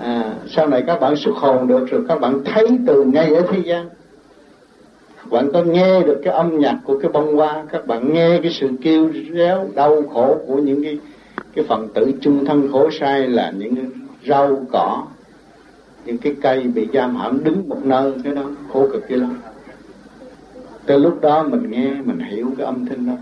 À, 0.00 0.34
sau 0.48 0.66
này 0.66 0.82
các 0.86 1.00
bạn 1.00 1.16
xuất 1.16 1.36
hồn 1.36 1.68
được 1.68 1.86
rồi 1.90 2.02
các 2.08 2.20
bạn 2.20 2.44
thấy 2.44 2.66
từ 2.86 3.04
ngay 3.04 3.34
ở 3.34 3.42
thế 3.50 3.58
gian. 3.64 3.88
Bạn 5.30 5.52
có 5.52 5.62
nghe 5.62 6.02
được 6.02 6.20
cái 6.24 6.34
âm 6.34 6.58
nhạc 6.58 6.78
của 6.84 6.98
cái 6.98 7.10
bông 7.12 7.36
hoa 7.36 7.64
các 7.72 7.86
bạn 7.86 8.12
nghe 8.12 8.38
cái 8.42 8.52
sự 8.52 8.68
kêu 8.82 9.10
réo 9.34 9.66
đau 9.74 10.02
khổ 10.14 10.36
của 10.46 10.56
những 10.56 10.82
cái 10.82 10.98
cái 11.54 11.64
phần 11.68 11.88
tử 11.94 12.12
chung 12.20 12.44
thân 12.46 12.68
khổ 12.72 12.90
sai 13.00 13.28
là 13.28 13.52
những 13.58 13.74
rau 14.26 14.66
cỏ 14.72 15.06
những 16.04 16.18
cái 16.18 16.34
cây 16.42 16.60
bị 16.60 16.88
giam 16.94 17.16
hãm 17.16 17.44
đứng 17.44 17.68
một 17.68 17.84
nơi, 17.84 18.12
cái 18.24 18.34
đó 18.34 18.42
khổ 18.72 18.88
cực 18.92 19.08
kia 19.08 19.16
lắm. 19.16 19.38
Tới 20.86 20.98
lúc 20.98 21.20
đó 21.20 21.42
mình 21.42 21.70
nghe, 21.70 21.90
mình 22.04 22.18
hiểu 22.18 22.50
cái 22.58 22.66
âm 22.66 22.86
thanh 22.86 23.06
đó. 23.06 23.12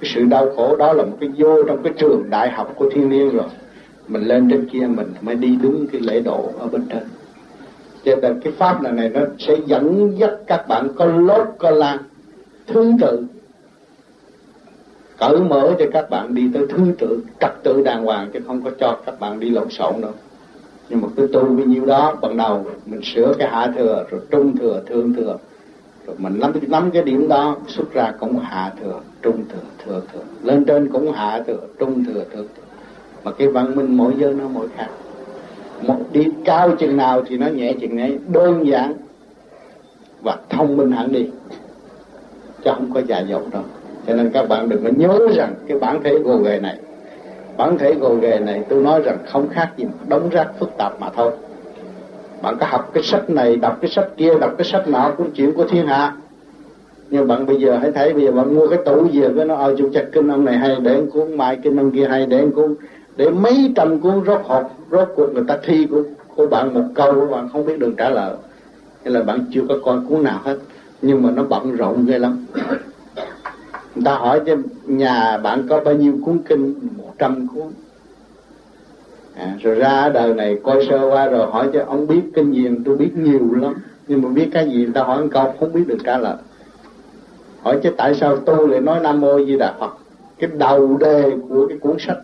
Cái 0.00 0.10
sự 0.14 0.24
đau 0.24 0.50
khổ 0.56 0.76
đó 0.76 0.92
là 0.92 1.04
một 1.04 1.16
cái 1.20 1.30
vô 1.36 1.62
trong 1.62 1.82
cái 1.82 1.92
trường 1.96 2.30
đại 2.30 2.50
học 2.50 2.72
của 2.76 2.90
thiên 2.90 3.08
niên 3.08 3.30
rồi. 3.30 3.46
Mình 4.08 4.22
lên 4.22 4.50
trên 4.50 4.68
kia 4.68 4.86
mình 4.88 5.12
mới 5.20 5.34
đi 5.34 5.58
đúng 5.62 5.86
cái 5.86 6.00
lễ 6.00 6.20
độ 6.20 6.50
ở 6.58 6.66
bên 6.66 6.86
trên. 6.88 7.02
Cho 8.04 8.16
nên 8.16 8.40
cái 8.40 8.52
pháp 8.52 8.82
này 8.82 8.92
này 8.92 9.08
nó 9.08 9.20
sẽ 9.38 9.56
dẫn 9.66 10.12
dắt 10.18 10.30
các 10.46 10.68
bạn 10.68 10.88
có 10.96 11.04
lốt, 11.04 11.48
có 11.58 11.70
lan 11.70 11.98
thứ 12.66 12.92
tự. 13.00 13.26
Cởi 15.18 15.38
mở 15.38 15.74
cho 15.78 15.84
các 15.92 16.10
bạn 16.10 16.34
đi 16.34 16.50
tới 16.54 16.66
thứ 16.68 16.78
tự, 16.98 17.20
trật 17.40 17.52
tự 17.62 17.82
đàng 17.82 18.04
hoàng 18.04 18.30
chứ 18.32 18.40
không 18.46 18.62
có 18.62 18.70
cho 18.80 18.98
các 19.06 19.20
bạn 19.20 19.40
đi 19.40 19.50
lộn 19.50 19.70
xộn 19.70 20.00
đâu 20.00 20.12
nhưng 20.88 21.00
mà 21.00 21.08
cứ 21.16 21.28
tu 21.32 21.44
bấy 21.44 21.66
nhiêu 21.66 21.86
đó, 21.86 22.16
ban 22.22 22.36
đầu 22.36 22.64
mình 22.86 23.00
sửa 23.02 23.34
cái 23.38 23.48
hạ 23.48 23.72
thừa, 23.76 24.04
rồi 24.10 24.20
trung 24.30 24.56
thừa, 24.56 24.82
thượng 24.86 25.14
thừa. 25.14 25.38
Rồi 26.06 26.16
mình 26.18 26.40
nắm 26.40 26.52
nắm 26.68 26.90
cái 26.90 27.02
điểm 27.02 27.28
đó, 27.28 27.56
xuất 27.66 27.92
ra 27.92 28.12
cũng 28.20 28.38
hạ 28.38 28.72
thừa, 28.80 29.00
trung 29.22 29.44
thừa 29.48 29.84
thừa 29.84 30.00
thừa. 30.12 30.20
Lên 30.42 30.64
trên 30.64 30.88
cũng 30.92 31.12
hạ 31.12 31.42
thừa, 31.46 31.60
trung 31.78 32.04
thừa, 32.04 32.24
thượng 32.32 32.46
thừa. 32.56 32.62
Mà 33.24 33.32
cái 33.32 33.48
văn 33.48 33.76
minh 33.76 33.96
mỗi 33.96 34.12
giới 34.18 34.34
nó 34.34 34.48
mỗi 34.48 34.68
khác. 34.76 34.88
Một 35.82 36.00
đi 36.12 36.24
cao 36.44 36.76
chừng 36.78 36.96
nào 36.96 37.22
thì 37.26 37.36
nó 37.36 37.46
nhẹ 37.46 37.72
chừng 37.80 38.00
ấy, 38.00 38.18
đơn 38.32 38.66
giản 38.66 38.94
và 40.22 40.36
thông 40.50 40.76
minh 40.76 40.90
hẳn 40.90 41.12
đi. 41.12 41.30
Chứ 42.64 42.70
không 42.74 42.90
có 42.94 43.00
dài 43.00 43.24
dột 43.28 43.42
đâu. 43.52 43.62
Cho 44.06 44.16
nên 44.16 44.30
các 44.30 44.48
bạn 44.48 44.68
đừng 44.68 44.84
có 44.84 44.90
nhớ 44.96 45.18
rằng 45.34 45.54
cái 45.66 45.78
bản 45.78 46.02
thể 46.04 46.18
của 46.24 46.36
người 46.36 46.60
này 46.60 46.78
bản 47.56 47.78
thể 47.78 47.94
gồ 47.94 48.14
ghề 48.14 48.38
này, 48.38 48.62
tôi 48.68 48.82
nói 48.82 49.00
rằng 49.04 49.18
không 49.26 49.48
khác 49.48 49.70
gì 49.76 49.84
đống 50.08 50.28
rác 50.28 50.48
phức 50.58 50.70
tạp 50.78 51.00
mà 51.00 51.10
thôi. 51.16 51.32
Bạn 52.42 52.56
có 52.60 52.66
học 52.68 52.90
cái 52.94 53.02
sách 53.02 53.30
này, 53.30 53.56
đọc 53.56 53.78
cái 53.80 53.90
sách 53.90 54.08
kia, 54.16 54.30
đọc 54.40 54.54
cái 54.58 54.64
sách 54.64 54.88
nào 54.88 55.14
cũng 55.16 55.30
chuyện 55.30 55.52
của 55.52 55.64
thiên 55.64 55.86
hạ. 55.86 56.12
Nhưng 57.10 57.28
bạn 57.28 57.46
bây 57.46 57.56
giờ 57.56 57.78
hãy 57.80 57.92
thấy, 57.92 58.12
bây 58.12 58.24
giờ 58.24 58.32
bạn 58.32 58.54
mua 58.54 58.68
cái 58.68 58.78
tủ 58.84 59.08
về, 59.12 59.28
cái 59.36 59.44
nó 59.44 59.54
ở 59.54 59.74
chủ 59.78 59.90
chặt 59.94 60.04
kinh 60.12 60.28
ông 60.28 60.44
này 60.44 60.56
hay 60.56 60.76
để 60.82 61.02
cuốn, 61.12 61.36
mai 61.36 61.58
kinh 61.62 61.76
ông 61.76 61.90
kia 61.90 62.06
hay 62.10 62.26
để 62.26 62.46
cuốn. 62.54 62.74
Để 63.16 63.30
mấy 63.30 63.72
trăm 63.76 64.00
cuốn 64.00 64.24
rốt 64.26 64.40
hộp 64.44 64.70
rốt 64.90 65.08
cuộc 65.16 65.26
người 65.34 65.44
ta 65.48 65.58
thi 65.62 65.86
của 65.90 66.02
của 66.36 66.46
bạn 66.46 66.74
một 66.74 66.84
câu 66.94 67.14
của 67.14 67.26
bạn 67.26 67.48
không 67.52 67.66
biết 67.66 67.78
đường 67.78 67.96
trả 67.96 68.10
lời. 68.10 68.34
Hay 69.04 69.12
là 69.12 69.22
bạn 69.22 69.44
chưa 69.52 69.62
có 69.68 69.74
coi 69.84 69.98
cuốn 70.08 70.22
nào 70.22 70.40
hết, 70.44 70.56
nhưng 71.02 71.22
mà 71.22 71.30
nó 71.30 71.42
bận 71.42 71.76
rộn 71.76 72.06
ghê 72.06 72.18
lắm 72.18 72.46
người 74.04 74.12
ta 74.12 74.18
hỏi 74.18 74.40
cho 74.46 74.56
nhà 74.86 75.38
bạn 75.38 75.66
có 75.68 75.80
bao 75.80 75.94
nhiêu 75.94 76.18
cuốn 76.24 76.38
kinh? 76.48 76.74
Một 76.96 77.14
trăm 77.18 77.46
cuốn. 77.48 77.66
À, 79.34 79.56
rồi 79.62 79.74
ra 79.74 80.08
đời 80.08 80.34
này 80.34 80.58
coi 80.64 80.86
sơ 80.90 81.08
qua 81.10 81.26
rồi 81.26 81.46
hỏi 81.46 81.68
cho 81.72 81.84
ông 81.86 82.06
biết 82.06 82.22
kinh 82.34 82.52
gì 82.52 82.68
tôi 82.84 82.96
biết 82.96 83.10
nhiều 83.16 83.54
lắm. 83.54 83.74
Nhưng 84.08 84.22
mà 84.22 84.28
biết 84.28 84.48
cái 84.52 84.68
gì 84.70 84.76
người 84.76 84.92
ta 84.94 85.02
hỏi 85.02 85.22
một 85.22 85.28
câu 85.32 85.54
không 85.60 85.72
biết 85.72 85.84
được 85.86 85.98
trả 86.04 86.18
lời. 86.18 86.36
Hỏi 87.62 87.80
chứ 87.82 87.90
tại 87.96 88.14
sao 88.14 88.36
tôi 88.36 88.68
lại 88.68 88.80
nói 88.80 89.00
nam 89.00 89.20
mô 89.20 89.44
di 89.44 89.56
đà 89.56 89.74
phật? 89.80 89.96
Cái 90.38 90.50
đầu 90.58 90.96
đề 90.96 91.32
của 91.48 91.66
cái 91.68 91.78
cuốn 91.78 91.96
sách 91.98 92.18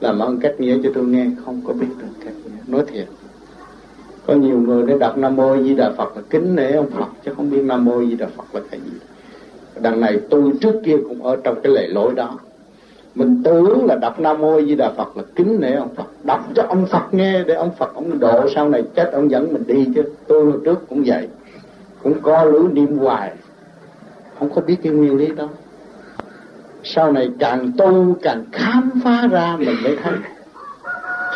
làm 0.00 0.18
ơn 0.18 0.40
cách 0.40 0.54
nghĩa 0.58 0.76
cho 0.82 0.90
tôi 0.94 1.04
nghe 1.04 1.26
không 1.44 1.60
có 1.66 1.72
biết 1.72 1.88
được 1.98 2.06
cách 2.24 2.34
nghĩa. 2.44 2.72
Nói 2.76 2.84
thiệt 2.86 3.06
có 4.26 4.34
nhiều 4.34 4.58
người 4.58 4.82
để 4.86 4.98
đọc 4.98 5.18
nam 5.18 5.36
mô 5.36 5.56
di 5.62 5.74
đà 5.74 5.92
phật 5.96 6.16
là 6.16 6.22
kính 6.30 6.56
nể 6.56 6.72
ông 6.72 6.90
phật 6.90 7.08
chứ 7.24 7.32
không 7.36 7.50
biết 7.50 7.62
nam 7.62 7.84
mô 7.84 8.04
di 8.04 8.16
đà 8.16 8.26
phật 8.36 8.54
là 8.54 8.60
cái 8.70 8.80
gì 8.80 8.98
đằng 9.80 10.00
này 10.00 10.20
tôi 10.30 10.52
trước 10.60 10.80
kia 10.84 10.96
cũng 11.08 11.22
ở 11.22 11.36
trong 11.36 11.60
cái 11.62 11.72
lệ 11.72 11.86
lối 11.86 12.14
đó. 12.14 12.38
Mình 13.14 13.42
tưởng 13.44 13.86
là 13.86 13.94
đọc 13.94 14.20
nam 14.20 14.40
mô 14.40 14.60
di 14.62 14.74
đà 14.74 14.90
phật 14.90 15.16
là 15.16 15.22
kính 15.36 15.60
nể 15.60 15.72
ông 15.72 15.94
phật, 15.94 16.06
đọc 16.24 16.40
cho 16.54 16.62
ông 16.68 16.86
phật 16.86 17.14
nghe 17.14 17.44
để 17.44 17.54
ông 17.54 17.70
phật 17.78 17.94
ông 17.94 18.18
độ 18.18 18.48
sau 18.54 18.68
này 18.68 18.82
chết 18.94 19.10
ông 19.12 19.30
dẫn 19.30 19.52
mình 19.52 19.64
đi 19.66 19.88
chứ. 19.94 20.02
Tôi 20.26 20.44
hồi 20.44 20.60
trước 20.64 20.88
cũng 20.88 21.02
vậy, 21.06 21.28
cũng 22.02 22.20
co 22.22 22.44
lưỡi 22.44 22.62
niệm 22.72 22.98
hoài, 22.98 23.32
không 24.38 24.50
có 24.54 24.60
biết 24.60 24.76
cái 24.82 24.92
nguyên 24.92 25.16
lý 25.16 25.26
đó. 25.26 25.48
Sau 26.82 27.12
này 27.12 27.30
càng 27.38 27.72
tu 27.78 28.16
càng 28.22 28.44
khám 28.52 28.90
phá 29.04 29.28
ra 29.30 29.56
mình 29.58 29.76
mới 29.84 29.96
thấy. 30.02 30.12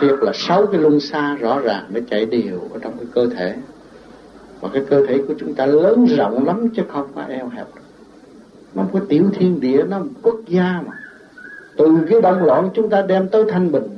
Thiệt 0.01 0.15
là 0.21 0.33
sáu 0.35 0.67
cái 0.67 0.81
luân 0.81 1.01
xa 1.01 1.37
rõ 1.41 1.61
ràng 1.61 1.85
nó 1.95 2.01
chạy 2.11 2.27
đều 2.27 2.61
ở 2.73 2.79
trong 2.83 2.93
cái 2.97 3.07
cơ 3.15 3.27
thể. 3.37 3.55
Và 4.61 4.69
cái 4.73 4.83
cơ 4.91 5.07
thể 5.07 5.19
của 5.29 5.35
chúng 5.39 5.55
ta 5.55 5.67
lớn 5.67 6.07
rộng 6.17 6.47
lắm 6.47 6.69
chứ 6.77 6.83
không 6.89 7.07
có 7.15 7.23
eo 7.29 7.49
hẹp 7.49 7.67
nó 8.75 8.83
một 8.83 8.91
cái 8.93 9.03
tiểu 9.09 9.31
thiên 9.35 9.61
địa 9.61 9.85
nó 9.89 9.99
một 9.99 10.11
quốc 10.23 10.37
gia 10.47 10.83
mà. 10.87 10.93
Từ 11.77 11.99
cái 12.11 12.21
động 12.21 12.45
loạn 12.45 12.71
chúng 12.75 12.91
ta 12.91 13.03
đem 13.03 13.29
tới 13.29 13.45
thanh 13.49 13.73
bình. 13.73 13.89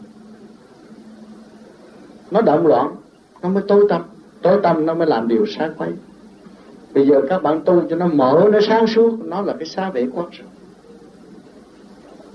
Nó 2.30 2.40
động 2.40 2.66
loạn, 2.66 2.96
nó 3.42 3.48
mới 3.48 3.62
tối 3.68 3.86
tâm 3.88 4.02
tối 4.42 4.60
tâm 4.62 4.86
nó 4.86 4.94
mới 4.94 5.06
làm 5.06 5.28
điều 5.28 5.46
sai 5.46 5.70
quấy. 5.78 5.90
Bây 6.94 7.06
giờ 7.06 7.20
các 7.28 7.42
bạn 7.42 7.60
tu 7.64 7.82
cho 7.90 7.96
nó 7.96 8.06
mở, 8.06 8.48
nó 8.52 8.58
sáng 8.68 8.86
suốt, 8.86 9.18
nó 9.24 9.40
là 9.40 9.54
cái 9.58 9.68
xa 9.68 9.90
vệ 9.90 10.06
quốc 10.14 10.28
rồi. 10.32 10.48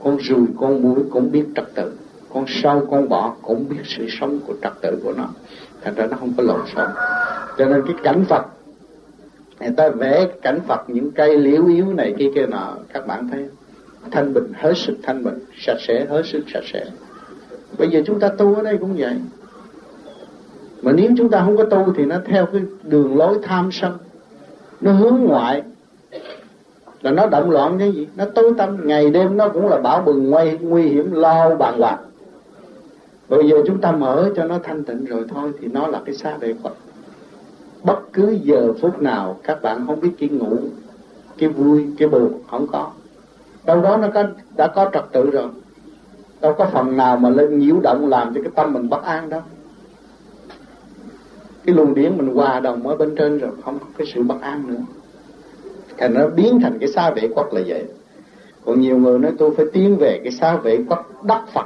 Con 0.04 0.17
rùi, 0.19 0.45
con 0.60 0.82
mũi 0.82 1.04
cũng 1.12 1.32
biết 1.32 1.45
trật 1.56 1.76
tự. 1.76 1.93
Con 2.34 2.45
sâu, 2.48 2.88
con 2.91 3.10
bọ 3.10 3.36
cũng 3.41 3.69
biết 3.69 3.82
sự 3.84 4.08
sống 4.19 4.39
của 4.48 4.54
trật 4.62 4.74
tự 4.82 5.00
của 5.04 5.13
nó. 5.17 5.26
Thành 5.82 5.95
ra 5.95 6.06
nó 6.06 6.17
không 6.17 6.34
có 6.38 6.43
lộn 6.43 6.60
xộn. 6.76 6.89
Cho 7.58 7.65
nên 7.65 7.82
cái 7.88 7.95
cảnh 8.04 8.26
phật 8.30 8.45
người 9.60 9.74
ta 9.78 9.89
vẽ 9.89 10.28
cảnh 10.41 10.60
phật 10.68 10.89
những 10.89 11.12
cây 11.12 11.38
liễu 11.38 11.65
yếu 11.65 11.94
này 11.94 12.13
kia 12.18 12.30
kia 12.36 12.46
nọ, 12.46 12.74
các 12.94 13.08
bạn 13.08 13.30
thấy 13.32 13.46
thanh 14.12 14.34
bình, 14.34 14.52
hết 14.54 14.74
sức 14.76 14.98
thanh 15.04 15.24
bình, 15.24 15.39
sạch 15.58 15.78
sẽ, 15.80 16.06
hết 16.10 16.22
sức 16.26 16.44
sạch 16.54 16.63
sẽ. 16.74 16.86
Bây 17.78 17.89
giờ 17.89 18.02
chúng 18.06 18.20
ta 18.20 18.30
tu 18.30 18.56
ở 18.56 18.63
đây 18.63 18.78
cũng 18.78 18.96
vậy. 18.98 19.15
Mà 20.82 20.91
nếu 20.91 21.12
chúng 21.18 21.30
ta 21.30 21.41
không 21.46 21.58
có 21.58 21.63
tu 21.63 21.94
thì 21.98 22.06
nó 22.06 22.15
theo 22.26 22.46
cái 22.46 22.62
đường 22.84 23.18
lối 23.18 23.39
tham 23.44 23.72
sân. 23.72 23.98
Nó 24.82 24.91
hướng 24.91 25.15
ngoại. 25.20 25.63
Là 27.02 27.12
nó 27.12 27.28
động 27.28 27.50
loạn 27.50 27.80
cái 27.80 27.91
gì? 27.91 28.08
Nó 28.15 28.26
tối 28.26 28.54
tâm 28.58 28.88
ngày 28.88 29.10
đêm 29.10 29.38
nó 29.38 29.50
cũng 29.50 29.68
là 29.68 29.78
bảo 29.78 30.02
bừng, 30.02 30.30
nguy 30.30 30.58
nguy 30.58 30.82
hiểm, 30.82 31.12
lo 31.12 31.56
bàn 31.56 31.80
hoàng. 31.80 32.00
Bây 33.30 33.50
giờ 33.50 33.58
chúng 33.68 33.82
ta 33.82 33.91
mở 33.91 34.32
cho 34.36 34.44
nó 34.44 34.60
thanh 34.63 34.84
tịnh 34.84 35.06
rồi 35.06 35.26
thôi 35.30 35.52
thì 35.62 35.68
nó 35.68 35.88
là 35.88 36.02
cái 36.06 36.15
xa 36.15 36.38
vệ 36.38 36.54
Phật 36.63 36.74
bất 37.86 38.13
cứ 38.13 38.38
giờ 38.43 38.74
phút 38.82 39.02
nào 39.02 39.39
các 39.43 39.62
bạn 39.62 39.88
không 39.88 40.00
biết 40.00 40.12
cái 40.19 40.30
ngủ, 40.30 40.58
cái 41.38 41.50
vui, 41.50 41.88
cái 41.98 42.08
buồn 42.08 42.34
không 42.52 42.67
có. 42.67 42.91
Đâu 43.65 43.82
đó 43.82 43.98
nó 43.98 44.08
có, 44.13 44.24
đã 44.58 44.67
có 44.67 44.89
trật 44.93 45.04
tự 45.12 45.30
rồi. 45.30 45.48
Đâu 46.41 46.54
có 46.54 46.65
phần 46.65 46.98
nào 46.98 47.17
mà 47.17 47.30
lên 47.30 47.60
nhiễu 47.60 47.76
động 47.84 48.08
làm 48.08 48.34
cho 48.36 48.41
cái 48.43 48.52
tâm 48.56 48.74
mình 48.74 48.89
bất 48.89 49.04
an 49.04 49.30
đâu. 49.30 49.41
Cái 51.65 51.76
luồng 51.76 51.93
điển 51.93 52.17
mình 52.17 52.36
hòa 52.36 52.60
đồng 52.60 52.88
ở 52.88 52.95
bên 52.95 53.15
trên 53.15 53.38
rồi, 53.38 53.52
không 53.65 53.80
có 53.80 53.86
cái 53.98 54.08
sự 54.13 54.24
bất 54.24 54.41
an 54.41 54.63
nữa. 54.67 54.82
Thành 55.98 56.13
nó 56.13 56.28
biến 56.28 56.60
thành 56.62 56.78
cái 56.80 56.89
xa 56.89 57.12
vệ 57.12 57.30
quốc 57.36 57.54
là 57.54 57.62
vậy. 57.67 57.86
Còn 58.65 58.82
nhiều 58.82 58.98
người 58.98 59.19
nói, 59.19 59.32
tôi 59.38 59.56
phải 59.56 59.65
tiến 59.74 59.98
về 60.00 60.19
cái 60.24 60.32
xa 60.32 60.56
vệ 60.56 60.80
quốc 60.89 61.24
đắc 61.24 61.43
Phật 61.54 61.65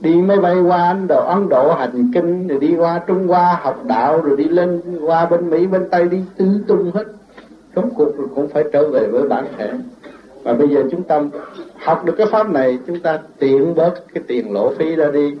đi 0.00 0.14
máy 0.14 0.36
bay 0.36 0.60
qua 0.60 0.88
Ấn 0.88 1.06
Độ, 1.06 1.24
Ấn 1.26 1.48
Độ 1.48 1.74
hành 1.74 2.10
kinh 2.14 2.48
rồi 2.48 2.58
đi 2.58 2.76
qua 2.76 3.00
Trung 3.06 3.26
Hoa 3.28 3.58
học 3.62 3.84
đạo 3.86 4.20
rồi 4.20 4.36
đi 4.36 4.44
lên 4.44 4.82
qua 5.06 5.26
bên 5.26 5.50
Mỹ 5.50 5.66
bên 5.66 5.88
Tây 5.90 6.08
đi 6.08 6.18
tứ 6.36 6.46
tung 6.66 6.90
hết. 6.94 7.04
Rốt 7.76 7.84
cuộc 7.96 8.16
rồi 8.16 8.28
cũng 8.34 8.48
phải 8.48 8.64
trở 8.72 8.88
về 8.88 9.06
với 9.06 9.28
bản 9.28 9.46
thể. 9.58 9.70
Và 10.42 10.54
bây 10.54 10.68
giờ 10.68 10.82
chúng 10.90 11.02
ta 11.02 11.20
học 11.74 12.04
được 12.04 12.14
cái 12.18 12.26
pháp 12.26 12.50
này 12.50 12.78
chúng 12.86 13.00
ta 13.00 13.18
tiện 13.38 13.74
bớt 13.74 13.94
cái 14.14 14.24
tiền 14.26 14.52
lỗ 14.52 14.74
phí 14.74 14.96
ra 14.96 15.10
đi 15.10 15.34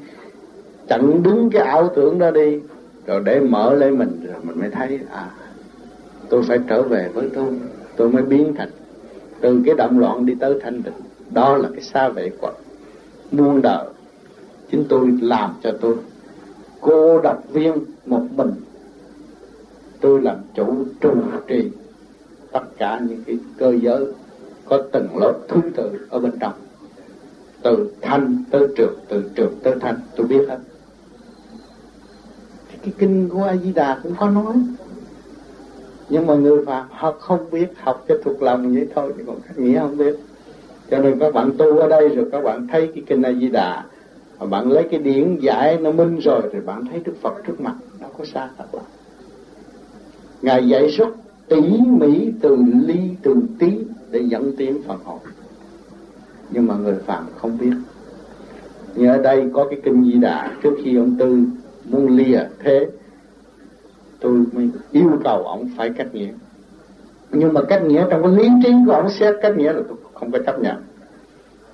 chặn 0.88 1.22
đứng 1.22 1.50
cái 1.50 1.62
ảo 1.62 1.88
tưởng 1.96 2.18
ra 2.18 2.30
đi 2.30 2.60
rồi 3.06 3.20
để 3.24 3.40
mở 3.40 3.74
lấy 3.74 3.90
mình 3.90 4.26
rồi 4.26 4.36
mình 4.42 4.60
mới 4.60 4.70
thấy 4.70 5.00
à 5.12 5.30
tôi 6.28 6.42
phải 6.48 6.58
trở 6.68 6.82
về 6.82 7.08
với 7.14 7.30
tôi 7.34 7.46
tôi 7.96 8.08
mới 8.08 8.22
biến 8.22 8.54
thành 8.54 8.68
từ 9.40 9.62
cái 9.66 9.74
động 9.74 9.98
loạn 9.98 10.26
đi 10.26 10.34
tới 10.40 10.58
thanh 10.62 10.82
tịnh, 10.82 10.94
đó 11.30 11.56
là 11.56 11.68
cái 11.72 11.80
xa 11.80 12.08
vệ 12.08 12.30
quật 12.40 12.54
muôn 13.30 13.62
đời 13.62 13.86
chính 14.70 14.84
tôi 14.88 15.18
làm 15.20 15.54
cho 15.62 15.72
tôi. 15.80 15.96
Cô 16.80 17.20
độc 17.20 17.42
viên 17.52 17.72
một 18.06 18.22
mình. 18.36 18.52
Tôi 20.00 20.22
làm 20.22 20.36
chủ, 20.54 20.84
trụ 21.00 21.14
trì 21.46 21.70
tất 22.52 22.62
cả 22.78 23.00
những 23.08 23.22
cái 23.26 23.38
cơ 23.58 23.74
giới 23.82 24.06
có 24.68 24.82
từng 24.92 25.08
lớp 25.18 25.34
thứ 25.48 25.60
tự 25.76 25.90
ở 26.10 26.18
bên 26.18 26.32
trong. 26.40 26.52
Từ 27.62 27.92
thanh 28.00 28.44
tới 28.50 28.66
trượt, 28.76 28.90
từ 29.08 29.30
trượt 29.36 29.50
tới 29.62 29.74
thanh, 29.80 29.96
tôi 30.16 30.26
biết 30.26 30.46
hết. 30.48 30.58
Thì 32.70 32.78
cái 32.82 32.94
kinh 32.98 33.28
của 33.28 33.44
a 33.44 33.56
di 33.56 33.72
đà 33.72 34.00
cũng 34.02 34.14
có 34.18 34.30
nói. 34.30 34.54
Nhưng 36.08 36.26
mà 36.26 36.34
người 36.34 36.64
phàm 36.66 36.86
họ 36.90 37.12
không 37.12 37.50
biết 37.50 37.66
học 37.76 38.04
cho 38.08 38.14
thuộc 38.24 38.42
lòng 38.42 38.74
vậy 38.74 38.88
thôi 38.94 39.12
chứ 39.18 39.24
còn 39.26 39.36
nghĩa 39.56 39.80
không 39.80 39.96
biết. 39.96 40.16
Cho 40.90 40.98
nên 40.98 41.18
các 41.18 41.34
bạn 41.34 41.50
tu 41.58 41.78
ở 41.78 41.88
đây 41.88 42.08
rồi 42.08 42.28
các 42.32 42.44
bạn 42.44 42.66
thấy 42.72 42.90
cái 42.94 43.04
kinh 43.06 43.22
a 43.22 43.32
di 43.32 43.48
đà 43.48 43.84
mà 44.40 44.46
bạn 44.46 44.72
lấy 44.72 44.88
cái 44.90 45.00
điển 45.00 45.36
giải 45.40 45.78
nó 45.78 45.92
minh 45.92 46.18
rồi 46.18 46.42
thì 46.52 46.60
bạn 46.60 46.84
thấy 46.90 47.00
đức 47.04 47.14
phật 47.22 47.34
trước 47.46 47.60
mặt 47.60 47.74
nó 48.00 48.06
có 48.18 48.24
xa 48.24 48.48
thật 48.58 48.64
bạn 48.72 48.84
ngài 50.42 50.68
dạy 50.68 50.88
rất 50.88 51.08
tỉ 51.48 51.60
mỉ 51.86 52.32
từ 52.40 52.56
ly, 52.86 53.00
từ 53.22 53.36
tí 53.58 53.78
để 54.10 54.20
dẫn 54.20 54.56
tiến 54.56 54.82
phần 54.86 54.98
hồn 55.04 55.18
nhưng 56.54 56.66
mà 56.66 56.74
người 56.74 56.94
phàm 57.06 57.26
không 57.36 57.58
biết. 57.58 57.72
Như 58.94 59.08
ở 59.08 59.22
đây 59.22 59.50
có 59.52 59.66
cái 59.70 59.80
kinh 59.84 60.04
di 60.04 60.12
đà, 60.12 60.50
trước 60.62 60.74
khi 60.84 60.96
ông 60.96 61.16
tư 61.18 61.38
muốn 61.84 62.16
lìa 62.16 62.40
thế, 62.58 62.86
tôi 64.20 64.44
mới 64.52 64.70
yêu 64.92 65.10
cầu 65.24 65.44
ông 65.44 65.68
phải 65.76 65.90
cách 65.96 66.14
nghĩa. 66.14 66.32
Nhưng 67.30 67.52
mà 67.52 67.60
cách 67.68 67.82
nghĩa 67.84 68.06
trong 68.10 68.22
cái 68.22 68.32
lý 68.32 68.48
trí 68.64 68.70
của 68.86 68.92
ông, 68.92 69.10
xét 69.10 69.34
cách 69.42 69.56
nghĩa 69.56 69.72
là 69.72 69.80
tôi 69.88 69.96
không 70.14 70.32
có 70.32 70.38
chấp 70.46 70.60
nhận 70.60 70.76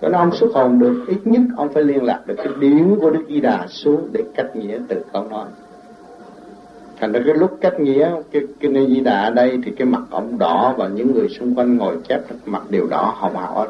cho 0.02 0.08
nên 0.08 0.20
ông 0.20 0.32
xuất 0.32 0.48
hồn 0.54 0.78
được 0.78 1.04
ít 1.08 1.18
nhất 1.24 1.42
ông 1.56 1.68
phải 1.72 1.82
liên 1.82 2.04
lạc 2.04 2.20
được 2.26 2.34
cái 2.36 2.48
điển 2.60 2.96
của 3.00 3.10
Đức 3.10 3.24
Di 3.28 3.40
Đà 3.40 3.66
xuống 3.66 4.08
để 4.12 4.20
cách 4.34 4.56
nghĩa 4.56 4.78
từ 4.88 5.04
câu 5.12 5.24
nói 5.30 5.46
thành 7.00 7.12
ra 7.12 7.20
cái 7.26 7.34
lúc 7.34 7.58
cách 7.60 7.80
nghĩa, 7.80 8.10
cái 8.32 8.42
cái 8.60 8.86
Di 8.88 9.00
Đà 9.00 9.20
ở 9.20 9.30
đây 9.30 9.58
thì 9.64 9.72
cái 9.78 9.86
mặt 9.86 10.02
ông 10.10 10.38
đỏ 10.38 10.74
và 10.78 10.88
những 10.88 11.14
người 11.14 11.28
xung 11.28 11.54
quanh 11.54 11.76
ngồi 11.76 11.96
chép 12.08 12.20
mặt 12.46 12.62
đều 12.70 12.86
đỏ, 12.90 13.14
hồng 13.16 13.36
hào 13.36 13.66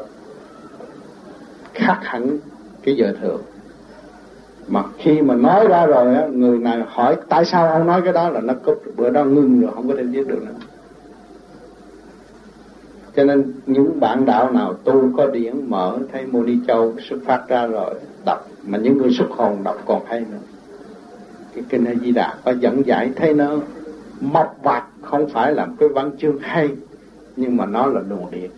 khác 1.73 1.97
hẳn 2.01 2.37
cái 2.83 2.95
giờ 2.95 3.13
thường. 3.21 3.41
Mà 4.67 4.83
khi 4.97 5.21
mà 5.21 5.35
nói 5.35 5.67
ra 5.67 5.85
rồi 5.85 6.15
á, 6.15 6.27
người 6.27 6.57
này 6.57 6.81
hỏi 6.87 7.15
tại 7.29 7.45
sao 7.45 7.67
ông 7.67 7.87
nói 7.87 8.01
cái 8.01 8.13
đó 8.13 8.29
là 8.29 8.41
nó 8.41 8.53
cúp, 8.53 8.83
bữa 8.95 9.09
đó 9.09 9.23
ngưng 9.23 9.61
rồi, 9.61 9.71
không 9.75 9.87
có 9.87 9.93
thể 9.97 10.03
viết 10.03 10.27
được 10.27 10.43
nữa 10.45 10.53
cho 13.21 13.25
nên 13.25 13.53
những 13.65 13.99
bạn 13.99 14.25
đạo 14.25 14.51
nào 14.51 14.73
tu 14.73 15.11
có 15.17 15.27
điển 15.27 15.69
mở, 15.69 15.97
thấy 16.11 16.25
mô 16.25 16.43
ni 16.43 16.57
châu 16.67 16.93
xuất 17.09 17.17
phát 17.25 17.43
ra 17.47 17.67
rồi, 17.67 17.95
đọc. 18.25 18.47
Mà 18.63 18.77
những 18.77 18.97
người 18.97 19.11
xuất 19.11 19.29
hồn 19.29 19.57
đọc 19.63 19.75
còn 19.85 20.05
hay 20.05 20.19
nữa. 20.19 20.37
Cái 21.55 21.63
kinh 21.69 21.85
A 21.85 21.93
Di 21.93 22.11
Đà 22.11 22.35
có 22.45 22.51
dẫn 22.51 22.85
giải, 22.85 23.11
thấy 23.15 23.33
nó 23.33 23.55
mộc 24.21 24.57
vạc 24.63 24.85
không 25.01 25.29
phải 25.29 25.53
là 25.53 25.67
cái 25.79 25.89
văn 25.89 26.11
chương 26.17 26.37
hay, 26.39 26.69
nhưng 27.35 27.57
mà 27.57 27.65
nó 27.65 27.85
là 27.85 28.01
luồng 28.09 28.31
điện 28.31 28.51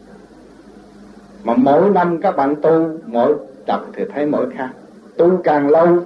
mà 1.43 1.53
mỗi 1.55 1.89
năm 1.89 2.21
các 2.21 2.35
bạn 2.35 2.55
tu, 2.61 2.99
mỗi 3.05 3.35
đọc 3.67 3.89
thì 3.93 4.03
thấy 4.13 4.25
mỗi 4.25 4.49
khác. 4.49 4.69
Tu 5.17 5.41
càng 5.43 5.69
lâu 5.69 6.03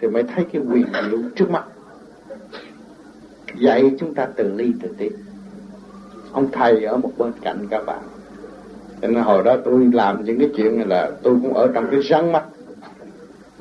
thì 0.00 0.08
mới 0.08 0.22
thấy 0.22 0.46
cái 0.52 0.62
quyền 0.72 0.86
diệu 1.10 1.18
trước 1.36 1.50
mắt. 1.50 1.64
Dạy 3.58 3.94
chúng 3.98 4.14
ta 4.14 4.28
từ 4.36 4.52
ly 4.56 4.72
từ 4.82 4.88
tiết 4.98 5.12
ông 6.32 6.48
thầy 6.52 6.84
ở 6.84 6.96
một 6.96 7.10
bên 7.18 7.32
cạnh 7.42 7.66
các 7.70 7.86
bạn. 7.86 8.00
Cho 9.02 9.08
nên 9.08 9.22
hồi 9.22 9.42
đó 9.44 9.56
tôi 9.64 9.90
làm 9.92 10.24
những 10.24 10.38
cái 10.38 10.50
chuyện 10.56 10.76
này 10.76 10.86
là 10.86 11.10
tôi 11.22 11.36
cũng 11.42 11.54
ở 11.54 11.68
trong 11.74 11.86
cái 11.90 12.02
rắn 12.02 12.32
mắt. 12.32 12.44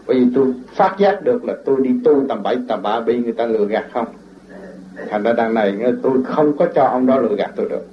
Bởi 0.07 0.19
vì 0.19 0.25
tôi 0.35 0.53
phát 0.75 0.95
giác 0.99 1.23
được 1.23 1.45
là 1.45 1.53
tôi 1.65 1.75
đi 1.81 1.89
tu 2.03 2.25
tầm 2.29 2.43
bảy 2.43 2.57
tầm 2.67 2.81
ba 2.81 2.99
bị 2.99 3.17
người 3.17 3.33
ta 3.33 3.45
lừa 3.45 3.65
gạt 3.65 3.85
không? 3.93 4.07
Thành 5.09 5.23
ra 5.23 5.33
đằng 5.33 5.53
này 5.53 5.77
tôi 6.03 6.23
không 6.23 6.57
có 6.57 6.67
cho 6.75 6.83
ông 6.83 7.05
đó 7.05 7.17
lừa 7.17 7.35
gạt 7.35 7.51
tôi 7.55 7.69
được. 7.69 7.85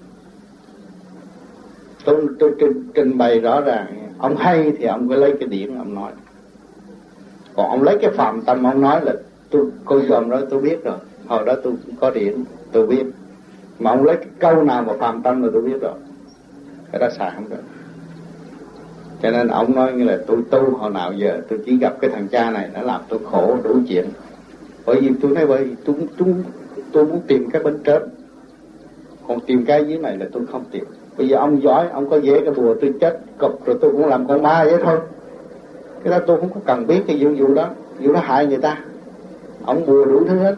Tôi 2.05 2.27
tôi 2.39 2.55
trình, 2.61 2.91
trình 2.95 3.19
bày 3.19 3.41
rõ 3.41 3.61
ràng 3.61 3.87
ông 4.19 4.37
hay 4.37 4.73
thì 4.79 4.85
ông 4.85 5.09
cứ 5.09 5.15
lấy 5.15 5.35
cái 5.41 5.49
điểm 5.49 5.79
ông 5.79 5.95
nói. 5.95 6.13
Còn 7.57 7.71
ông 7.71 7.83
lấy 7.83 7.99
cái 8.01 8.11
phạm 8.11 8.43
tâm 8.43 8.65
ông 8.67 8.81
nói 8.81 9.05
là 9.05 9.13
tôi 9.51 9.67
cô 9.85 10.01
dòm 10.01 10.31
đó 10.31 10.41
tôi 10.51 10.61
biết 10.61 10.85
rồi. 10.85 10.99
Hồi 11.27 11.45
đó 11.47 11.55
tôi 11.65 11.73
cũng 11.87 11.97
có 12.01 12.11
điểm 12.11 12.45
tôi 12.73 12.87
biết 12.87 13.05
mà 13.79 13.91
ông 13.91 14.05
lấy 14.05 14.17
cái 14.17 14.29
câu 14.39 14.63
nào 14.63 14.83
mà 14.83 14.93
phạm 14.99 15.23
tâm 15.23 15.43
là 15.43 15.49
tôi 15.53 15.63
biết 15.63 15.81
rồi. 15.81 15.93
Cái 16.93 17.01
đó 17.01 17.09
xài 17.11 17.33
không 17.35 17.49
được. 17.51 17.63
Cho 19.23 19.31
nên 19.31 19.49
ông 19.49 19.75
nói 19.75 19.93
như 19.93 20.05
là 20.05 20.19
tôi 20.27 20.39
tu 20.51 20.77
hồi 20.77 20.91
nào 20.91 21.13
giờ 21.13 21.41
tôi 21.49 21.59
chỉ 21.67 21.77
gặp 21.77 21.95
cái 22.01 22.11
thằng 22.11 22.29
cha 22.29 22.51
này 22.51 22.71
nó 22.75 22.83
làm 22.83 23.01
tôi 23.09 23.21
khổ 23.31 23.57
đủ 23.65 23.81
chuyện. 23.89 24.09
Bởi 24.87 25.01
vì 25.01 25.11
tôi 25.23 25.31
nói 25.31 25.47
bởi 25.47 25.65
vì 25.65 25.75
tôi, 25.85 25.97
tôi, 26.19 26.35
tôi 26.93 27.07
muốn 27.07 27.21
tìm 27.27 27.51
cái 27.51 27.63
bên 27.63 27.79
trên. 27.85 28.03
Còn 29.29 29.41
tìm 29.41 29.65
cái 29.65 29.85
dưới 29.85 29.99
này 29.99 30.17
là 30.17 30.27
tôi 30.33 30.47
không 30.53 30.65
tìm. 30.71 30.85
Bây 31.19 31.29
giờ 31.29 31.37
ông 31.37 31.63
giỏi 31.63 31.89
ông 31.89 32.11
có 32.11 32.17
dễ 32.17 32.41
cái 32.45 32.55
bùa 32.55 32.75
tôi 32.81 32.95
chết 33.01 33.21
cục 33.39 33.67
rồi 33.67 33.79
tôi 33.81 33.93
cũng 33.93 34.07
làm 34.07 34.29
con 34.29 34.43
ma 34.43 34.65
vậy 34.65 34.79
thôi. 34.85 34.99
Cái 36.05 36.11
đó 36.11 36.19
tôi 36.27 36.41
không 36.41 36.51
có 36.55 36.61
cần 36.67 36.87
biết 36.87 37.03
cái 37.07 37.17
vụ 37.21 37.31
vụ 37.39 37.55
đó. 37.55 37.69
Vụ 38.01 38.13
đó 38.13 38.21
hại 38.25 38.47
người 38.47 38.59
ta. 38.59 38.79
Ông 39.65 39.87
bùa 39.87 40.05
đủ 40.05 40.25
thứ 40.29 40.39
hết 40.39 40.55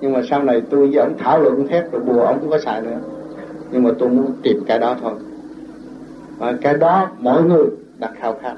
nhưng 0.00 0.12
mà 0.12 0.20
sau 0.30 0.42
này 0.42 0.62
tôi 0.70 0.86
với 0.86 0.96
ông 0.96 1.14
thảo 1.18 1.40
luận 1.40 1.68
thét 1.68 1.92
rồi 1.92 2.02
bùa 2.02 2.20
ông 2.20 2.40
cũng 2.40 2.50
có 2.50 2.58
xài 2.58 2.82
nữa. 2.82 2.98
Nhưng 3.72 3.82
mà 3.82 3.90
tôi 3.98 4.08
muốn 4.08 4.32
tìm 4.42 4.64
cái 4.66 4.78
đó 4.78 4.96
thôi. 5.02 5.12
Và 6.38 6.54
cái 6.60 6.74
đó 6.74 7.10
mọi 7.18 7.42
người 7.42 7.64
đặt 7.98 8.12
khao 8.20 8.38
khát. 8.42 8.54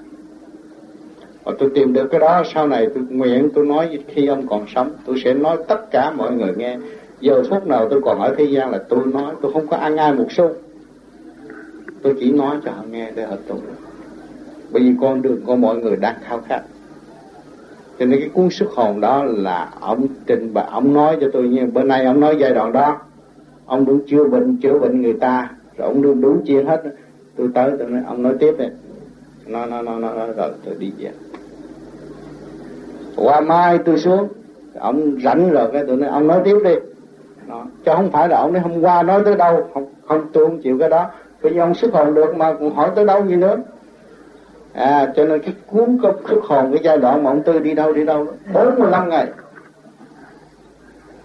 Và 1.44 1.52
tôi 1.58 1.70
tìm 1.74 1.92
được 1.92 2.08
cái 2.10 2.20
đó 2.20 2.42
sau 2.54 2.66
này 2.66 2.88
tôi 2.94 3.04
nguyện 3.08 3.48
tôi 3.54 3.66
nói 3.66 3.98
khi 4.08 4.26
ông 4.26 4.46
còn 4.46 4.64
sống, 4.74 4.90
tôi 5.06 5.16
sẽ 5.24 5.34
nói 5.34 5.56
tất 5.68 5.90
cả 5.90 6.10
mọi 6.10 6.32
người 6.32 6.52
nghe. 6.56 6.78
Giờ 7.20 7.42
phút 7.50 7.66
nào 7.66 7.88
tôi 7.90 8.00
còn 8.04 8.20
ở 8.20 8.34
thế 8.38 8.44
gian 8.44 8.70
là 8.70 8.78
tôi 8.88 9.06
nói, 9.06 9.34
tôi 9.42 9.52
không 9.52 9.66
có 9.66 9.76
ăn 9.76 9.96
ai 9.96 10.12
một 10.12 10.26
xu. 10.30 10.50
Tôi 12.02 12.14
chỉ 12.20 12.32
nói 12.32 12.56
cho 12.64 12.70
họ 12.70 12.82
nghe 12.90 13.10
để 13.14 13.26
họ 13.26 13.36
tu. 13.48 13.56
Bởi 14.72 14.82
vì 14.82 14.94
con 15.00 15.22
đường 15.22 15.40
của 15.46 15.56
mọi 15.56 15.76
người 15.76 15.96
đang 15.96 16.14
khao 16.22 16.40
khát 16.48 16.60
cho 18.00 18.06
nên 18.06 18.20
cái 18.20 18.28
cuốn 18.28 18.50
xuất 18.50 18.70
hồn 18.70 19.00
đó 19.00 19.24
là 19.24 19.70
ông 19.80 20.06
trình 20.26 20.52
và 20.52 20.62
ông 20.70 20.94
nói 20.94 21.16
cho 21.20 21.26
tôi 21.32 21.48
như 21.48 21.66
bữa 21.66 21.82
nay 21.82 22.04
ông 22.04 22.20
nói 22.20 22.36
giai 22.40 22.54
đoạn 22.54 22.72
đó, 22.72 23.00
ông 23.66 23.84
đúng 23.84 24.00
chữa 24.06 24.24
bệnh 24.24 24.56
chữa 24.56 24.78
bệnh 24.78 25.02
người 25.02 25.12
ta. 25.12 25.50
Rồi 25.76 25.88
ông 25.88 26.02
đúng 26.02 26.20
đúng 26.20 26.44
chia 26.44 26.62
hết. 26.62 26.82
Tôi 27.36 27.48
tới, 27.54 27.70
tôi 27.78 27.90
nói, 27.90 28.02
ông 28.06 28.22
nói 28.22 28.34
tiếp 28.38 28.54
này 28.58 28.70
nó 29.46 29.66
nó 29.66 29.82
nó 29.82 29.98
nó 29.98 30.26
rồi 30.36 30.50
tôi 30.64 30.74
đi 30.78 30.92
về. 30.98 31.10
Qua 33.16 33.40
mai 33.40 33.78
tôi 33.78 33.98
xuống, 33.98 34.28
ông 34.78 35.20
rảnh 35.24 35.50
rồi 35.50 35.68
cái 35.72 35.84
tôi 35.86 35.96
nói, 35.96 36.08
ông 36.08 36.26
nói 36.26 36.40
tiếp 36.44 36.56
đi. 36.64 36.74
Đó. 37.48 37.66
chứ 37.84 37.92
không 37.96 38.10
phải 38.10 38.28
là 38.28 38.36
ông 38.36 38.52
nói 38.52 38.62
hôm 38.62 38.80
qua 38.80 39.02
nói 39.02 39.22
tới 39.24 39.36
đâu. 39.36 39.68
Không 39.74 39.86
không 40.06 40.26
tôi 40.32 40.46
không 40.46 40.62
chịu 40.62 40.78
cái 40.78 40.88
đó. 40.88 41.10
Bây 41.42 41.54
giờ 41.54 41.62
ông 41.62 41.74
xuất 41.74 41.94
hồn 41.94 42.14
được 42.14 42.36
mà 42.36 42.52
còn 42.52 42.74
hỏi 42.74 42.90
tới 42.94 43.04
đâu 43.04 43.26
gì 43.26 43.36
nữa? 43.36 43.56
À 44.72 45.12
cho 45.16 45.24
nên 45.24 45.42
cái 45.42 45.54
cuốn 45.66 45.98
cấp 46.02 46.14
xuất 46.28 46.44
hồn 46.44 46.70
cái 46.72 46.80
giai 46.84 46.98
đoạn 46.98 47.22
mà 47.22 47.30
ông 47.30 47.42
tư 47.42 47.58
đi 47.58 47.74
đâu 47.74 47.92
đi 47.92 48.04
đâu 48.04 48.26
bốn 48.54 48.78
mươi 48.78 48.90
lăm 48.90 49.08
ngày. 49.08 49.26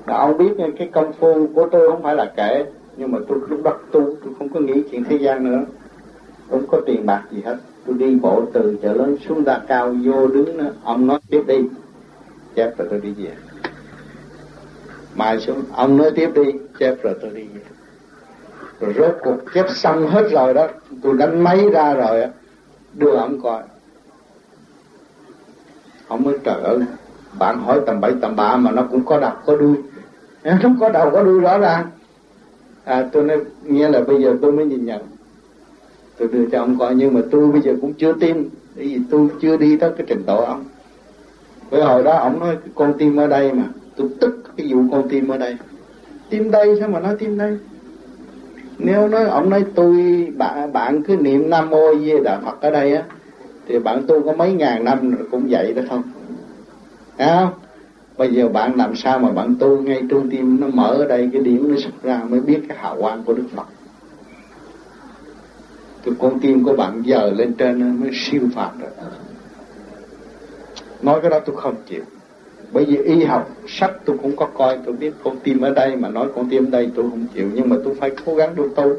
Là 0.08 0.18
ông 0.18 0.38
biết 0.38 0.54
cái 0.78 0.90
công 0.94 1.14
phu 1.14 1.48
của 1.56 1.70
tôi 1.72 1.92
không 1.92 2.04
phải 2.04 2.16
là 2.16 2.32
kể, 2.36 2.66
nhưng 2.98 3.12
mà 3.12 3.20
tôi 3.28 3.40
lúc 3.50 3.64
đó 3.64 3.74
tu 3.92 4.02
tôi 4.02 4.34
không 4.40 4.50
có 4.50 4.60
nghĩ 4.60 4.84
chuyện 4.92 5.04
thế 5.04 5.16
gian 5.16 5.44
nữa. 5.44 5.66
Không 6.50 6.68
có 6.68 6.82
tiền 6.86 7.06
bạc 7.06 7.24
gì 7.32 7.42
hết. 7.46 7.58
Tôi 7.86 7.96
đi 7.98 8.16
bộ 8.16 8.42
từ 8.54 8.78
chợ 8.82 8.94
lớn 8.94 9.18
xuống 9.28 9.44
đa 9.44 9.62
cao, 9.68 9.96
vô 10.06 10.28
đứng 10.28 10.58
nữa. 10.58 10.72
ông 10.84 11.08
nói 11.08 11.20
tiếp 11.30 11.44
đi. 11.48 11.58
Chép 12.56 12.78
rồi 12.78 12.88
tôi 12.92 13.00
đi 13.00 13.14
về. 13.18 13.32
Mai 15.16 15.40
xuống, 15.40 15.62
ông 15.72 15.98
nói 15.98 16.12
tiếp 16.16 16.30
đi, 16.36 16.44
chép 16.80 16.96
rồi 17.04 17.14
tôi 17.22 17.32
đi 17.32 17.44
về. 17.54 17.62
Rồi 18.80 18.94
rốt 18.98 19.16
cuộc 19.24 19.38
chép 19.54 19.66
xong 19.70 20.08
hết 20.08 20.28
rồi 20.32 20.54
đó, 20.54 20.68
tôi 21.04 21.18
đánh 21.18 21.44
máy 21.44 21.70
ra 21.74 21.94
rồi 21.94 22.22
á 22.22 22.30
đưa 22.98 23.16
ông 23.16 23.42
coi. 23.42 23.64
Ông 26.08 26.24
mới 26.24 26.38
trời 26.44 26.62
ơi 26.62 26.80
bạn 27.40 27.60
hỏi 27.60 27.82
tầm 27.86 28.02
bảy 28.02 28.14
tầm 28.22 28.36
bạ 28.36 28.56
mà 28.56 28.72
nó 28.72 28.84
cũng 28.92 29.06
có 29.06 29.20
đầu 29.20 29.34
có 29.46 29.56
đuôi. 29.58 29.76
Nó 30.44 30.70
có 30.80 30.90
đầu 30.90 31.12
có 31.12 31.24
đuôi 31.24 31.40
rõ 31.40 31.58
ràng. 31.58 31.88
À 32.84 33.10
tôi 33.12 33.24
nói 33.24 33.38
nghĩa 33.64 33.90
là 33.90 34.02
bây 34.02 34.24
giờ 34.24 34.36
tôi 34.42 34.52
mới 34.52 34.66
nhìn 34.66 34.86
nhận. 34.86 35.02
Tôi 36.18 36.28
đưa 36.28 36.46
cho 36.52 36.60
ông 36.60 36.80
coi, 36.80 36.96
nhưng 36.96 37.14
mà 37.14 37.22
tôi 37.32 37.52
bây 37.52 37.62
giờ 37.62 37.76
cũng 37.82 37.94
chưa 37.94 38.14
tin. 38.14 38.50
Bởi 38.76 38.86
vì 38.86 39.00
tôi 39.10 39.28
chưa 39.42 39.58
đi 39.58 39.78
tới 39.78 39.92
cái 39.98 40.06
trình 40.10 40.24
độ 40.26 40.44
ông. 40.44 40.66
Bởi 41.72 41.84
hồi 41.84 42.04
đó 42.04 42.18
ông 42.18 42.40
nói, 42.40 42.58
con 42.76 42.94
tim 42.98 43.18
ở 43.18 43.28
đây 43.28 43.54
mà. 43.54 43.64
Tôi 43.96 44.10
tức 44.20 44.44
cái 44.58 44.68
vụ 44.74 44.80
con 44.92 45.10
tim 45.10 45.28
ở 45.28 45.38
đây. 45.38 45.58
Tim 46.30 46.52
đây 46.52 46.78
sao 46.80 46.90
mà 46.90 47.00
nói 47.00 47.16
tim 47.20 47.38
đây? 47.38 47.58
Nếu 48.78 49.08
nói 49.08 49.26
ông 49.26 49.50
nói 49.50 49.66
tôi 49.76 50.28
bạn 50.38 50.74
bạn 50.74 51.04
cứ 51.04 51.16
niệm 51.16 51.50
nam 51.50 51.70
mô 51.70 51.96
di 51.96 52.14
đà 52.24 52.40
phật 52.40 52.62
ở 52.62 52.72
đây 52.72 52.96
á, 52.96 53.04
thì 53.68 53.80
bạn 53.80 54.04
tu 54.08 54.24
có 54.24 54.34
mấy 54.34 54.54
ngàn 54.54 54.84
năm 54.84 55.12
rồi 55.12 55.28
cũng 55.32 55.48
vậy 55.50 55.74
đó 55.74 55.82
không? 55.90 56.04
Thấy 57.18 57.28
không? 57.28 57.54
Bây 58.18 58.34
giờ 58.34 58.48
bạn 58.48 58.76
làm 58.76 58.96
sao 58.96 59.20
mà 59.20 59.32
bạn 59.32 59.56
tu 59.60 59.82
ngay 59.82 60.02
trung 60.10 60.30
tim 60.30 60.60
nó 60.60 60.68
mở 60.68 60.88
ở 60.88 61.06
đây, 61.06 61.30
cái 61.34 61.42
điểm 61.42 61.72
nó 61.72 61.78
xuất 61.78 62.04
ra 62.04 62.22
mới 62.30 62.40
biết 62.40 62.60
cái 62.70 62.78
hào 62.78 62.98
quang 63.02 63.24
của 63.24 63.34
đức 63.34 63.46
phật. 63.56 63.66
Thì 66.04 66.12
con 66.20 66.40
tim 66.40 66.64
của 66.64 66.76
bạn 66.76 67.02
giờ 67.06 67.32
lên 67.36 67.54
trên 67.54 68.02
mới 68.02 68.10
siêu 68.14 68.42
phạt 68.56 68.72
rồi. 68.80 68.90
Nói 71.02 71.22
cái 71.22 71.30
đó 71.30 71.40
tôi 71.40 71.56
không 71.56 71.76
chịu 71.86 72.04
bởi 72.76 72.86
vì 72.86 72.98
y 72.98 73.24
học, 73.24 73.50
sách 73.68 73.92
tôi 74.06 74.18
cũng 74.22 74.36
có 74.36 74.46
coi, 74.46 74.78
tôi 74.86 74.96
biết 74.96 75.14
con 75.24 75.38
tim 75.44 75.62
ở 75.62 75.70
đây 75.74 75.96
mà 75.96 76.10
nói 76.10 76.28
con 76.36 76.50
tim 76.50 76.66
ở 76.66 76.70
đây 76.70 76.92
tôi 76.96 77.10
không 77.10 77.26
chịu, 77.34 77.48
nhưng 77.54 77.70
mà 77.70 77.76
tôi 77.84 77.96
phải 78.00 78.12
cố 78.26 78.36
gắng 78.36 78.56
được 78.56 78.70
tu. 78.76 78.96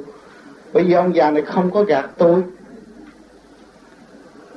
Bởi 0.73 0.85
vì 0.85 0.93
ông 0.93 1.15
già 1.15 1.31
này 1.31 1.43
không 1.43 1.71
có 1.71 1.83
gạt 1.83 2.11
tôi. 2.19 2.43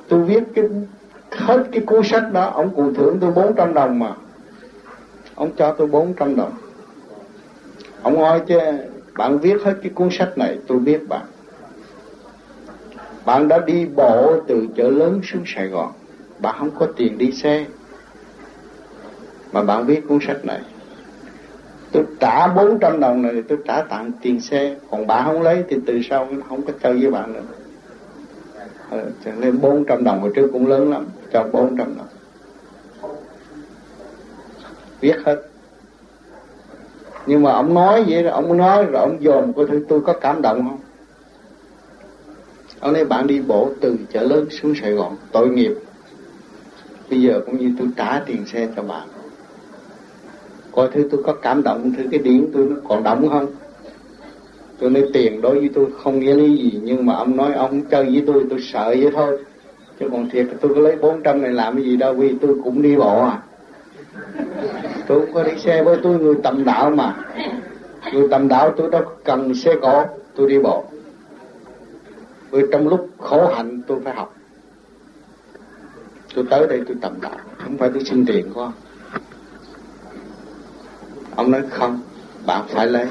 Tôi 0.07 0.23
viết 0.23 0.43
cái, 0.55 0.65
hết 1.31 1.63
cái 1.71 1.81
cuốn 1.81 2.03
sách 2.03 2.31
đó, 2.31 2.51
ông 2.53 2.75
cụ 2.75 2.93
thưởng 2.93 3.17
tôi 3.21 3.31
400 3.31 3.73
đồng 3.73 3.99
mà. 3.99 4.13
Ông 5.35 5.51
cho 5.57 5.75
tôi 5.77 5.87
400 5.87 6.35
đồng. 6.35 6.53
Ông 8.01 8.13
nói 8.13 8.41
chứ 8.47 8.59
bạn 9.17 9.39
viết 9.39 9.61
hết 9.63 9.73
cái 9.83 9.91
cuốn 9.95 10.09
sách 10.11 10.37
này, 10.37 10.57
tôi 10.67 10.79
biết 10.79 11.07
bạn. 11.07 11.25
Bạn 13.25 13.47
đã 13.47 13.59
đi 13.59 13.85
bộ 13.85 14.35
từ 14.47 14.67
chợ 14.75 14.89
lớn 14.89 15.21
xuống 15.23 15.43
Sài 15.45 15.67
Gòn. 15.67 15.91
Bạn 16.39 16.55
không 16.59 16.71
có 16.79 16.87
tiền 16.95 17.17
đi 17.17 17.31
xe 17.31 17.65
mà 19.51 19.63
bạn 19.63 19.85
viết 19.85 20.07
cuốn 20.07 20.19
sách 20.27 20.45
này. 20.45 20.61
Tôi 21.91 22.03
trả 22.19 22.47
400 22.47 22.99
đồng 22.99 23.21
này 23.21 23.43
tôi 23.47 23.57
trả 23.67 23.81
tặng 23.81 24.11
tiền 24.21 24.41
xe. 24.41 24.75
Còn 24.91 25.07
bạn 25.07 25.25
không 25.25 25.41
lấy 25.41 25.63
thì 25.69 25.77
từ 25.85 26.01
sau 26.09 26.27
không 26.49 26.61
có 26.61 26.73
chơi 26.83 26.93
với 26.93 27.11
bạn 27.11 27.33
nữa. 27.33 27.41
Ờ, 28.89 29.05
cho 29.25 29.31
nên 29.39 29.61
400 29.61 30.03
đồng 30.03 30.21
hồi 30.21 30.31
trước 30.35 30.49
cũng 30.53 30.67
lớn 30.67 30.91
lắm. 30.91 31.05
Cho 31.33 31.43
400 31.51 31.97
đồng. 31.97 32.07
Viết 35.01 35.15
hết. 35.25 35.41
Nhưng 37.25 37.43
mà 37.43 37.51
ông 37.51 37.73
nói 37.73 38.03
vậy 38.07 38.23
rồi 38.23 38.31
ông 38.31 38.57
nói 38.57 38.85
rồi 38.85 39.01
ông 39.01 39.17
dồn, 39.23 39.53
coi 39.53 39.67
thử 39.67 39.85
tôi 39.89 40.01
có 40.01 40.13
cảm 40.13 40.41
động 40.41 40.69
không? 40.69 40.79
Ông 42.79 42.93
nói 42.93 43.05
bạn 43.05 43.27
đi 43.27 43.41
bộ 43.41 43.71
từ 43.81 43.97
chợ 44.13 44.23
lớn 44.23 44.45
xuống 44.49 44.73
Sài 44.81 44.91
Gòn 44.91 45.15
tội 45.31 45.49
nghiệp. 45.49 45.73
Bây 47.09 47.21
giờ 47.21 47.41
cũng 47.45 47.57
như 47.57 47.73
tôi 47.79 47.87
trả 47.97 48.19
tiền 48.25 48.45
xe 48.45 48.67
cho 48.75 48.83
bạn 48.83 49.07
coi 50.71 50.89
thứ 50.93 51.07
tôi 51.11 51.23
có 51.23 51.33
cảm 51.33 51.63
động, 51.63 51.91
thứ 51.97 52.03
cái 52.11 52.19
điển 52.19 52.49
tôi 52.53 52.65
nó 52.65 52.75
còn 52.87 53.03
động 53.03 53.29
không 53.29 53.47
tôi 54.79 54.89
nói 54.89 55.03
tiền 55.13 55.41
đối 55.41 55.59
với 55.59 55.69
tôi 55.73 55.85
không 56.03 56.19
nghĩa 56.19 56.33
lý 56.33 56.57
gì, 56.57 56.79
nhưng 56.83 57.05
mà 57.05 57.15
ông 57.15 57.35
nói 57.35 57.53
ông 57.53 57.81
chơi 57.81 58.03
với 58.03 58.23
tôi 58.27 58.45
tôi 58.49 58.59
sợ 58.61 58.85
vậy 58.87 59.11
thôi. 59.13 59.37
Chứ 59.99 60.09
còn 60.11 60.29
thiệt 60.29 60.47
tôi 60.61 60.73
có 60.75 60.81
lấy 60.81 60.95
400 60.95 61.41
này 61.41 61.51
làm 61.51 61.75
cái 61.75 61.85
gì 61.85 61.97
đâu, 61.97 62.13
vì 62.13 62.35
tôi 62.41 62.55
cũng 62.63 62.81
đi 62.81 62.95
bộ 62.95 63.19
à. 63.19 63.41
Tôi 65.07 65.19
cũng 65.19 65.33
có 65.33 65.43
đi 65.43 65.51
xe 65.57 65.83
với 65.83 65.97
tôi, 66.03 66.19
người 66.19 66.35
tầm 66.43 66.65
đạo 66.65 66.89
mà. 66.89 67.15
Người 68.13 68.27
tầm 68.31 68.47
đạo 68.47 68.73
tôi 68.77 68.89
đâu 68.91 69.03
cần 69.23 69.55
xe 69.55 69.75
cộ 69.81 70.05
tôi 70.35 70.49
đi 70.49 70.59
bộ. 70.59 70.83
Vì 72.51 72.61
trong 72.71 72.87
lúc 72.87 73.09
khổ 73.17 73.47
hạnh 73.47 73.81
tôi 73.87 73.99
phải 74.03 74.15
học. 74.15 74.35
Tôi 76.35 76.45
tới 76.49 76.67
đây 76.67 76.81
tôi 76.87 76.97
tầm 77.01 77.13
đạo, 77.21 77.37
không 77.57 77.77
phải 77.77 77.89
tôi 77.93 78.03
xin 78.03 78.25
tiền 78.25 78.45
của 78.53 78.61
ông 78.61 78.73
ông 81.39 81.51
nói, 81.51 81.61
không, 81.69 81.99
bạn 82.47 82.61
phải 82.69 82.87
lấy. 82.87 83.05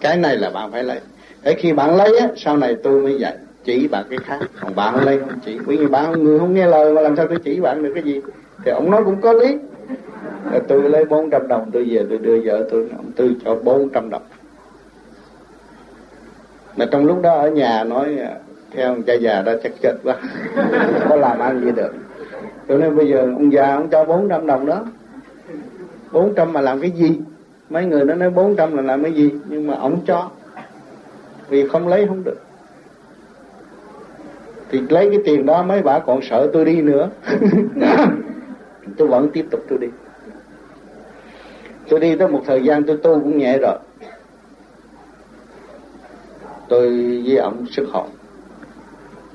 Cái 0.00 0.16
này 0.16 0.36
là 0.36 0.50
bạn 0.50 0.72
phải 0.72 0.84
lấy. 0.84 1.00
Để 1.42 1.54
khi 1.58 1.72
bạn 1.72 1.96
lấy 1.96 2.16
á, 2.18 2.28
sau 2.36 2.56
này 2.56 2.76
tôi 2.82 3.02
mới 3.02 3.18
dạy, 3.18 3.36
chỉ 3.64 3.88
bạn 3.88 4.04
cái 4.10 4.18
khác. 4.24 4.38
Còn 4.60 4.74
bạn 4.74 4.94
không 4.94 5.04
lấy, 5.04 5.18
không 5.18 5.38
chỉ. 5.44 5.58
Bởi 5.66 5.76
vì 5.76 5.86
bạn 5.86 6.12
người 6.12 6.38
không 6.38 6.54
nghe 6.54 6.66
lời 6.66 6.92
mà 6.94 7.00
làm 7.00 7.16
sao 7.16 7.26
tôi 7.28 7.38
chỉ 7.44 7.60
bạn 7.60 7.82
được 7.82 7.92
cái 7.94 8.02
gì? 8.02 8.20
Thì 8.64 8.70
ông 8.70 8.90
nói 8.90 9.02
cũng 9.04 9.20
có 9.20 9.32
lý. 9.32 9.56
Rồi 10.50 10.60
tôi 10.68 10.82
lấy 10.82 11.04
400 11.04 11.48
đồng, 11.48 11.70
tôi 11.72 11.84
về 11.84 12.06
tôi 12.08 12.18
đưa 12.18 12.40
vợ 12.44 12.66
tôi, 12.70 12.88
ông 12.96 13.12
tư 13.16 13.34
cho 13.44 13.54
400 13.54 14.10
đồng. 14.10 14.22
Mà 16.76 16.86
trong 16.90 17.06
lúc 17.06 17.22
đó 17.22 17.32
ở 17.32 17.50
nhà 17.50 17.84
nói, 17.84 18.18
theo 18.70 18.96
cha 19.06 19.14
già 19.14 19.42
đó 19.42 19.52
chắc 19.62 19.72
chết 19.82 19.94
quá, 20.04 20.16
có 21.08 21.16
làm 21.16 21.38
ăn 21.38 21.60
gì 21.64 21.70
được. 21.70 21.92
Tôi 22.66 22.78
nên 22.78 22.96
bây 22.96 23.08
giờ 23.08 23.20
ông 23.20 23.52
già 23.52 23.74
ông 23.74 23.88
cho 23.90 24.04
400 24.04 24.46
đồng 24.46 24.66
đó. 24.66 24.84
400 26.12 26.52
mà 26.52 26.60
làm 26.60 26.80
cái 26.80 26.90
gì? 26.90 27.20
Mấy 27.70 27.84
người 27.84 28.04
nó 28.04 28.14
nói 28.14 28.30
400 28.30 28.76
là 28.76 28.82
làm 28.82 29.02
cái 29.02 29.12
gì? 29.12 29.30
Nhưng 29.48 29.66
mà 29.66 29.74
ổng 29.74 30.00
cho. 30.06 30.30
Vì 31.48 31.68
không 31.68 31.88
lấy 31.88 32.06
không 32.06 32.24
được. 32.24 32.38
Thì 34.70 34.80
lấy 34.88 35.10
cái 35.10 35.18
tiền 35.24 35.46
đó 35.46 35.62
mấy 35.62 35.82
bà 35.82 35.98
còn 35.98 36.20
sợ 36.22 36.50
tôi 36.52 36.64
đi 36.64 36.82
nữa. 36.82 37.10
Tôi 38.96 39.08
vẫn 39.08 39.30
tiếp 39.32 39.46
tục 39.50 39.60
tôi 39.68 39.78
đi. 39.78 39.86
Tôi 41.88 42.00
đi 42.00 42.16
tới 42.16 42.28
một 42.28 42.42
thời 42.46 42.64
gian 42.64 42.84
tôi 42.84 42.96
tu 42.96 43.20
cũng 43.20 43.38
nhẹ 43.38 43.58
rồi. 43.58 43.78
Tôi 46.68 46.88
với 47.26 47.36
ổng 47.36 47.66
sức 47.66 47.88
hồn 47.92 48.08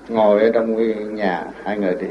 ngồi 0.10 0.44
ở 0.44 0.52
trong 0.54 0.76
nhà, 1.16 1.46
hai 1.64 1.78
người 1.78 1.96
đi. 2.02 2.08